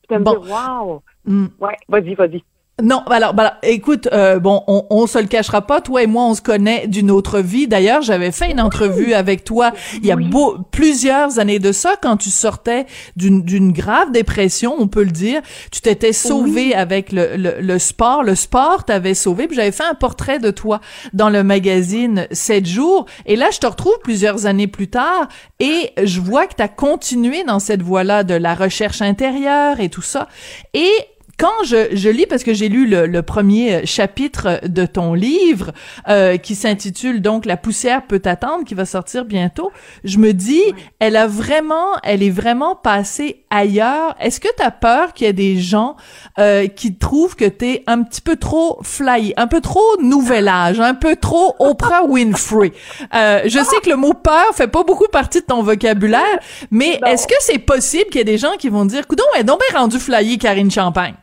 De 0.09 0.17
me 0.19 0.25
Bon. 0.25 0.39
dire, 0.39 0.51
wow! 0.51 1.03
Hmm. 1.25 1.47
Ouais, 1.61 1.77
vas-y, 1.89 2.15
vas-y. 2.15 2.43
Non, 2.81 3.03
alors, 3.11 3.35
alors, 3.37 3.55
écoute, 3.65 4.09
euh, 4.13 4.39
bon, 4.39 4.63
on, 4.69 4.87
on 4.91 5.09
se 5.09 5.19
le 5.19 5.27
cachera 5.27 5.63
pas, 5.63 5.81
toi 5.81 6.05
et 6.05 6.07
moi, 6.07 6.25
on 6.25 6.35
se 6.35 6.41
connaît 6.41 6.87
d'une 6.87 7.11
autre 7.11 7.41
vie. 7.41 7.67
D'ailleurs, 7.67 8.03
j'avais 8.03 8.31
fait 8.31 8.53
une 8.53 8.61
entrevue 8.61 9.15
avec 9.15 9.43
toi 9.43 9.73
il 9.97 10.07
y 10.07 10.13
a 10.13 10.17
beau, 10.17 10.59
plusieurs 10.71 11.41
années 11.41 11.59
de 11.59 11.73
ça, 11.73 11.97
quand 12.01 12.17
tu 12.17 12.31
sortais 12.31 12.87
d'une 13.17 13.43
d'une 13.43 13.73
grave 13.73 14.13
dépression, 14.13 14.77
on 14.79 14.87
peut 14.87 15.03
le 15.03 15.11
dire. 15.11 15.43
Tu 15.73 15.81
t'étais 15.81 16.13
sauvé 16.13 16.73
avec 16.73 17.11
le, 17.11 17.37
le, 17.37 17.61
le 17.61 17.79
sport. 17.81 18.23
Le 18.23 18.37
sport 18.37 18.85
t'avait 18.85 19.15
sauvé. 19.15 19.49
Puis 19.49 19.57
j'avais 19.57 19.73
fait 19.73 19.85
un 19.85 19.95
portrait 19.95 20.39
de 20.39 20.53
toi 20.53 20.81
dans 21.13 21.31
le 21.31 21.43
magazine 21.43 22.29
7 22.31 22.65
jours. 22.65 23.07
Et 23.27 23.35
là, 23.35 23.49
je 23.53 23.59
te 23.59 23.67
retrouve 23.67 23.99
plusieurs 24.05 24.47
années 24.47 24.69
plus 24.69 24.89
tard 24.89 25.27
et 25.59 25.91
je 26.01 26.21
vois 26.21 26.47
que 26.47 26.55
tu 26.55 26.63
as 26.63 26.69
continué 26.69 27.43
dans 27.43 27.59
cette 27.59 27.83
voie-là 27.83 28.23
de 28.23 28.35
la 28.35 28.55
recherche 28.55 29.03
intérieure 29.03 29.81
et 29.81 29.89
tout 29.89 30.03
ça. 30.03 30.29
Et 30.75 30.91
quand 31.39 31.65
je, 31.65 31.89
je 31.93 32.09
lis, 32.09 32.27
parce 32.27 32.43
que 32.43 32.53
j'ai 32.53 32.69
lu 32.69 32.87
le, 32.87 33.07
le 33.07 33.23
premier 33.23 33.87
chapitre 33.87 34.61
de 34.67 34.87
ton 34.87 35.15
livre, 35.15 35.73
euh, 36.09 36.37
qui 36.37 36.57
s'intitule 36.57 37.23
donc 37.23 37.47
La 37.47 37.57
poussière 37.57 38.03
peut 38.07 38.21
attendre, 38.25 38.65
qui 38.65 38.75
va 38.75 38.85
sortir 38.85 39.25
bientôt, 39.25 39.71
je 40.03 40.19
me 40.19 40.33
dis, 40.33 40.63
elle 40.99 41.15
a 41.15 41.29
vraiment, 41.29 41.95
elle 42.03 42.25
est 42.25 42.31
vraiment 42.31 42.75
passée 42.75 43.45
ailleurs. 43.51 44.17
Est-ce 44.21 44.41
que 44.41 44.49
tu 44.57 44.63
as 44.63 44.73
peur 44.73 45.13
qu'il 45.13 45.27
y 45.27 45.31
ait 45.31 45.33
des 45.33 45.59
gens 45.59 45.97
euh, 46.41 46.67
qui 46.67 46.97
trouvent 46.97 47.37
que 47.37 47.45
tu 47.45 47.67
es 47.67 47.85
un 47.87 48.03
petit 48.03 48.21
peu 48.21 48.35
trop 48.35 48.81
fly, 48.83 49.33
un 49.37 49.47
peu 49.47 49.61
trop 49.61 49.97
nouvel 50.03 50.49
âge, 50.49 50.81
un 50.81 50.95
peu 50.95 51.15
trop 51.15 51.55
Oprah 51.61 52.05
Winfrey? 52.05 52.73
Euh, 53.15 53.43
je 53.45 53.59
sais 53.59 53.81
que 53.83 53.91
le 53.91 53.97
mot 53.97 54.13
peur 54.13 54.55
fait 54.55 54.67
pas 54.67 54.83
beaucoup 54.83 55.07
partie 55.07 55.41
de 55.41 55.47
ton 55.47 55.63
vocabulaire, 55.63 56.41
mais 56.73 56.99
est-ce 57.07 57.29
que 57.29 57.35
c'est 57.39 57.59
possible 57.59 58.07
qu'il 58.07 58.17
y 58.17 58.23
ait 58.23 58.25
des 58.25 58.39
gens 58.39 58.57
qui 58.59 58.69
vont 58.69 58.85
dire, 58.85 59.07
coudon, 59.07 59.25
elle 59.35 59.43
est 59.43 59.45
donc 59.45 59.61
bien 59.71 59.79
rendue 59.79 60.01
flyée 60.01 60.37
Karine 60.37 60.71
Champagne? 60.71 61.15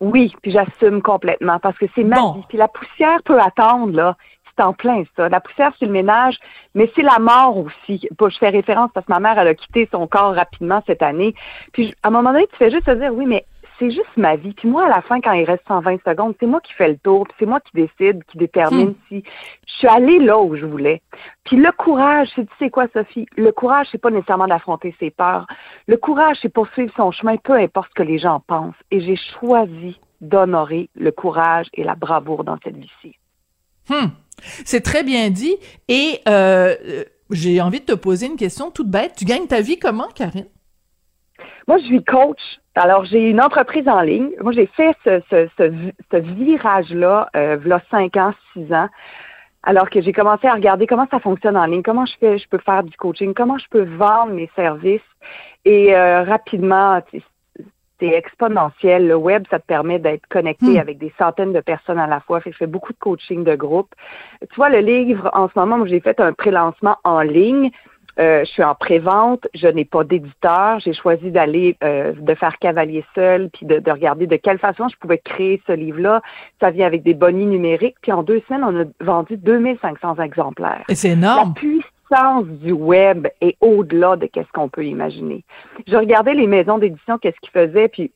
Oui, 0.00 0.32
puis 0.42 0.52
j'assume 0.52 1.02
complètement 1.02 1.58
parce 1.58 1.76
que 1.76 1.86
c'est 1.94 2.04
ma 2.04 2.16
Bon. 2.16 2.32
vie. 2.32 2.44
Puis 2.48 2.58
la 2.58 2.68
poussière 2.68 3.22
peut 3.24 3.40
attendre, 3.40 3.94
là. 3.94 4.16
C'est 4.56 4.64
en 4.64 4.72
plein, 4.72 5.04
ça. 5.16 5.28
La 5.28 5.40
poussière 5.40 5.72
sur 5.76 5.86
le 5.86 5.92
ménage, 5.92 6.36
mais 6.74 6.90
c'est 6.96 7.02
la 7.02 7.18
mort 7.20 7.56
aussi. 7.58 8.08
Je 8.20 8.38
fais 8.38 8.48
référence 8.48 8.90
parce 8.92 9.06
que 9.06 9.12
ma 9.12 9.20
mère, 9.20 9.38
elle 9.38 9.46
a 9.48 9.54
quitté 9.54 9.88
son 9.92 10.06
corps 10.08 10.34
rapidement 10.34 10.82
cette 10.86 11.02
année. 11.02 11.34
Puis 11.72 11.94
à 12.02 12.08
un 12.08 12.10
moment 12.10 12.32
donné, 12.32 12.46
tu 12.48 12.56
fais 12.56 12.70
juste 12.70 12.86
te 12.86 12.90
dire, 12.90 13.14
oui, 13.14 13.26
mais 13.26 13.44
c'est 13.78 13.90
juste 13.90 14.16
ma 14.16 14.36
vie. 14.36 14.52
Puis 14.52 14.68
moi, 14.68 14.86
à 14.86 14.88
la 14.88 15.02
fin, 15.02 15.20
quand 15.20 15.32
il 15.32 15.44
reste 15.44 15.62
120 15.68 15.98
secondes, 16.04 16.34
c'est 16.40 16.46
moi 16.46 16.60
qui 16.60 16.72
fais 16.72 16.88
le 16.88 16.98
tour, 16.98 17.24
puis 17.24 17.36
c'est 17.38 17.46
moi 17.46 17.60
qui 17.60 17.70
décide, 17.74 18.24
qui 18.24 18.38
détermine 18.38 18.94
si 19.08 19.22
je 19.66 19.72
suis 19.72 19.88
allée 19.88 20.18
là 20.18 20.38
où 20.38 20.56
je 20.56 20.66
voulais. 20.66 21.02
Puis 21.44 21.56
le 21.56 21.70
courage, 21.72 22.28
c'est 22.34 22.44
tu 22.44 22.52
sais 22.58 22.70
quoi, 22.70 22.86
Sophie? 22.92 23.26
Le 23.36 23.52
courage, 23.52 23.88
c'est 23.92 24.00
pas 24.00 24.10
nécessairement 24.10 24.46
d'affronter 24.46 24.94
ses 24.98 25.10
peurs. 25.10 25.46
Le 25.86 25.96
courage, 25.96 26.38
c'est 26.42 26.52
poursuivre 26.52 26.92
son 26.96 27.10
chemin, 27.10 27.36
peu 27.36 27.54
importe 27.54 27.90
ce 27.90 28.02
que 28.02 28.08
les 28.08 28.18
gens 28.18 28.40
pensent. 28.46 28.74
Et 28.90 29.00
j'ai 29.00 29.18
choisi 29.40 29.98
d'honorer 30.20 30.90
le 30.94 31.12
courage 31.12 31.66
et 31.74 31.84
la 31.84 31.94
bravoure 31.94 32.44
dans 32.44 32.58
cette 32.64 32.76
vie-ci. 32.76 33.16
Hmm. 33.88 34.08
C'est 34.64 34.82
très 34.82 35.02
bien 35.02 35.30
dit. 35.30 35.56
Et 35.88 36.20
euh, 36.28 36.74
euh, 36.84 37.04
j'ai 37.30 37.60
envie 37.60 37.80
de 37.80 37.86
te 37.86 37.94
poser 37.94 38.26
une 38.26 38.36
question 38.36 38.70
toute 38.70 38.90
bête. 38.90 39.14
Tu 39.16 39.24
gagnes 39.24 39.46
ta 39.46 39.60
vie 39.60 39.78
comment, 39.78 40.08
Karine? 40.14 40.46
Moi, 41.66 41.78
je 41.78 41.84
suis 41.84 42.04
coach. 42.04 42.40
Alors, 42.78 43.04
j'ai 43.04 43.28
une 43.28 43.40
entreprise 43.40 43.88
en 43.88 44.00
ligne. 44.02 44.30
Moi, 44.40 44.52
j'ai 44.52 44.66
fait 44.66 44.94
ce, 45.04 45.20
ce, 45.30 45.48
ce, 45.58 45.72
ce 46.12 46.16
virage-là, 46.16 47.28
euh, 47.34 47.56
v'là 47.56 47.80
cinq 47.90 48.16
ans, 48.16 48.32
six 48.52 48.72
ans. 48.72 48.88
Alors 49.64 49.90
que 49.90 50.00
j'ai 50.00 50.12
commencé 50.12 50.46
à 50.46 50.54
regarder 50.54 50.86
comment 50.86 51.08
ça 51.10 51.18
fonctionne 51.18 51.56
en 51.56 51.66
ligne, 51.66 51.82
comment 51.82 52.06
je 52.06 52.14
fais, 52.20 52.38
je 52.38 52.48
peux 52.48 52.58
faire 52.58 52.84
du 52.84 52.96
coaching, 52.96 53.34
comment 53.34 53.58
je 53.58 53.66
peux 53.68 53.82
vendre 53.82 54.32
mes 54.32 54.48
services. 54.54 55.00
Et 55.64 55.94
euh, 55.94 56.22
rapidement, 56.22 57.02
c'est 57.98 58.06
exponentiel. 58.06 59.08
Le 59.08 59.16
web, 59.16 59.42
ça 59.50 59.58
te 59.58 59.66
permet 59.66 59.98
d'être 59.98 60.26
connecté 60.28 60.74
Hmm. 60.74 60.78
avec 60.78 60.98
des 60.98 61.12
centaines 61.18 61.52
de 61.52 61.60
personnes 61.60 61.98
à 61.98 62.06
la 62.06 62.20
fois. 62.20 62.40
Fait 62.40 62.50
que 62.50 62.54
je 62.54 62.58
fais 62.58 62.68
beaucoup 62.68 62.92
de 62.92 62.98
coaching 62.98 63.42
de 63.42 63.56
groupe. 63.56 63.92
Tu 64.40 64.54
vois, 64.54 64.70
le 64.70 64.78
livre, 64.78 65.28
en 65.34 65.48
ce 65.48 65.58
moment, 65.58 65.78
moi, 65.78 65.88
j'ai 65.88 66.00
fait 66.00 66.20
un 66.20 66.32
pré-lancement 66.32 66.96
en 67.02 67.22
ligne. 67.22 67.70
Euh, 68.18 68.40
je 68.44 68.50
suis 68.50 68.64
en 68.64 68.74
pré-vente, 68.74 69.46
je 69.54 69.68
n'ai 69.68 69.84
pas 69.84 70.02
d'éditeur. 70.04 70.80
J'ai 70.80 70.92
choisi 70.92 71.30
d'aller, 71.30 71.76
euh, 71.84 72.12
de 72.16 72.34
faire 72.34 72.58
cavalier 72.58 73.04
seul, 73.14 73.48
puis 73.50 73.64
de, 73.64 73.78
de 73.78 73.90
regarder 73.90 74.26
de 74.26 74.36
quelle 74.36 74.58
façon 74.58 74.88
je 74.88 74.96
pouvais 74.96 75.18
créer 75.18 75.62
ce 75.66 75.72
livre-là. 75.72 76.20
Ça 76.60 76.70
vient 76.70 76.86
avec 76.86 77.02
des 77.02 77.14
bonnies 77.14 77.46
numériques. 77.46 77.96
Puis 78.02 78.10
en 78.12 78.22
deux 78.22 78.42
semaines, 78.48 78.64
on 78.64 78.80
a 78.80 78.84
vendu 79.04 79.36
2500 79.36 80.16
exemplaires. 80.16 80.84
Et 80.88 80.94
c'est 80.94 81.08
La 81.08 81.14
énorme. 81.14 81.54
puissance 81.54 82.46
du 82.46 82.72
web 82.72 83.28
est 83.40 83.56
au-delà 83.60 84.16
de 84.16 84.26
qu'est-ce 84.26 84.50
qu'on 84.52 84.68
peut 84.68 84.84
imaginer. 84.84 85.44
Je 85.86 85.96
regardais 85.96 86.34
les 86.34 86.46
maisons 86.46 86.78
d'édition, 86.78 87.18
qu'est-ce 87.18 87.38
qu'ils 87.40 87.52
faisaient, 87.52 87.88
puis 87.88 88.10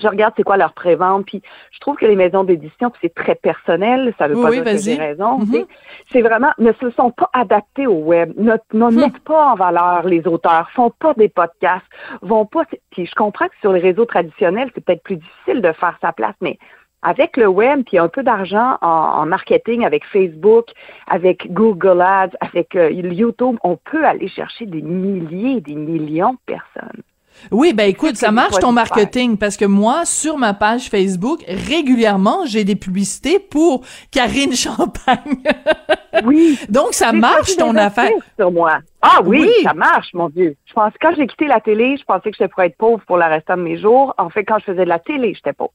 je 0.00 0.08
regarde 0.08 0.34
c'est 0.36 0.42
quoi 0.42 0.56
leur 0.56 0.72
prévente, 0.72 1.26
puis 1.26 1.42
je 1.72 1.78
trouve 1.80 1.96
que 1.96 2.06
les 2.06 2.16
maisons 2.16 2.44
d'édition, 2.44 2.92
c'est 3.00 3.14
très 3.14 3.34
personnel, 3.34 4.14
ça 4.18 4.28
veut 4.28 4.36
Oui, 4.36 4.42
pas 4.42 4.50
oui, 4.50 4.56
dire 4.62 4.64
que 4.64 4.78
j'ai 4.78 4.94
raison, 4.96 5.40
sais. 5.52 5.66
c'est 6.12 6.22
vraiment, 6.22 6.52
ne 6.58 6.72
se 6.74 6.90
sont 6.90 7.10
pas 7.10 7.30
adaptés 7.32 7.86
au 7.86 7.98
web, 8.04 8.32
ne, 8.36 8.54
ne 8.72 8.90
Hmm. 8.90 8.94
mettent 9.00 9.18
pas 9.20 9.52
en 9.52 9.54
valeur 9.54 10.02
les 10.04 10.26
auteurs, 10.26 10.70
font 10.70 10.90
pas 10.90 11.14
des 11.14 11.28
podcasts, 11.28 11.86
vont 12.22 12.46
pas, 12.46 12.64
puis 12.90 13.06
je 13.06 13.14
comprends 13.14 13.46
que 13.48 13.54
sur 13.60 13.72
les 13.72 13.80
réseaux 13.80 14.04
traditionnels, 14.06 14.70
c'est 14.74 14.84
peut-être 14.84 15.02
plus 15.02 15.16
difficile 15.16 15.62
de 15.62 15.72
faire 15.72 15.96
sa 16.00 16.12
place, 16.12 16.34
mais 16.40 16.58
avec 17.02 17.36
le 17.36 17.46
web, 17.46 17.84
puis 17.84 17.98
un 17.98 18.08
peu 18.08 18.22
d'argent 18.22 18.78
en, 18.80 18.88
en 18.88 19.26
marketing 19.26 19.84
avec 19.84 20.04
Facebook, 20.06 20.66
avec 21.06 21.52
Google 21.52 22.00
Ads, 22.00 22.36
avec 22.40 22.74
euh, 22.74 22.90
YouTube, 22.90 23.56
on 23.62 23.76
peut 23.76 24.04
aller 24.04 24.28
chercher 24.28 24.66
des 24.66 24.82
milliers, 24.82 25.60
des 25.60 25.74
millions 25.76 26.32
de 26.32 26.38
personnes. 26.46 27.02
Oui, 27.50 27.72
ben 27.72 27.88
écoute, 27.88 28.16
ça 28.16 28.30
marche 28.30 28.58
ton 28.58 28.72
marketing 28.72 29.36
parce 29.36 29.56
que 29.56 29.64
moi, 29.64 30.04
sur 30.04 30.36
ma 30.38 30.54
page 30.54 30.88
Facebook, 30.88 31.44
régulièrement, 31.46 32.44
j'ai 32.46 32.64
des 32.64 32.76
publicités 32.76 33.38
pour 33.38 33.82
Karine 34.10 34.52
Champagne. 34.56 35.42
Oui. 36.24 36.58
Donc, 36.68 36.92
ça 36.92 37.12
marche 37.12 37.56
ton 37.56 37.74
affaire. 37.76 38.10
sur 38.38 38.50
moi. 38.50 38.78
Ah 39.02 39.20
oui, 39.24 39.40
Oui. 39.42 39.50
ça 39.62 39.74
marche, 39.74 40.08
mon 40.14 40.28
Dieu. 40.28 40.56
Je 40.66 40.72
pense 40.72 40.92
quand 41.00 41.12
j'ai 41.16 41.26
quitté 41.26 41.46
la 41.46 41.60
télé, 41.60 41.96
je 41.98 42.04
pensais 42.04 42.30
que 42.30 42.36
je 42.40 42.46
pourrais 42.46 42.66
être 42.66 42.76
pauvre 42.76 43.02
pour 43.06 43.16
le 43.18 43.24
restant 43.24 43.56
de 43.56 43.62
mes 43.62 43.78
jours. 43.78 44.14
En 44.18 44.30
fait, 44.30 44.44
quand 44.44 44.58
je 44.58 44.64
faisais 44.64 44.84
de 44.84 44.88
la 44.88 44.98
télé, 44.98 45.34
j'étais 45.34 45.52
pauvre. 45.52 45.70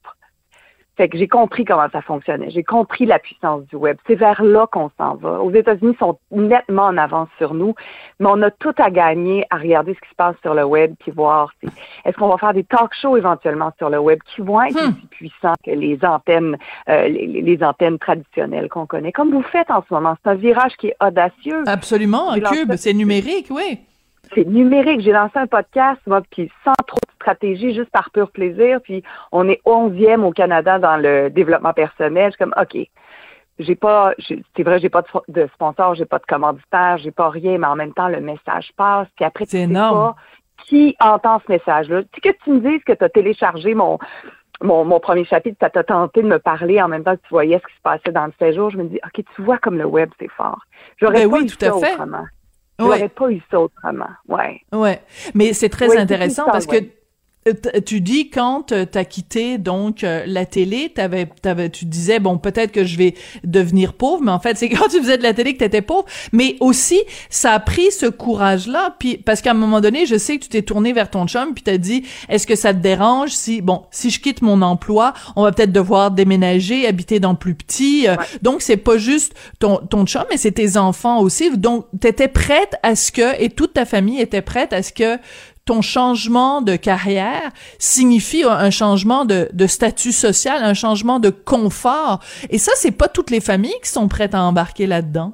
Fait 0.97 1.07
que 1.07 1.17
j'ai 1.17 1.27
compris 1.29 1.63
comment 1.63 1.87
ça 1.91 2.01
fonctionnait. 2.01 2.49
J'ai 2.49 2.63
compris 2.63 3.05
la 3.05 3.17
puissance 3.17 3.63
du 3.67 3.77
web. 3.77 3.95
C'est 4.07 4.15
vers 4.15 4.43
là 4.43 4.67
qu'on 4.67 4.91
s'en 4.99 5.15
va. 5.15 5.39
Aux 5.41 5.51
États-Unis, 5.51 5.93
ils 5.95 5.97
sont 5.97 6.19
nettement 6.31 6.83
en 6.87 6.97
avance 6.97 7.29
sur 7.37 7.53
nous, 7.53 7.73
mais 8.19 8.27
on 8.29 8.41
a 8.41 8.51
tout 8.51 8.73
à 8.77 8.91
gagner 8.91 9.45
à 9.49 9.55
regarder 9.57 9.93
ce 9.95 10.01
qui 10.01 10.09
se 10.09 10.15
passe 10.15 10.35
sur 10.41 10.53
le 10.53 10.63
web 10.65 10.93
puis 10.99 11.11
voir 11.11 11.49
si- 11.63 11.69
est-ce 12.03 12.17
qu'on 12.17 12.27
va 12.27 12.37
faire 12.37 12.53
des 12.53 12.65
talk 12.65 12.93
shows 12.93 13.15
éventuellement 13.15 13.71
sur 13.77 13.89
le 13.89 13.99
web 13.99 14.19
qui 14.35 14.41
vont 14.41 14.61
être 14.61 14.73
Hmm. 14.75 14.89
aussi 14.89 15.07
puissants 15.09 15.53
que 15.65 15.71
les 15.71 15.97
antennes, 16.03 16.57
euh, 16.89 17.07
les, 17.07 17.27
les- 17.41 17.63
antennes 17.63 17.97
traditionnelles 17.97 18.67
qu'on 18.69 18.85
connaît. 18.85 19.11
Comme 19.13 19.31
vous 19.31 19.43
faites 19.43 19.71
en 19.71 19.83
ce 19.87 19.93
moment, 19.93 20.15
c'est 20.23 20.29
un 20.31 20.35
virage 20.35 20.75
qui 20.77 20.87
est 20.87 20.95
audacieux. 21.01 21.63
Absolument, 21.67 22.31
un 22.31 22.39
cube, 22.41 22.73
c'est 22.75 22.93
numérique, 22.93 23.47
oui. 23.49 23.79
C'est 24.33 24.45
numérique. 24.45 25.01
J'ai 25.01 25.11
lancé 25.11 25.37
un 25.37 25.47
podcast, 25.47 25.99
moi, 26.07 26.21
puis 26.31 26.49
sans 26.63 26.73
trop 26.87 26.99
de 27.07 27.13
stratégie, 27.15 27.73
juste 27.73 27.91
par 27.91 28.09
pur 28.11 28.31
plaisir. 28.31 28.79
Puis 28.81 29.03
on 29.31 29.47
est 29.49 29.61
onzième 29.65 30.23
au 30.23 30.31
Canada 30.31 30.79
dans 30.79 30.97
le 30.97 31.29
développement 31.29 31.73
personnel. 31.73 32.31
Je 32.31 32.35
suis 32.35 32.43
comme, 32.43 32.55
OK, 32.59 32.77
j'ai 33.59 33.75
pas, 33.75 34.13
c'est 34.55 34.63
vrai, 34.63 34.79
j'ai 34.79 34.89
pas 34.89 35.01
de, 35.03 35.41
de 35.41 35.47
sponsor, 35.53 35.95
j'ai 35.95 36.05
pas 36.05 36.19
de 36.19 36.25
commanditaire, 36.25 36.97
j'ai 36.97 37.11
pas 37.11 37.29
rien, 37.29 37.57
mais 37.57 37.67
en 37.67 37.75
même 37.75 37.93
temps, 37.93 38.07
le 38.07 38.21
message 38.21 38.71
passe. 38.77 39.07
Puis 39.15 39.25
après, 39.25 39.45
tu 39.45 39.51
C'est 39.51 39.57
sais 39.57 39.63
énorme. 39.63 39.97
pas 39.97 40.15
qui 40.67 40.95
entend 40.99 41.41
ce 41.45 41.51
message-là. 41.51 42.03
Tu 42.03 42.21
sais 42.23 42.33
que 42.33 42.43
tu 42.43 42.51
me 42.51 42.59
dises 42.59 42.83
que 42.85 42.93
tu 42.93 43.03
as 43.03 43.09
téléchargé 43.09 43.73
mon 43.73 43.97
mon, 44.63 44.85
mon 44.85 44.99
premier 44.99 45.25
chapitre, 45.25 45.57
ça 45.59 45.71
t'a 45.71 45.83
tenté 45.83 46.21
de 46.21 46.27
me 46.27 46.37
parler 46.37 46.79
en 46.81 46.87
même 46.87 47.03
temps 47.03 47.15
que 47.15 47.21
tu 47.23 47.29
voyais 47.31 47.57
ce 47.57 47.67
qui 47.67 47.75
se 47.77 47.81
passait 47.81 48.11
dans 48.11 48.27
le 48.27 48.33
séjour. 48.37 48.69
Je 48.69 48.77
me 48.77 48.83
dis, 48.83 48.99
OK, 49.03 49.25
tu 49.35 49.41
vois 49.41 49.57
comme 49.57 49.75
le 49.77 49.85
web, 49.85 50.11
c'est 50.19 50.29
fort. 50.29 50.59
J'aurais 50.97 51.23
Ben 51.25 51.31
pas 51.31 51.37
oui, 51.37 51.45
tout 51.47 51.65
à 51.65 51.79
fait. 51.79 51.93
autrement. 51.93 52.25
Ouais. 52.79 52.85
J'aurais 52.97 53.09
pas 53.09 53.29
eu 53.31 53.41
ça 53.51 53.59
autrement. 53.59 54.09
Ouais. 54.27 54.61
Ouais, 54.71 55.01
mais 55.35 55.53
c'est 55.53 55.69
très 55.69 55.87
Oui, 55.89 55.97
intéressant 55.97 56.45
parce 56.45 56.65
ouais. 56.65 56.83
que 56.83 56.87
tu 57.85 58.01
dis 58.01 58.29
quand 58.29 58.67
tu 58.67 58.97
as 58.97 59.05
quitté 59.05 59.57
donc 59.57 60.03
euh, 60.03 60.23
la 60.27 60.45
télé, 60.45 60.91
t'avais, 60.93 61.27
t'avais, 61.41 61.69
tu 61.69 61.85
disais 61.85 62.19
bon 62.19 62.37
peut-être 62.37 62.71
que 62.71 62.83
je 62.85 62.97
vais 62.97 63.15
devenir 63.43 63.93
pauvre, 63.93 64.21
mais 64.21 64.31
en 64.31 64.39
fait 64.39 64.57
c'est 64.57 64.69
quand 64.69 64.87
tu 64.89 64.99
faisais 64.99 65.17
de 65.17 65.23
la 65.23 65.33
télé 65.33 65.53
que 65.53 65.59
t'étais 65.59 65.81
pauvre. 65.81 66.05
Mais 66.31 66.55
aussi 66.59 67.01
ça 67.29 67.53
a 67.53 67.59
pris 67.59 67.91
ce 67.91 68.05
courage-là, 68.05 68.95
puis 68.99 69.17
parce 69.17 69.41
qu'à 69.41 69.51
un 69.51 69.55
moment 69.55 69.81
donné, 69.81 70.05
je 70.05 70.17
sais 70.17 70.37
que 70.37 70.43
tu 70.43 70.49
t'es 70.49 70.61
tourné 70.61 70.93
vers 70.93 71.09
ton 71.09 71.25
chum 71.27 71.53
puis 71.53 71.63
t'as 71.63 71.77
dit 71.77 72.03
est-ce 72.29 72.45
que 72.45 72.55
ça 72.55 72.73
te 72.73 72.79
dérange 72.79 73.31
si 73.31 73.61
bon 73.61 73.83
si 73.89 74.11
je 74.11 74.19
quitte 74.19 74.43
mon 74.43 74.61
emploi, 74.61 75.13
on 75.35 75.43
va 75.43 75.51
peut-être 75.51 75.71
devoir 75.71 76.11
déménager, 76.11 76.87
habiter 76.87 77.19
dans 77.19 77.33
plus 77.33 77.55
petit. 77.55 78.07
euh, 78.07 78.15
Donc 78.43 78.61
c'est 78.61 78.77
pas 78.77 78.97
juste 78.97 79.33
ton 79.59 79.77
ton 79.77 80.05
chum, 80.05 80.23
mais 80.29 80.37
c'est 80.37 80.51
tes 80.51 80.77
enfants 80.77 81.19
aussi. 81.21 81.57
Donc 81.57 81.87
t'étais 81.99 82.27
prête 82.27 82.75
à 82.83 82.95
ce 82.95 83.11
que 83.11 83.41
et 83.41 83.49
toute 83.49 83.73
ta 83.73 83.85
famille 83.85 84.19
était 84.21 84.41
prête 84.43 84.73
à 84.73 84.83
ce 84.83 84.93
que 84.93 85.17
ton 85.65 85.81
changement 85.81 86.61
de 86.61 86.75
carrière 86.75 87.51
signifie 87.79 88.43
un 88.43 88.69
changement 88.69 89.25
de, 89.25 89.67
statut 89.67 90.11
social, 90.11 90.63
un 90.63 90.73
changement 90.73 91.19
de 91.19 91.29
confort. 91.29 92.19
Et 92.49 92.57
ça, 92.57 92.71
c'est 92.75 92.97
pas 92.97 93.07
toutes 93.07 93.29
les 93.29 93.41
familles 93.41 93.79
qui 93.83 93.89
sont 93.89 94.07
prêtes 94.07 94.35
à 94.35 94.41
embarquer 94.41 94.87
là-dedans. 94.87 95.33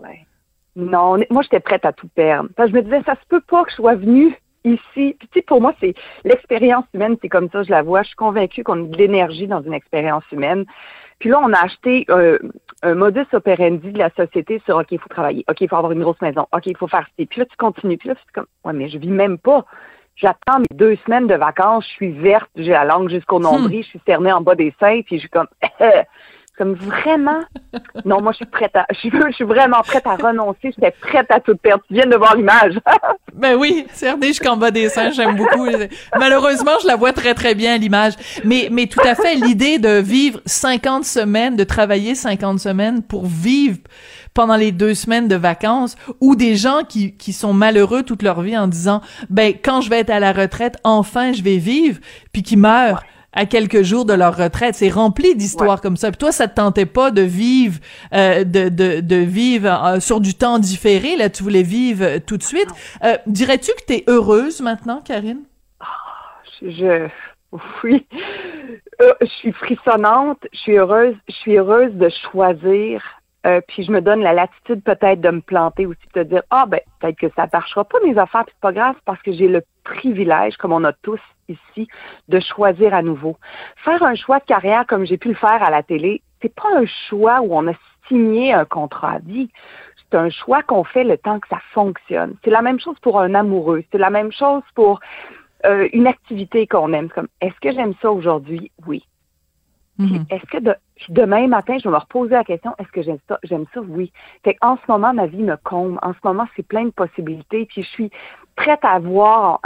Non, 0.75 1.17
moi, 1.29 1.41
j'étais 1.41 1.59
prête 1.59 1.85
à 1.85 1.93
tout 1.93 2.07
perdre. 2.09 2.49
Je 2.57 2.71
me 2.71 2.81
disais, 2.81 3.01
ça 3.05 3.13
se 3.13 3.27
peut 3.29 3.41
pas 3.41 3.63
que 3.63 3.71
je 3.71 3.75
sois 3.75 3.95
venue 3.95 4.37
ici. 4.63 5.15
Puis, 5.17 5.27
tu 5.31 5.39
sais, 5.39 5.41
pour 5.41 5.61
moi, 5.61 5.73
c'est 5.79 5.95
l'expérience 6.23 6.85
humaine, 6.93 7.17
c'est 7.21 7.29
comme 7.29 7.49
ça, 7.49 7.63
je 7.63 7.71
la 7.71 7.81
vois. 7.81 8.03
Je 8.03 8.07
suis 8.07 8.15
convaincue 8.15 8.63
qu'on 8.63 8.83
a 8.83 8.87
de 8.87 8.97
l'énergie 8.97 9.47
dans 9.47 9.61
une 9.61 9.73
expérience 9.73 10.23
humaine. 10.31 10.65
Puis 11.19 11.29
là, 11.29 11.39
on 11.43 11.51
a 11.53 11.59
acheté 11.59 12.05
euh, 12.09 12.37
un 12.83 12.93
modus 12.93 13.25
operandi 13.33 13.91
de 13.91 13.97
la 13.97 14.11
société 14.11 14.61
sur 14.65 14.77
OK, 14.77 14.87
il 14.91 14.99
faut 14.99 15.09
travailler, 15.09 15.43
OK, 15.49 15.61
il 15.61 15.67
faut 15.67 15.75
avoir 15.75 15.91
une 15.91 16.01
grosse 16.01 16.21
maison, 16.21 16.45
OK, 16.51 16.67
il 16.67 16.77
faut 16.77 16.87
faire 16.87 17.07
ci. 17.17 17.25
Puis 17.25 17.39
là, 17.39 17.45
tu 17.45 17.57
continues. 17.57 17.97
Puis 17.97 18.09
là, 18.09 18.15
c'est 18.15 18.33
comme 18.33 18.45
Ouais, 18.63 18.73
mais 18.73 18.87
je 18.89 18.97
vis 18.97 19.09
même 19.09 19.37
pas. 19.37 19.65
J'attends 20.17 20.59
mes 20.59 20.75
deux 20.75 20.97
semaines 21.05 21.27
de 21.27 21.35
vacances, 21.35 21.85
je 21.85 21.91
suis 21.91 22.11
verte, 22.11 22.49
j'ai 22.55 22.71
la 22.71 22.85
langue 22.85 23.09
jusqu'au 23.09 23.39
nombril, 23.39 23.83
je 23.83 23.89
suis 23.89 24.01
cernée 24.05 24.31
en 24.31 24.41
bas 24.41 24.55
des 24.55 24.73
seins, 24.79 25.01
puis 25.05 25.17
je 25.17 25.21
suis 25.21 25.29
comme 25.29 25.47
comme 26.57 26.73
vraiment? 26.73 27.41
Non, 28.03 28.21
moi 28.21 28.31
je 28.31 28.37
suis 28.37 28.45
prête 28.45 28.75
à 28.75 28.85
je 28.89 28.97
suis, 28.97 29.11
je 29.29 29.35
suis 29.35 29.45
vraiment 29.45 29.81
prête 29.81 30.07
à 30.07 30.15
renoncer, 30.15 30.73
j'étais 30.75 30.91
prête 30.91 31.27
à 31.29 31.39
tout 31.39 31.55
perdre. 31.55 31.83
Tu 31.87 31.93
viens 31.93 32.07
de 32.07 32.15
voir 32.15 32.35
l'image. 32.35 32.79
Ben 33.33 33.55
oui, 33.55 33.85
cerné 33.93 34.29
jusqu'en 34.29 34.57
bas 34.57 34.71
des 34.71 34.89
seins, 34.89 35.11
j'aime 35.11 35.35
beaucoup. 35.35 35.67
Malheureusement, 36.17 36.71
je 36.81 36.87
la 36.87 36.95
vois 36.95 37.13
très 37.13 37.35
très 37.35 37.53
bien 37.53 37.75
à 37.75 37.77
l'image. 37.77 38.13
Mais 38.43 38.69
mais 38.71 38.87
tout 38.87 39.01
à 39.03 39.13
fait 39.13 39.35
l'idée 39.35 39.77
de 39.77 40.01
vivre 40.01 40.39
50 40.47 41.05
semaines, 41.05 41.55
de 41.55 41.63
travailler 41.63 42.15
50 42.15 42.59
semaines 42.59 43.03
pour 43.03 43.27
vivre 43.27 43.77
pendant 44.37 44.55
les 44.55 44.71
deux 44.71 44.93
semaines 44.93 45.27
de 45.27 45.35
vacances 45.35 45.95
ou 46.21 46.35
des 46.35 46.55
gens 46.55 46.81
qui, 46.87 47.17
qui 47.17 47.33
sont 47.33 47.53
malheureux 47.53 48.03
toute 48.03 48.21
leur 48.21 48.41
vie 48.41 48.55
en 48.57 48.67
disant 48.67 49.01
ben 49.31 49.53
quand 49.63 49.81
je 49.81 49.89
vais 49.89 49.99
être 50.01 50.11
à 50.11 50.19
la 50.19 50.31
retraite 50.31 50.77
enfin 50.83 51.33
je 51.33 51.41
vais 51.41 51.57
vivre 51.57 51.99
puis 52.31 52.43
qui 52.43 52.55
meurent 52.55 53.01
à 53.33 53.45
quelques 53.45 53.81
jours 53.83 54.05
de 54.05 54.13
leur 54.13 54.35
retraite. 54.37 54.73
C'est 54.75 54.89
rempli 54.89 55.35
d'histoires 55.35 55.79
comme 55.81 55.97
ça. 55.97 56.09
Puis 56.11 56.17
toi 56.19 56.31
ça 56.31 56.47
te 56.47 56.55
tentait 56.55 56.85
pas 56.85 57.09
de 57.11 57.21
vivre 57.23 57.79
euh, 58.13 58.43
de, 58.43 58.69
de, 58.69 58.99
de 59.01 59.15
vivre 59.15 59.67
euh, 59.85 59.99
sur 59.99 60.21
du 60.21 60.33
temps 60.35 60.59
différé 60.59 61.15
là 61.17 61.29
tu 61.29 61.41
voulais 61.43 61.63
vivre 61.63 62.03
euh, 62.05 62.19
tout 62.25 62.37
de 62.37 62.43
suite. 62.43 62.69
Euh, 63.03 63.17
dirais-tu 63.25 63.71
que 63.71 63.85
tu 63.87 63.93
es 63.93 64.03
heureuse 64.07 64.61
maintenant 64.61 65.01
Karine? 65.03 65.41
Je, 66.61 66.69
je- 66.71 67.09
oui. 67.83 68.05
Je 69.21 69.25
suis 69.39 69.51
frissonnante, 69.53 70.39
je 70.53 70.57
suis 70.59 70.77
heureuse, 70.77 71.15
je 71.29 71.33
suis 71.35 71.57
heureuse 71.57 71.93
de 71.93 72.09
choisir. 72.31 73.01
Euh, 73.45 73.61
puis 73.67 73.83
je 73.83 73.91
me 73.91 74.01
donne 74.01 74.21
la 74.21 74.33
latitude 74.33 74.83
peut-être 74.83 75.21
de 75.21 75.29
me 75.29 75.41
planter 75.41 75.85
aussi, 75.85 76.01
de 76.15 76.23
dire 76.23 76.43
ah 76.49 76.65
ben 76.67 76.79
peut-être 76.99 77.17
que 77.17 77.29
ça 77.35 77.47
marchera 77.51 77.83
pas 77.83 77.99
mes 78.03 78.17
affaires, 78.17 78.45
puis 78.45 78.53
c'est 78.55 78.61
pas 78.61 78.73
grave 78.73 78.95
parce 79.05 79.21
que 79.21 79.31
j'ai 79.31 79.47
le 79.47 79.63
privilège, 79.83 80.57
comme 80.57 80.73
on 80.73 80.83
a 80.83 80.93
tous 80.93 81.21
ici, 81.47 81.87
de 82.27 82.39
choisir 82.39 82.93
à 82.93 83.01
nouveau. 83.01 83.37
Faire 83.77 84.03
un 84.03 84.15
choix 84.15 84.39
de 84.39 84.45
carrière 84.45 84.85
comme 84.87 85.05
j'ai 85.05 85.17
pu 85.17 85.29
le 85.29 85.35
faire 85.35 85.63
à 85.63 85.69
la 85.69 85.83
télé, 85.83 86.21
c'est 86.41 86.53
pas 86.53 86.69
un 86.75 86.85
choix 87.09 87.41
où 87.41 87.55
on 87.55 87.67
a 87.67 87.73
signé 88.07 88.53
un 88.53 88.65
contrat 88.65 89.13
à 89.13 89.19
vie. 89.19 89.49
C'est 89.97 90.17
un 90.17 90.29
choix 90.29 90.63
qu'on 90.63 90.83
fait 90.83 91.03
le 91.03 91.17
temps 91.17 91.39
que 91.39 91.47
ça 91.49 91.59
fonctionne. 91.73 92.35
C'est 92.43 92.49
la 92.49 92.61
même 92.61 92.79
chose 92.79 92.97
pour 93.01 93.19
un 93.19 93.33
amoureux. 93.35 93.83
C'est 93.91 93.97
la 93.97 94.09
même 94.09 94.31
chose 94.31 94.63
pour 94.73 94.99
euh, 95.65 95.89
une 95.91 96.07
activité 96.07 96.67
qu'on 96.67 96.93
aime. 96.93 97.09
Comme, 97.09 97.27
est-ce 97.41 97.59
que 97.59 97.71
j'aime 97.73 97.93
ça 98.01 98.11
aujourd'hui? 98.11 98.71
Oui. 98.85 99.05
Puis, 99.99 100.21
est-ce 100.29 100.45
que 100.45 100.59
de- 100.59 100.75
puis 100.97 101.13
demain 101.13 101.47
matin, 101.47 101.77
je 101.77 101.83
vais 101.83 101.91
me 101.93 101.99
reposer 101.99 102.33
la 102.33 102.43
question, 102.43 102.73
est-ce 102.79 102.89
que 102.89 103.01
j'aime 103.01 103.19
ça? 103.27 103.39
J'aime 103.43 103.65
ça? 103.73 103.81
Oui. 103.81 104.11
Fait 104.43 104.57
en 104.61 104.77
ce 104.77 104.91
moment, 104.91 105.13
ma 105.13 105.27
vie 105.27 105.43
me 105.43 105.55
comble. 105.57 105.99
En 106.01 106.13
ce 106.13 106.19
moment, 106.23 106.47
c'est 106.55 106.67
plein 106.67 106.85
de 106.85 106.89
possibilités. 106.89 107.65
Puis 107.65 107.83
je 107.83 107.87
suis 107.87 108.11
prête 108.55 108.83
à 108.83 108.99
voir. 108.99 109.61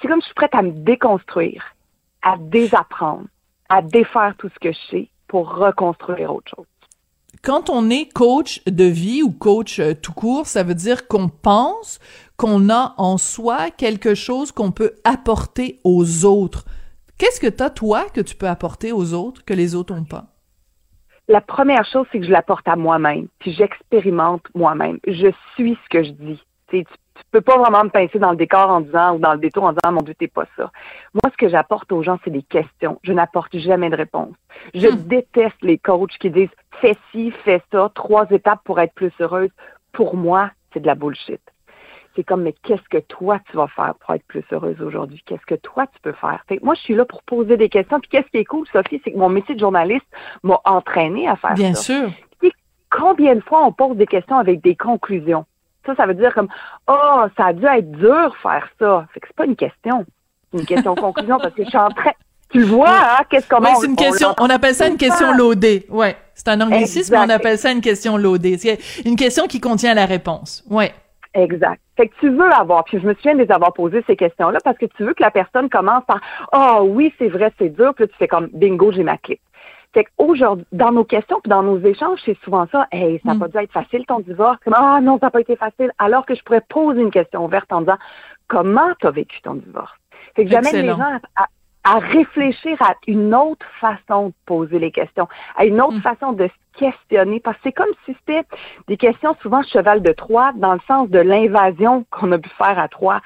C'est 0.00 0.08
comme 0.08 0.20
je 0.20 0.26
suis 0.26 0.34
prête 0.34 0.54
à 0.54 0.62
me 0.62 0.72
déconstruire, 0.72 1.64
à 2.22 2.36
désapprendre, 2.38 3.26
à 3.68 3.80
défaire 3.80 4.34
tout 4.38 4.48
ce 4.48 4.58
que 4.58 4.72
je 4.72 4.78
sais 4.90 5.08
pour 5.28 5.54
reconstruire 5.54 6.34
autre 6.34 6.50
chose. 6.54 6.66
quand 7.42 7.70
on 7.70 7.88
est 7.90 8.12
coach 8.12 8.62
de 8.66 8.84
vie 8.84 9.22
ou 9.22 9.32
coach 9.32 9.78
euh, 9.78 9.94
tout 9.94 10.12
court, 10.12 10.46
ça 10.46 10.62
veut 10.62 10.74
dire 10.74 11.08
qu'on 11.08 11.28
pense 11.28 11.98
qu'on 12.36 12.70
a 12.70 12.94
en 12.98 13.18
soi 13.18 13.70
quelque 13.70 14.14
chose 14.14 14.52
qu'on 14.52 14.72
peut 14.72 14.94
apporter 15.04 15.80
aux 15.84 16.24
autres. 16.24 16.64
Qu'est-ce 17.18 17.40
que 17.40 17.46
tu 17.48 17.62
as, 17.62 17.70
toi, 17.70 18.06
que 18.12 18.20
tu 18.20 18.34
peux 18.34 18.48
apporter 18.48 18.92
aux 18.92 19.14
autres 19.14 19.44
que 19.44 19.54
les 19.54 19.74
autres 19.74 19.94
n'ont 19.94 20.04
pas? 20.04 20.31
La 21.28 21.40
première 21.40 21.84
chose, 21.84 22.06
c'est 22.10 22.18
que 22.18 22.26
je 22.26 22.32
l'apporte 22.32 22.66
à 22.66 22.76
moi-même, 22.76 23.28
puis 23.38 23.52
j'expérimente 23.52 24.42
moi-même. 24.54 24.98
Je 25.06 25.28
suis 25.54 25.78
ce 25.84 25.88
que 25.88 26.02
je 26.02 26.10
dis. 26.10 26.42
Tu 26.68 26.84
tu, 26.84 26.84
tu 27.14 27.22
peux 27.30 27.40
pas 27.40 27.58
vraiment 27.58 27.84
me 27.84 27.90
pincer 27.90 28.18
dans 28.18 28.30
le 28.30 28.36
décor 28.36 28.70
en 28.70 28.80
disant 28.80 29.14
ou 29.14 29.18
dans 29.18 29.32
le 29.32 29.38
détour 29.38 29.64
en 29.64 29.72
disant 29.72 29.92
mon 29.92 30.02
Dieu, 30.02 30.14
t'es 30.14 30.28
pas 30.28 30.46
ça. 30.56 30.70
Moi, 31.14 31.30
ce 31.30 31.36
que 31.36 31.48
j'apporte 31.48 31.92
aux 31.92 32.02
gens, 32.02 32.18
c'est 32.24 32.30
des 32.30 32.42
questions. 32.42 32.98
Je 33.02 33.12
n'apporte 33.12 33.56
jamais 33.56 33.90
de 33.90 33.96
réponse. 33.96 34.34
Je 34.74 34.88
déteste 34.88 35.60
les 35.62 35.78
coachs 35.78 36.16
qui 36.18 36.30
disent 36.30 36.50
fais 36.80 36.96
ci, 37.10 37.30
fais 37.44 37.62
ça, 37.70 37.90
trois 37.94 38.26
étapes 38.30 38.60
pour 38.64 38.80
être 38.80 38.94
plus 38.94 39.12
heureuse. 39.20 39.50
Pour 39.92 40.16
moi, 40.16 40.50
c'est 40.72 40.80
de 40.80 40.86
la 40.86 40.94
bullshit. 40.94 41.40
C'est 42.14 42.24
comme, 42.24 42.42
mais 42.42 42.54
qu'est-ce 42.62 42.88
que 42.90 42.98
toi, 42.98 43.38
tu 43.50 43.56
vas 43.56 43.68
faire 43.68 43.94
pour 44.00 44.14
être 44.14 44.24
plus 44.26 44.44
heureuse 44.52 44.80
aujourd'hui? 44.82 45.22
Qu'est-ce 45.26 45.46
que 45.46 45.54
toi, 45.54 45.86
tu 45.86 45.98
peux 46.02 46.12
faire? 46.12 46.44
Fait 46.48 46.58
que 46.58 46.64
moi, 46.64 46.74
je 46.74 46.80
suis 46.80 46.94
là 46.94 47.04
pour 47.04 47.22
poser 47.22 47.56
des 47.56 47.68
questions. 47.68 48.00
Puis 48.00 48.10
qu'est-ce 48.10 48.28
qui 48.30 48.38
est 48.38 48.44
cool, 48.44 48.66
Sophie, 48.72 49.00
c'est 49.04 49.12
que 49.12 49.18
mon 49.18 49.28
métier 49.28 49.54
de 49.54 49.60
journaliste 49.60 50.06
m'a 50.42 50.60
entraîné 50.64 51.28
à 51.28 51.36
faire 51.36 51.54
Bien 51.54 51.74
ça. 51.74 51.82
sûr. 51.82 52.10
Tu 52.40 52.48
sais, 52.48 52.52
combien 52.90 53.34
de 53.34 53.40
fois 53.40 53.64
on 53.64 53.72
pose 53.72 53.96
des 53.96 54.06
questions 54.06 54.36
avec 54.36 54.60
des 54.62 54.76
conclusions? 54.76 55.46
Ça, 55.86 55.94
ça 55.96 56.06
veut 56.06 56.14
dire 56.14 56.32
comme, 56.34 56.48
oh, 56.88 57.24
ça 57.36 57.46
a 57.46 57.52
dû 57.52 57.64
être 57.64 57.90
dur 57.92 58.36
faire 58.42 58.68
ça. 58.78 59.06
Fait 59.12 59.20
que 59.20 59.26
c'est 59.26 59.36
pas 59.36 59.46
une 59.46 59.56
question. 59.56 60.04
C'est 60.52 60.60
une 60.60 60.66
question 60.66 60.94
conclusion 60.94 61.38
parce 61.38 61.54
que 61.54 61.64
je 61.64 61.68
suis 61.68 61.78
en 61.78 61.88
train, 61.88 62.12
tu 62.50 62.60
le 62.60 62.66
vois, 62.66 62.90
hein, 62.90 63.24
qu'est-ce 63.30 63.48
qu'on 63.48 63.62
Ouais, 63.62 63.74
c'est 63.80 63.86
une 63.86 63.96
question, 63.96 64.34
on 64.38 64.50
appelle 64.50 64.74
ça 64.74 64.86
une 64.86 64.98
question 64.98 65.32
loadée. 65.32 65.86
Ouais. 65.88 66.14
C'est 66.34 66.48
un 66.48 66.60
anglicisme, 66.60 67.14
mais 67.14 67.20
on 67.20 67.30
appelle 67.30 67.58
ça 67.58 67.72
une 67.72 67.80
question 67.80 68.16
loadée. 68.18 68.58
C'est 68.58 68.78
une 69.06 69.16
question 69.16 69.46
qui 69.46 69.60
contient 69.60 69.94
la 69.94 70.04
réponse. 70.06 70.62
Ouais. 70.68 70.92
Exact. 71.34 71.80
Fait 72.02 72.08
que 72.08 72.18
tu 72.18 72.30
veux 72.30 72.52
avoir, 72.52 72.82
puis 72.82 72.98
je 72.98 73.06
me 73.06 73.14
souviens 73.14 73.36
de 73.36 73.44
les 73.44 73.52
avoir 73.52 73.72
posé 73.72 74.02
ces 74.08 74.16
questions-là 74.16 74.58
parce 74.64 74.76
que 74.76 74.86
tu 74.86 75.04
veux 75.04 75.14
que 75.14 75.22
la 75.22 75.30
personne 75.30 75.68
commence 75.68 76.04
par 76.04 76.20
Ah 76.50 76.82
oui, 76.82 77.14
c'est 77.16 77.28
vrai, 77.28 77.52
c'est 77.60 77.68
dur, 77.68 77.94
puis 77.94 78.06
là, 78.06 78.08
tu 78.08 78.16
fais 78.16 78.26
comme 78.26 78.48
bingo, 78.52 78.90
j'ai 78.90 79.04
ma 79.04 79.18
clé. 79.18 79.38
Fait 79.94 80.06
qu'aujourd'hui, 80.06 80.66
dans 80.72 80.90
nos 80.90 81.04
questions 81.04 81.38
puis 81.40 81.48
dans 81.48 81.62
nos 81.62 81.78
échanges, 81.78 82.18
c'est 82.24 82.36
souvent 82.42 82.66
ça. 82.72 82.88
Hey, 82.90 83.20
ça 83.24 83.34
n'a 83.34 83.38
pas 83.38 83.46
dû 83.46 83.56
être 83.56 83.70
facile 83.70 84.04
ton 84.04 84.18
divorce. 84.18 84.58
Ah 84.74 84.98
non, 85.00 85.20
ça 85.20 85.26
n'a 85.26 85.30
pas 85.30 85.42
été 85.42 85.54
facile. 85.54 85.92
Alors 85.96 86.26
que 86.26 86.34
je 86.34 86.42
pourrais 86.42 86.64
poser 86.68 87.02
une 87.02 87.12
question 87.12 87.44
ouverte 87.44 87.72
en 87.72 87.82
disant 87.82 87.98
comment 88.48 88.90
tu 88.98 89.06
as 89.06 89.12
vécu 89.12 89.40
ton 89.42 89.54
divorce. 89.54 89.92
Fait 90.34 90.44
que 90.44 90.50
j'amène 90.50 90.74
les 90.74 90.88
gens 90.88 91.20
à, 91.36 91.42
à 91.44 91.46
réfléchir 91.84 92.80
à 92.80 92.94
une 93.06 93.34
autre 93.34 93.66
façon 93.80 94.28
de 94.28 94.34
poser 94.46 94.78
les 94.78 94.90
questions, 94.90 95.28
à 95.56 95.64
une 95.64 95.80
autre 95.80 96.00
façon 96.00 96.32
de 96.32 96.46
se 96.46 96.78
questionner, 96.78 97.40
parce 97.40 97.56
que 97.58 97.62
c'est 97.64 97.72
comme 97.72 97.92
si 98.04 98.16
c'était 98.20 98.46
des 98.88 98.96
questions 98.96 99.36
souvent 99.42 99.62
cheval 99.62 100.02
de 100.02 100.12
Troie, 100.12 100.52
dans 100.56 100.74
le 100.74 100.80
sens 100.86 101.08
de 101.10 101.18
l'invasion 101.18 102.04
qu'on 102.10 102.32
a 102.32 102.38
pu 102.38 102.48
faire 102.50 102.78
à 102.78 102.88
Troie. 102.88 103.20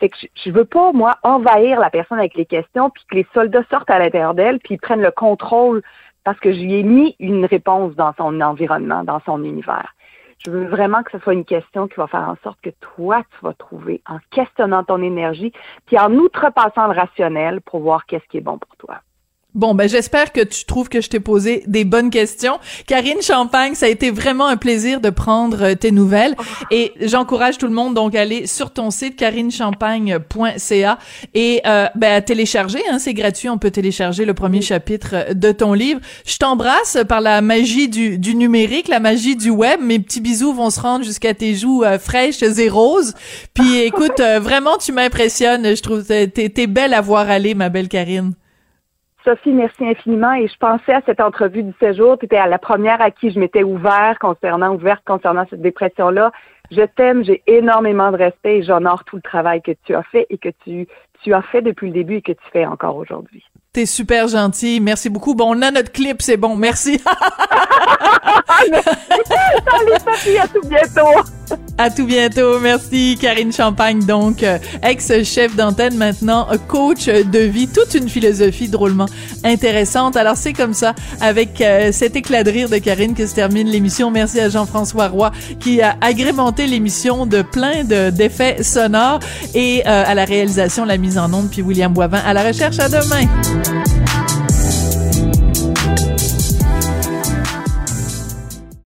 Fait 0.00 0.08
que 0.08 0.16
je, 0.20 0.26
je 0.44 0.50
veux 0.50 0.64
pas, 0.64 0.92
moi, 0.92 1.16
envahir 1.22 1.80
la 1.80 1.90
personne 1.90 2.18
avec 2.18 2.34
les 2.34 2.46
questions, 2.46 2.90
puis 2.90 3.04
que 3.10 3.14
les 3.14 3.26
soldats 3.32 3.64
sortent 3.70 3.90
à 3.90 3.98
l'intérieur 3.98 4.34
d'elle, 4.34 4.58
puis 4.58 4.74
ils 4.74 4.80
prennent 4.80 5.02
le 5.02 5.12
contrôle, 5.12 5.82
parce 6.24 6.38
que 6.40 6.52
je 6.52 6.58
lui 6.58 6.74
ai 6.74 6.82
mis 6.82 7.16
une 7.18 7.46
réponse 7.46 7.94
dans 7.94 8.12
son 8.18 8.40
environnement, 8.40 9.04
dans 9.04 9.20
son 9.20 9.42
univers. 9.44 9.94
Je 10.44 10.50
veux 10.50 10.66
vraiment 10.66 11.02
que 11.02 11.10
ce 11.10 11.18
soit 11.18 11.34
une 11.34 11.44
question 11.44 11.86
qui 11.86 11.96
va 11.96 12.06
faire 12.06 12.28
en 12.28 12.36
sorte 12.42 12.60
que 12.62 12.70
toi, 12.80 13.22
tu 13.30 13.44
vas 13.44 13.52
trouver 13.52 14.00
en 14.08 14.18
questionnant 14.30 14.84
ton 14.84 15.02
énergie, 15.02 15.52
puis 15.86 15.98
en 15.98 16.12
outrepassant 16.14 16.86
le 16.86 16.98
rationnel 16.98 17.60
pour 17.60 17.80
voir 17.80 18.06
qu'est-ce 18.06 18.26
qui 18.28 18.38
est 18.38 18.42
bon 18.42 18.56
pour 18.56 18.74
toi. 18.76 19.00
Bon, 19.54 19.74
ben 19.74 19.88
j'espère 19.88 20.32
que 20.32 20.42
tu 20.42 20.64
trouves 20.64 20.88
que 20.88 21.00
je 21.00 21.08
t'ai 21.08 21.18
posé 21.18 21.64
des 21.66 21.84
bonnes 21.84 22.10
questions. 22.10 22.58
Karine 22.86 23.20
Champagne, 23.20 23.74
ça 23.74 23.86
a 23.86 23.88
été 23.88 24.10
vraiment 24.10 24.46
un 24.46 24.56
plaisir 24.56 25.00
de 25.00 25.10
prendre 25.10 25.62
euh, 25.64 25.74
tes 25.74 25.90
nouvelles 25.90 26.36
et 26.70 26.92
j'encourage 27.00 27.58
tout 27.58 27.66
le 27.66 27.72
monde 27.72 27.94
donc 27.94 28.14
à 28.14 28.20
aller 28.20 28.46
sur 28.46 28.72
ton 28.72 28.90
site 28.90 29.16
carinechampagne.ca 29.16 30.98
et 31.34 31.62
euh, 31.66 31.86
ben 31.96 32.12
à 32.12 32.20
télécharger, 32.20 32.80
hein, 32.90 32.98
c'est 33.00 33.14
gratuit, 33.14 33.48
on 33.48 33.58
peut 33.58 33.72
télécharger 33.72 34.24
le 34.24 34.34
premier 34.34 34.62
chapitre 34.62 35.34
de 35.34 35.52
ton 35.52 35.72
livre. 35.72 36.00
Je 36.24 36.36
t'embrasse 36.36 36.98
par 37.08 37.20
la 37.20 37.40
magie 37.40 37.88
du, 37.88 38.18
du 38.18 38.34
numérique, 38.36 38.88
la 38.88 39.00
magie 39.00 39.36
du 39.36 39.50
web. 39.50 39.80
Mes 39.82 39.98
petits 39.98 40.20
bisous 40.20 40.52
vont 40.52 40.70
se 40.70 40.80
rendre 40.80 41.04
jusqu'à 41.04 41.34
tes 41.34 41.54
joues 41.54 41.82
euh, 41.82 41.98
fraîches 41.98 42.42
et 42.42 42.68
roses. 42.68 43.14
Puis 43.54 43.78
écoute, 43.78 44.20
euh, 44.20 44.38
vraiment 44.38 44.78
tu 44.78 44.92
m'impressionnes. 44.92 45.74
Je 45.74 45.82
trouve 45.82 46.04
que 46.04 46.24
t'es 46.26 46.48
t'es 46.48 46.66
belle 46.66 46.94
à 46.94 47.00
voir 47.00 47.28
aller, 47.28 47.54
ma 47.54 47.68
belle 47.68 47.88
Karine. 47.88 48.34
Sophie, 49.24 49.52
merci 49.52 49.84
infiniment. 49.84 50.34
Et 50.34 50.48
je 50.48 50.56
pensais 50.56 50.92
à 50.92 51.02
cette 51.06 51.20
entrevue 51.20 51.62
du 51.62 51.72
séjour. 51.78 52.18
Tu 52.18 52.26
étais 52.26 52.36
à 52.36 52.46
la 52.46 52.58
première 52.58 53.00
à 53.00 53.10
qui 53.10 53.30
je 53.30 53.38
m'étais 53.38 53.62
ouvert 53.62 54.18
concernant, 54.20 54.74
ouverte 54.74 55.02
concernant 55.04 55.46
cette 55.50 55.62
dépression-là. 55.62 56.32
Je 56.70 56.82
t'aime, 56.82 57.24
j'ai 57.24 57.42
énormément 57.46 58.12
de 58.12 58.16
respect 58.16 58.58
et 58.58 58.62
j'honore 58.62 59.04
tout 59.04 59.16
le 59.16 59.22
travail 59.22 59.60
que 59.60 59.72
tu 59.84 59.94
as 59.94 60.04
fait 60.04 60.26
et 60.30 60.38
que 60.38 60.50
tu, 60.64 60.86
tu 61.22 61.34
as 61.34 61.42
fait 61.42 61.62
depuis 61.62 61.88
le 61.88 61.94
début 61.94 62.16
et 62.16 62.22
que 62.22 62.32
tu 62.32 62.44
fais 62.52 62.64
encore 62.64 62.96
aujourd'hui. 62.96 63.44
T'es 63.72 63.86
super 63.86 64.28
gentil. 64.28 64.80
Merci 64.80 65.10
beaucoup. 65.10 65.34
Bon, 65.34 65.56
on 65.56 65.62
a 65.62 65.70
notre 65.70 65.92
clip, 65.92 66.22
c'est 66.22 66.36
bon. 66.36 66.56
Merci. 66.56 66.98
Salut 68.58 68.74
Sophie, 70.04 70.38
à 70.38 70.48
tout 70.48 70.66
bientôt. 70.68 71.39
À 71.78 71.88
tout 71.90 72.06
bientôt. 72.06 72.58
Merci, 72.60 73.16
Karine 73.20 73.52
Champagne, 73.52 74.04
donc 74.04 74.42
euh, 74.42 74.58
ex-chef 74.82 75.56
d'antenne, 75.56 75.96
maintenant 75.96 76.46
euh, 76.52 76.56
coach 76.68 77.06
de 77.06 77.38
vie. 77.38 77.68
Toute 77.68 77.94
une 77.94 78.08
philosophie 78.08 78.68
drôlement 78.68 79.06
intéressante. 79.44 80.16
Alors, 80.16 80.36
c'est 80.36 80.52
comme 80.52 80.74
ça, 80.74 80.94
avec 81.20 81.60
euh, 81.60 81.90
cet 81.92 82.16
éclat 82.16 82.44
de 82.44 82.50
rire 82.50 82.68
de 82.68 82.78
Karine, 82.78 83.14
que 83.14 83.26
se 83.26 83.34
termine 83.34 83.68
l'émission. 83.68 84.10
Merci 84.10 84.40
à 84.40 84.48
Jean-François 84.48 85.08
Roy 85.08 85.30
qui 85.58 85.80
a 85.80 85.96
agrémenté 86.00 86.66
l'émission 86.66 87.26
de 87.26 87.42
plein 87.42 87.84
de 87.84 88.10
d'effets 88.10 88.62
sonores 88.62 89.20
et 89.54 89.84
à 89.84 90.14
la 90.14 90.24
réalisation, 90.24 90.84
la 90.84 90.96
mise 90.96 91.18
en 91.18 91.32
onde, 91.32 91.50
puis 91.50 91.62
William 91.62 91.92
Boivin 91.92 92.20
à 92.24 92.34
la 92.34 92.42
recherche. 92.42 92.78
À 92.78 92.88
demain. 92.88 93.26